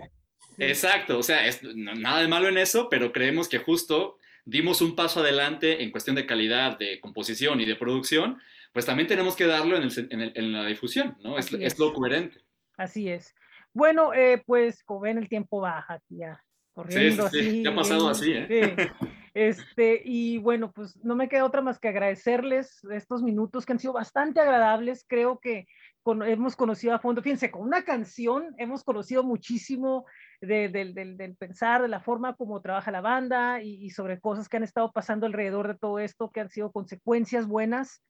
Exacto, 0.57 1.17
o 1.17 1.23
sea, 1.23 1.45
es, 1.47 1.61
no- 1.63 1.95
nada 1.95 2.21
de 2.21 2.27
malo 2.27 2.47
en 2.47 2.57
eso, 2.57 2.87
pero 2.89 3.11
creemos 3.11 3.49
que 3.49 3.57
justo 3.57 4.17
dimos 4.45 4.81
un 4.81 4.95
paso 4.95 5.19
adelante 5.21 5.83
en 5.83 5.91
cuestión 5.91 6.15
de 6.15 6.25
calidad 6.25 6.77
de 6.77 6.99
composición 7.01 7.59
y 7.59 7.65
de 7.65 7.75
producción, 7.75 8.39
pues 8.71 8.85
también 8.85 9.07
tenemos 9.07 9.35
que 9.35 9.47
darlo 9.47 9.75
en, 9.75 9.83
el 9.83 10.07
en 10.11 10.21
el- 10.21 10.31
en 10.35 10.51
la 10.53 10.65
difusión, 10.65 11.17
¿no? 11.23 11.37
Es, 11.37 11.47
Así 11.47 11.55
es 11.63 11.73
es. 11.73 11.79
lo 11.79 11.93
coherente. 11.93 12.39
Así 12.77 13.09
es. 13.09 13.33
Bueno, 13.73 14.13
eh, 14.13 14.41
pues 14.45 14.83
como 14.83 15.01
ven, 15.01 15.17
el 15.17 15.27
tiempo 15.27 15.59
baja 15.61 15.99
ya, 16.09 16.41
corriendo 16.73 17.27
sí, 17.29 17.39
sí, 17.41 17.47
así. 17.49 17.63
ya 17.63 17.71
ha 17.71 17.75
pasado 17.75 18.07
así, 18.09 18.31
¿eh? 18.33 18.91
Este, 19.35 20.01
y 20.05 20.37
bueno, 20.37 20.71
pues 20.71 20.95
no 21.03 21.13
me 21.13 21.27
queda 21.27 21.43
otra 21.43 21.61
más 21.61 21.77
que 21.77 21.89
agradecerles 21.89 22.81
estos 22.85 23.21
minutos 23.21 23.65
que 23.65 23.73
han 23.73 23.79
sido 23.79 23.91
bastante 23.91 24.39
agradables. 24.39 25.05
Creo 25.05 25.39
que 25.39 25.67
con- 26.03 26.23
hemos 26.23 26.55
conocido 26.55 26.95
a 26.95 26.99
fondo, 26.99 27.21
fíjense, 27.21 27.51
con 27.51 27.63
una 27.63 27.83
canción 27.83 28.55
hemos 28.57 28.85
conocido 28.85 29.23
muchísimo 29.25 30.05
de- 30.39 30.69
del, 30.69 30.93
del- 30.93 31.17
del 31.17 31.35
pensar, 31.35 31.81
de 31.81 31.89
la 31.89 31.99
forma 31.99 32.35
como 32.37 32.61
trabaja 32.61 32.91
la 32.91 33.01
banda 33.01 33.61
y, 33.61 33.83
y 33.85 33.89
sobre 33.89 34.21
cosas 34.21 34.47
que 34.47 34.55
han 34.55 34.63
estado 34.63 34.93
pasando 34.93 35.25
alrededor 35.25 35.67
de 35.67 35.77
todo 35.77 35.99
esto, 35.99 36.31
que 36.31 36.39
han 36.39 36.49
sido 36.49 36.71
consecuencias 36.71 37.45
buenas. 37.45 38.01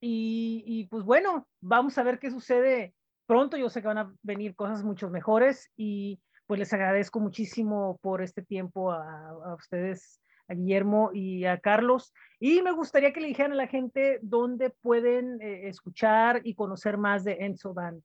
Y, 0.00 0.62
y, 0.66 0.86
pues 0.86 1.04
bueno, 1.04 1.46
vamos 1.60 1.98
a 1.98 2.02
ver 2.04 2.18
qué 2.18 2.30
sucede 2.30 2.94
pronto. 3.26 3.58
Yo 3.58 3.68
sé 3.68 3.82
que 3.82 3.88
van 3.88 3.98
a 3.98 4.14
venir 4.22 4.54
cosas 4.54 4.82
mucho 4.82 5.10
mejores 5.10 5.70
y 5.76 6.22
pues 6.46 6.58
les 6.58 6.72
agradezco 6.72 7.20
muchísimo 7.20 7.98
por 8.00 8.22
este 8.22 8.40
tiempo 8.42 8.92
a, 8.92 9.28
a 9.28 9.54
ustedes, 9.54 10.22
a 10.48 10.54
Guillermo 10.54 11.10
y 11.12 11.44
a 11.44 11.58
Carlos. 11.58 12.12
Y 12.40 12.62
me 12.62 12.72
gustaría 12.72 13.12
que 13.12 13.20
le 13.20 13.28
dijeran 13.28 13.52
a 13.52 13.56
la 13.56 13.66
gente 13.66 14.18
dónde 14.22 14.70
pueden 14.70 15.40
eh, 15.42 15.68
escuchar 15.68 16.40
y 16.44 16.54
conocer 16.54 16.96
más 16.96 17.24
de 17.24 17.32
Enzo 17.40 17.74
Band. 17.74 18.02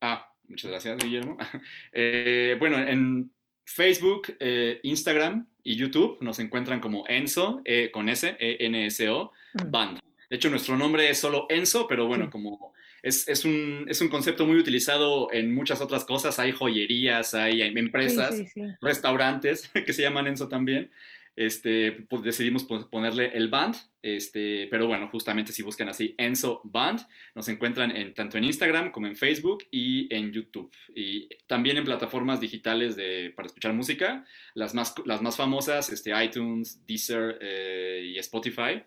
Ah, 0.00 0.30
muchas 0.48 0.70
gracias, 0.70 0.98
Guillermo. 0.98 1.36
Eh, 1.92 2.56
bueno, 2.58 2.78
en 2.78 3.32
Facebook, 3.64 4.36
eh, 4.40 4.80
Instagram 4.82 5.48
y 5.62 5.76
YouTube 5.76 6.18
nos 6.20 6.38
encuentran 6.38 6.80
como 6.80 7.06
Enzo, 7.08 7.62
eh, 7.64 7.90
con 7.90 8.08
S, 8.08 8.36
E-N-S-O. 8.38 9.32
Band. 9.68 10.00
De 10.28 10.36
hecho, 10.36 10.50
nuestro 10.50 10.76
nombre 10.76 11.08
es 11.08 11.18
solo 11.18 11.46
Enzo, 11.48 11.86
pero 11.86 12.06
bueno, 12.06 12.24
Sí. 12.26 12.30
como 12.30 12.73
es, 13.04 13.28
es 13.28 13.44
un, 13.44 13.86
es 13.88 14.00
un 14.00 14.08
concepto 14.08 14.46
muy 14.46 14.56
utilizado 14.58 15.30
en 15.32 15.54
muchas 15.54 15.80
otras 15.80 16.04
cosas, 16.04 16.38
hay 16.38 16.52
joyerías, 16.52 17.34
hay, 17.34 17.62
hay 17.62 17.72
empresas, 17.76 18.36
Sí, 18.36 18.44
sí, 18.46 18.50
sí. 18.54 18.62
restaurantes 18.80 19.68
que 19.86 19.92
se 19.92 20.02
llaman 20.02 20.26
Enzo 20.26 20.48
también. 20.48 20.90
este, 21.36 21.90
pues 22.08 22.22
decidimos 22.22 22.62
pon- 22.64 22.88
ponerle 22.88 23.32
el 23.34 23.48
band, 23.48 23.74
este, 24.02 24.68
pero 24.70 24.86
bueno, 24.86 25.08
justamente 25.08 25.50
si 25.52 25.62
buscan 25.62 25.88
así 25.88 26.14
Enzo 26.16 26.60
Band, 26.62 27.00
nos 27.34 27.48
encuentran 27.48 27.90
en, 27.96 28.14
tanto 28.14 28.38
en 28.38 28.44
Instagram 28.44 28.92
como 28.92 29.08
en 29.08 29.16
Facebook 29.16 29.64
y 29.72 30.06
en 30.14 30.30
YouTube. 30.32 30.70
Y 30.94 31.28
también 31.48 31.76
en 31.76 31.84
plataformas 31.84 32.38
digitales 32.40 32.94
de, 32.94 33.32
para 33.34 33.46
escuchar 33.46 33.72
música, 33.72 34.24
las 34.54 34.74
más, 34.74 34.94
las 35.06 35.22
más 35.22 35.36
famosas, 35.36 35.90
este, 35.90 36.12
iTunes, 36.24 36.86
Deezer 36.86 37.38
eh, 37.40 38.12
y 38.14 38.18
Spotify. 38.18 38.82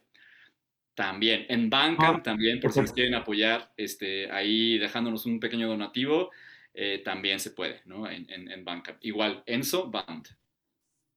También 0.98 1.45
en 1.48 1.70
Bandcamp, 1.70 2.18
Ah, 2.22 2.24
también, 2.24 2.60
por 2.60 2.72
si 2.74 2.82
nos 2.82 2.91
quieren 2.91 3.14
apoyar, 3.14 3.72
este, 3.78 4.32
ahí 4.32 4.80
dejándonos 4.80 5.28
un 5.28 5.39
pequeño 5.39 5.68
donativo, 5.68 6.32
eh, 6.74 7.04
también 7.06 7.39
se 7.39 7.52
puede, 7.52 7.82
¿no? 7.86 8.10
En, 8.10 8.28
en, 8.32 8.50
en 8.50 8.66
Bandcamp. 8.66 8.98
Igual, 9.06 9.43
Enzo 9.45 9.91
Band. 9.91 10.28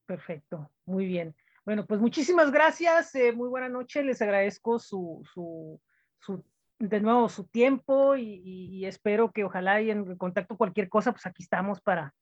Perfecto, 0.05 0.69
muy 0.85 1.07
bien. 1.07 1.35
Bueno, 1.65 1.87
pues 1.87 1.99
muchísimas 1.99 2.51
gracias, 2.51 3.15
eh, 3.15 3.31
muy 3.33 3.49
buena 3.49 3.69
noche, 3.69 4.03
les 4.03 4.21
agradezco 4.21 4.77
su, 4.77 5.23
su, 5.33 5.81
su- 6.19 6.45
de 6.77 6.99
nuevo 6.99 7.27
su 7.27 7.45
tiempo 7.47 8.15
y, 8.15 8.41
y- 8.45 8.67
y 8.79 8.85
espero 8.85 9.31
que 9.31 9.43
ojalá 9.45 9.81
y 9.81 9.89
en 9.89 10.15
contacto 10.15 10.57
cualquier 10.57 10.89
cosa, 10.89 11.11
pues 11.11 11.25
aquí 11.25 11.41
estamos 11.41 11.81
para, 11.81 12.13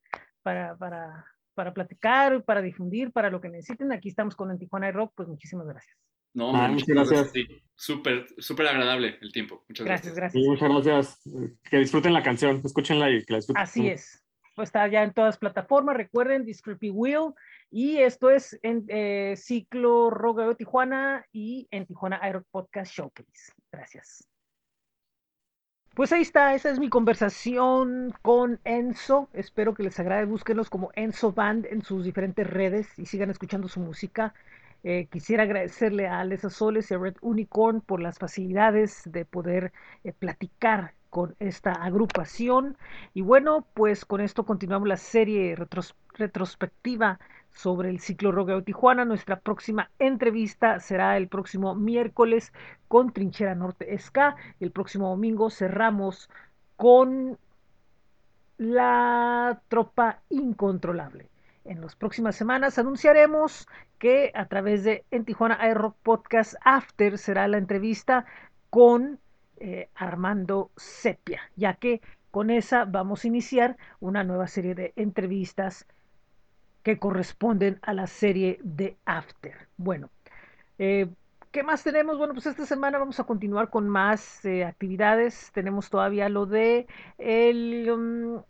para, 0.43 0.78
para, 0.78 1.26
para 1.55 1.74
platicar, 1.74 2.41
para 2.45 2.62
difundir, 2.62 3.12
para 3.12 3.30
lo 3.30 3.41
que 3.41 3.49
necesiten. 3.49 3.91
Aquí 3.91 4.07
estamos 4.07 4.36
con 4.38 4.49
el 4.49 4.57
Tijuana 4.60 4.91
Rock, 4.93 5.12
pues 5.16 5.28
muchísimas 5.28 5.68
gracias. 5.68 5.97
No, 6.34 6.55
Ah, 6.55 6.67
muchas 6.67 6.88
muchas 6.89 7.09
gracias. 7.09 7.32
Sí, 7.34 7.47
súper, 7.75 8.27
súper 8.38 8.67
agradable 8.67 9.17
el 9.21 9.32
tiempo. 9.32 9.63
Muchas 9.67 9.86
Gracias, 9.86 10.15
gracias. 10.15 10.41
Sí, 10.43 10.47
gracias. 10.47 10.71
muchas 10.71 10.86
gracias. 10.86 11.61
Que 11.69 11.77
disfruten 11.77 12.13
la 12.13 12.23
canción, 12.23 12.61
escúchenla 12.63 13.09
y 13.09 13.23
que 13.25 13.34
la 13.34 13.38
disfruten. 13.39 13.61
Así 13.63 13.88
es. 13.88 14.23
Pues 14.55 14.67
está 14.69 14.88
ya 14.88 15.03
en 15.03 15.13
todas 15.13 15.38
plataformas, 15.38 15.95
recuerden, 15.95 16.43
Discreepy 16.45 16.89
Wheel, 16.89 17.34
y 17.71 17.97
esto 17.97 18.30
es 18.30 18.59
en 18.61 18.84
eh, 18.89 19.36
Ciclo 19.38 20.09
Rock 20.09 20.39
de 20.39 20.55
Tijuana 20.55 21.25
y 21.32 21.67
en 21.71 21.86
Tijuana 21.86 22.19
Aero 22.21 22.43
Podcast 22.51 22.91
Showcase. 22.91 23.53
Gracias. 23.71 24.27
Pues 25.95 26.11
ahí 26.13 26.21
está, 26.21 26.53
esa 26.55 26.69
es 26.69 26.80
mi 26.80 26.89
conversación 26.89 28.13
con 28.21 28.59
Enzo. 28.63 29.30
Espero 29.34 29.73
que 29.73 29.84
les 29.84 29.99
agrade. 29.99 30.25
Búsquenlos 30.25 30.69
como 30.69 30.91
Enzo 30.95 31.32
Band 31.32 31.65
en 31.65 31.82
sus 31.82 32.05
diferentes 32.05 32.45
redes 32.47 32.88
y 32.99 33.05
sigan 33.05 33.30
escuchando 33.30 33.67
su 33.67 33.80
música. 33.80 34.34
Eh, 34.84 35.07
quisiera 35.11 35.43
agradecerle 35.43 36.07
a 36.07 36.19
Alessa 36.19 36.49
Soles 36.49 36.89
y 36.89 36.93
a 36.93 36.97
Red 36.97 37.17
Unicorn 37.21 37.82
por 37.82 38.01
las 38.01 38.17
facilidades 38.17 39.01
de 39.05 39.25
poder 39.25 39.73
eh, 40.03 40.13
platicar 40.13 40.93
con 41.09 41.36
esta 41.39 41.71
agrupación. 41.73 42.77
Y 43.13 43.21
bueno, 43.21 43.67
pues 43.73 44.05
con 44.05 44.21
esto 44.21 44.45
continuamos 44.45 44.88
la 44.88 44.97
serie 44.97 45.55
retros- 45.55 45.95
retrospectiva 46.13 47.19
sobre 47.51 47.89
el 47.89 47.99
ciclo 47.99 48.32
de 48.32 48.61
Tijuana. 48.61 49.05
Nuestra 49.05 49.39
próxima 49.39 49.89
entrevista 49.99 50.80
será 50.80 51.17
el 51.17 51.27
próximo 51.27 51.75
miércoles 51.75 52.53
con 52.88 53.11
Trinchera 53.11 53.55
Norte 53.55 53.93
SK. 53.97 54.36
El 54.59 54.71
próximo 54.71 55.09
domingo 55.09 55.49
cerramos 55.49 56.30
con 56.75 57.38
la 58.57 59.61
tropa 59.67 60.21
incontrolable. 60.30 61.28
En 61.70 61.82
las 61.82 61.95
próximas 61.95 62.36
semanas 62.36 62.80
anunciaremos 62.80 63.67
que 63.99 64.32
a 64.34 64.47
través 64.47 64.84
de 64.84 65.05
En 65.11 65.24
Tijuana 65.24 65.72
Rock 65.76 65.95
Podcast 66.01 66.55
After 66.65 67.15
será 67.20 67.47
la 67.47 67.59
entrevista 67.59 68.26
con 68.72 69.20
eh, 69.57 69.88
Armando 69.93 70.72
Sepia, 70.76 71.41
ya 71.55 71.76
que 71.76 72.01
con 72.32 72.49
esa 72.49 72.86
vamos 72.86 73.24
a 73.24 73.28
iniciar 73.28 73.78
una 73.99 74.24
nueva 74.24 74.47
serie 74.47 74.74
de 74.74 74.93
entrevistas 74.95 75.86
que 76.82 76.97
corresponden 76.97 77.78
a 77.84 77.93
la 77.93 78.07
serie 78.07 78.59
de 78.63 78.97
After. 79.05 79.67
Bueno, 79.78 80.09
eh, 80.80 81.07
¿qué 81.51 81.61
más 81.61 81.84
tenemos? 81.84 82.17
Bueno, 82.17 82.34
pues 82.34 82.47
esta 82.47 82.65
semana 82.65 82.97
vamos 82.97 83.20
a 83.20 83.26
continuar 83.26 83.70
con 83.70 83.88
más 83.88 84.43
eh, 84.43 84.65
actividades. 84.65 85.51
Tenemos 85.53 85.91
todavía 85.91 86.30
lo 86.30 86.47
de 86.47 86.88
el 87.20 87.91
um, 87.91 88.41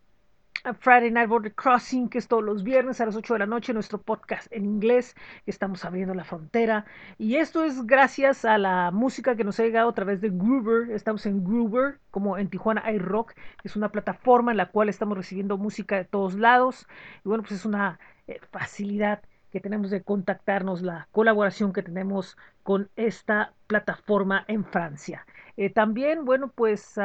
Friday 0.80 1.12
Night 1.12 1.30
Border 1.30 1.54
Crossing, 1.54 2.10
que 2.10 2.18
es 2.18 2.28
todos 2.28 2.44
los 2.44 2.64
viernes 2.64 3.00
a 3.00 3.06
las 3.06 3.16
8 3.16 3.34
de 3.34 3.40
la 3.40 3.46
noche, 3.46 3.74
nuestro 3.74 4.02
podcast 4.02 4.52
en 4.52 4.66
inglés. 4.66 5.16
Estamos 5.46 5.86
abriendo 5.86 6.14
la 6.14 6.24
frontera. 6.24 6.86
Y 7.18 7.38
esto 7.38 7.64
es 7.64 7.86
gracias 7.86 8.46
a 8.46 8.58
la 8.58 8.92
música 8.92 9.36
que 9.36 9.44
nos 9.44 9.60
ha 9.60 9.64
llegado 9.64 9.90
a 9.90 9.96
través 9.96 10.22
de 10.22 10.30
Groover. 10.30 10.92
Estamos 10.92 11.26
en 11.26 11.44
Groover, 11.44 12.00
como 12.12 12.38
en 12.38 12.50
Tijuana 12.50 12.92
iRock. 12.92 13.34
Es 13.64 13.76
una 13.76 13.90
plataforma 13.90 14.52
en 14.52 14.58
la 14.58 14.70
cual 14.70 14.90
estamos 14.90 15.18
recibiendo 15.18 15.58
música 15.58 15.96
de 15.96 16.06
todos 16.06 16.36
lados. 16.36 16.88
Y 17.24 17.30
bueno, 17.30 17.44
pues 17.44 17.54
es 17.60 17.66
una 17.66 18.00
eh, 18.28 18.40
facilidad 18.52 19.22
que 19.52 19.60
tenemos 19.60 19.90
de 19.90 20.04
contactarnos, 20.04 20.82
la 20.82 21.08
colaboración 21.12 21.74
que 21.74 21.82
tenemos 21.82 22.38
con 22.64 22.90
esta 22.96 23.54
plataforma 23.68 24.46
en 24.48 24.64
Francia. 24.66 25.26
Eh, 25.58 25.70
también, 25.70 26.24
bueno, 26.26 26.52
pues 26.54 26.98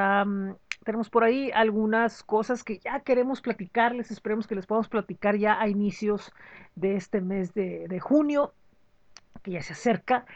tenemos 0.84 1.10
por 1.10 1.24
ahí 1.24 1.50
algunas 1.52 2.22
cosas 2.22 2.62
que 2.62 2.78
ya 2.78 3.00
queremos 3.00 3.40
platicarles, 3.40 4.10
esperemos 4.10 4.46
que 4.46 4.54
les 4.54 4.66
podamos 4.66 4.88
platicar 4.88 5.36
ya 5.36 5.60
a 5.60 5.68
inicios 5.68 6.32
de 6.76 6.96
este 6.96 7.20
mes 7.20 7.54
de, 7.54 7.88
de 7.88 8.00
junio, 8.00 8.54
que 9.42 9.52
ya 9.52 9.62
se 9.62 9.72
acerca, 9.72 10.26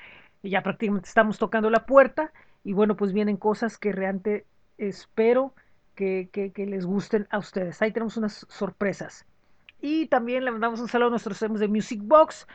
y 0.43 0.51
ya 0.51 0.63
prácticamente 0.63 1.09
estamos 1.09 1.39
tocando 1.39 1.71
la 1.71 1.87
puerta, 1.87 2.33
y 2.65 2.73
bueno, 2.73 2.97
pues 2.97 3.13
vienen 3.13 3.37
cosas 3.37 3.79
que 3.79 3.93
realmente 3.93 4.45
espero 4.77 5.55
que, 5.99 6.29
que, 6.33 6.67
les 6.67 6.87
gusten 6.87 7.27
a 7.31 7.39
ustedes. 7.39 7.83
Ahí 7.83 7.93
tenemos 7.93 8.17
unas 8.17 8.47
sorpresas. 8.49 9.27
Y 9.81 10.07
también 10.07 10.45
le 10.45 10.53
mandamos 10.53 10.81
un 10.81 10.89
saludo 10.89 11.09
a 11.09 11.11
nuestros 11.11 11.43
amigos 11.43 11.61
de 11.61 11.69
Music 11.69 12.01
Box 12.05 12.47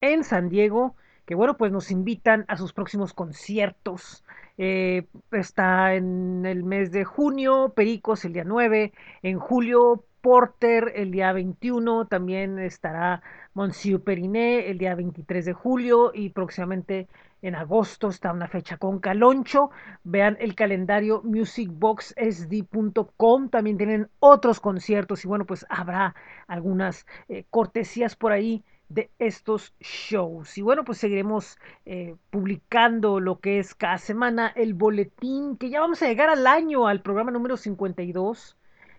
en 0.00 0.24
San 0.24 0.48
Diego, 0.48 0.96
que 1.24 1.36
bueno, 1.36 1.56
pues 1.56 1.70
nos 1.70 1.92
invitan 1.92 2.44
a 2.48 2.56
sus 2.56 2.72
próximos 2.72 3.12
conciertos. 3.12 4.24
Eh, 4.58 5.06
está 5.30 5.94
en 5.94 6.44
el 6.46 6.64
mes 6.64 6.92
de 6.92 7.04
junio, 7.04 7.72
Pericos 7.74 8.24
el 8.24 8.32
día 8.34 8.44
9, 8.44 8.92
en 9.22 9.38
julio 9.38 10.04
Porter 10.20 10.92
el 10.94 11.10
día 11.10 11.32
21, 11.32 12.06
también 12.06 12.58
estará 12.58 13.22
Monsieur 13.54 14.02
Periné 14.02 14.70
el 14.70 14.78
día 14.78 14.94
23 14.94 15.44
de 15.44 15.52
julio 15.52 16.12
y 16.14 16.30
próximamente 16.30 17.08
en 17.42 17.54
agosto 17.56 18.08
está 18.08 18.32
una 18.32 18.46
fecha 18.46 18.76
con 18.76 19.00
Caloncho. 19.00 19.70
Vean 20.04 20.36
el 20.38 20.54
calendario 20.54 21.22
musicboxsd.com, 21.24 23.48
también 23.48 23.76
tienen 23.76 24.08
otros 24.20 24.60
conciertos 24.60 25.24
y 25.24 25.28
bueno, 25.28 25.44
pues 25.44 25.66
habrá 25.68 26.14
algunas 26.46 27.04
eh, 27.28 27.44
cortesías 27.50 28.14
por 28.14 28.30
ahí 28.30 28.62
de 28.94 29.10
estos 29.18 29.74
shows. 29.80 30.56
Y 30.58 30.62
bueno, 30.62 30.84
pues 30.84 30.98
seguiremos 30.98 31.58
eh, 31.86 32.16
publicando 32.30 33.20
lo 33.20 33.40
que 33.40 33.58
es 33.58 33.74
cada 33.74 33.96
semana 33.98 34.52
el 34.54 34.74
boletín, 34.74 35.56
que 35.56 35.70
ya 35.70 35.80
vamos 35.80 36.02
a 36.02 36.08
llegar 36.08 36.28
al 36.28 36.46
año, 36.46 36.86
al 36.86 37.00
programa 37.02 37.30
número 37.30 37.56
52. 37.56 38.58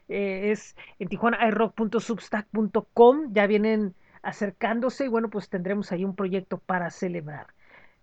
Eh, 0.10 0.52
es 0.52 0.76
en 1.00 1.08
tijuanairock.substack.com. 1.10 3.34
Ya 3.34 3.48
vienen 3.48 3.96
acercándose 4.22 5.06
y 5.06 5.10
bueno, 5.10 5.30
pues 5.30 5.50
tendremos 5.50 5.91
ahí 5.91 6.06
un 6.06 6.16
proyecto 6.16 6.58
para 6.58 6.89
celebrar. 6.89 7.48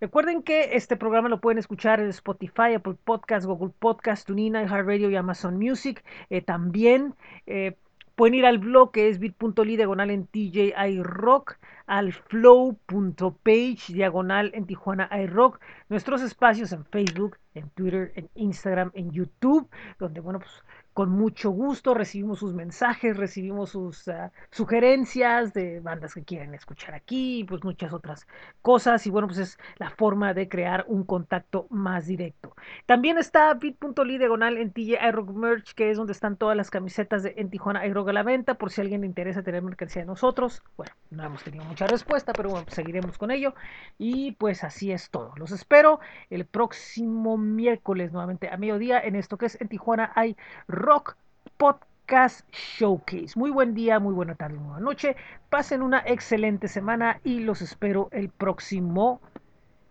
Recuerden 0.00 0.42
que 0.42 0.76
este 0.76 0.96
programa 0.96 1.28
lo 1.28 1.42
pueden 1.42 1.58
escuchar 1.58 2.00
en 2.00 2.08
Spotify, 2.08 2.72
Apple 2.74 2.96
Podcast, 3.04 3.44
Google 3.44 3.74
Podcast, 3.78 4.26
TuneIn, 4.26 4.54
iHeartRadio 4.54 5.10
y 5.10 5.16
Amazon 5.16 5.58
Music. 5.58 6.02
Eh, 6.30 6.40
también 6.40 7.14
eh, 7.46 7.76
pueden 8.20 8.34
ir 8.34 8.44
al 8.44 8.58
blog 8.58 8.92
que 8.92 9.08
es 9.08 9.18
bit.ly 9.18 9.78
diagonal 9.78 10.10
en 10.10 10.26
TJI 10.26 11.02
Rock, 11.02 11.56
al 11.86 12.12
flow.page 12.12 13.94
diagonal 13.94 14.50
en 14.52 14.66
Tijuana 14.66 15.08
iRock, 15.22 15.58
nuestros 15.88 16.20
espacios 16.20 16.70
en 16.72 16.84
Facebook, 16.84 17.38
en 17.54 17.70
Twitter, 17.70 18.12
en 18.16 18.28
Instagram, 18.34 18.90
en 18.92 19.10
YouTube, 19.10 19.70
donde 19.98 20.20
bueno, 20.20 20.40
pues 20.40 20.52
con 20.92 21.10
mucho 21.10 21.50
gusto 21.50 21.94
recibimos 21.94 22.38
sus 22.40 22.54
mensajes, 22.54 23.16
recibimos 23.16 23.70
sus 23.70 24.08
uh, 24.08 24.30
sugerencias 24.50 25.52
de 25.52 25.80
bandas 25.80 26.14
que 26.14 26.24
quieren 26.24 26.54
escuchar 26.54 26.94
aquí, 26.94 27.44
pues 27.48 27.62
muchas 27.64 27.92
otras 27.92 28.26
cosas 28.62 29.06
y 29.06 29.10
bueno, 29.10 29.28
pues 29.28 29.38
es 29.38 29.58
la 29.76 29.90
forma 29.90 30.34
de 30.34 30.48
crear 30.48 30.84
un 30.88 31.04
contacto 31.04 31.66
más 31.70 32.06
directo. 32.06 32.54
También 32.86 33.18
está 33.18 33.54
bit.ly 33.54 34.18
diagonal 34.18 34.56
en 34.58 34.72
TJ 34.72 34.98
iRock 35.08 35.30
Merch, 35.30 35.74
que 35.74 35.90
es 35.90 35.96
donde 35.96 36.12
están 36.12 36.36
todas 36.36 36.56
las 36.56 36.70
camisetas 36.70 37.22
de 37.22 37.34
en 37.36 37.50
Tijuana 37.50 37.86
iRock 37.86 38.08
a 38.08 38.12
la 38.12 38.22
venta, 38.22 38.54
por 38.54 38.70
si 38.70 38.80
a 38.80 38.82
alguien 38.82 39.02
le 39.02 39.06
interesa 39.06 39.42
tener 39.42 39.62
mercancía 39.62 40.02
de 40.02 40.06
nosotros. 40.06 40.62
Bueno, 40.76 40.92
no 41.10 41.24
hemos 41.24 41.42
tenido 41.42 41.64
mucha 41.64 41.86
respuesta, 41.86 42.32
pero 42.32 42.50
bueno, 42.50 42.64
pues 42.64 42.74
seguiremos 42.74 43.18
con 43.18 43.30
ello. 43.30 43.54
Y 43.98 44.32
pues 44.32 44.64
así 44.64 44.92
es 44.92 45.10
todo. 45.10 45.32
Los 45.36 45.52
espero 45.52 46.00
el 46.30 46.46
próximo 46.46 47.38
miércoles 47.38 48.12
nuevamente 48.12 48.48
a 48.48 48.56
mediodía 48.56 49.00
en 49.00 49.16
esto 49.16 49.38
que 49.38 49.46
es 49.46 49.60
en 49.60 49.68
Tijuana 49.68 50.12
hay 50.14 50.36
Rock 50.80 51.16
Podcast 51.58 52.48
Showcase. 52.52 53.36
Muy 53.36 53.50
buen 53.50 53.74
día, 53.74 54.00
muy 54.00 54.14
buena 54.14 54.34
tarde, 54.34 54.56
muy 54.56 54.70
buena 54.70 54.84
noche. 54.84 55.14
Pasen 55.50 55.82
una 55.82 56.02
excelente 56.06 56.68
semana 56.68 57.20
y 57.22 57.40
los 57.40 57.60
espero 57.60 58.08
el 58.12 58.30
próximo 58.30 59.20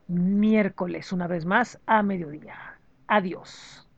miércoles, 0.07 1.13
una 1.13 1.27
vez 1.27 1.45
más 1.45 1.79
a 1.85 2.01
mediodía. 2.01 2.79
Adiós. 3.07 3.88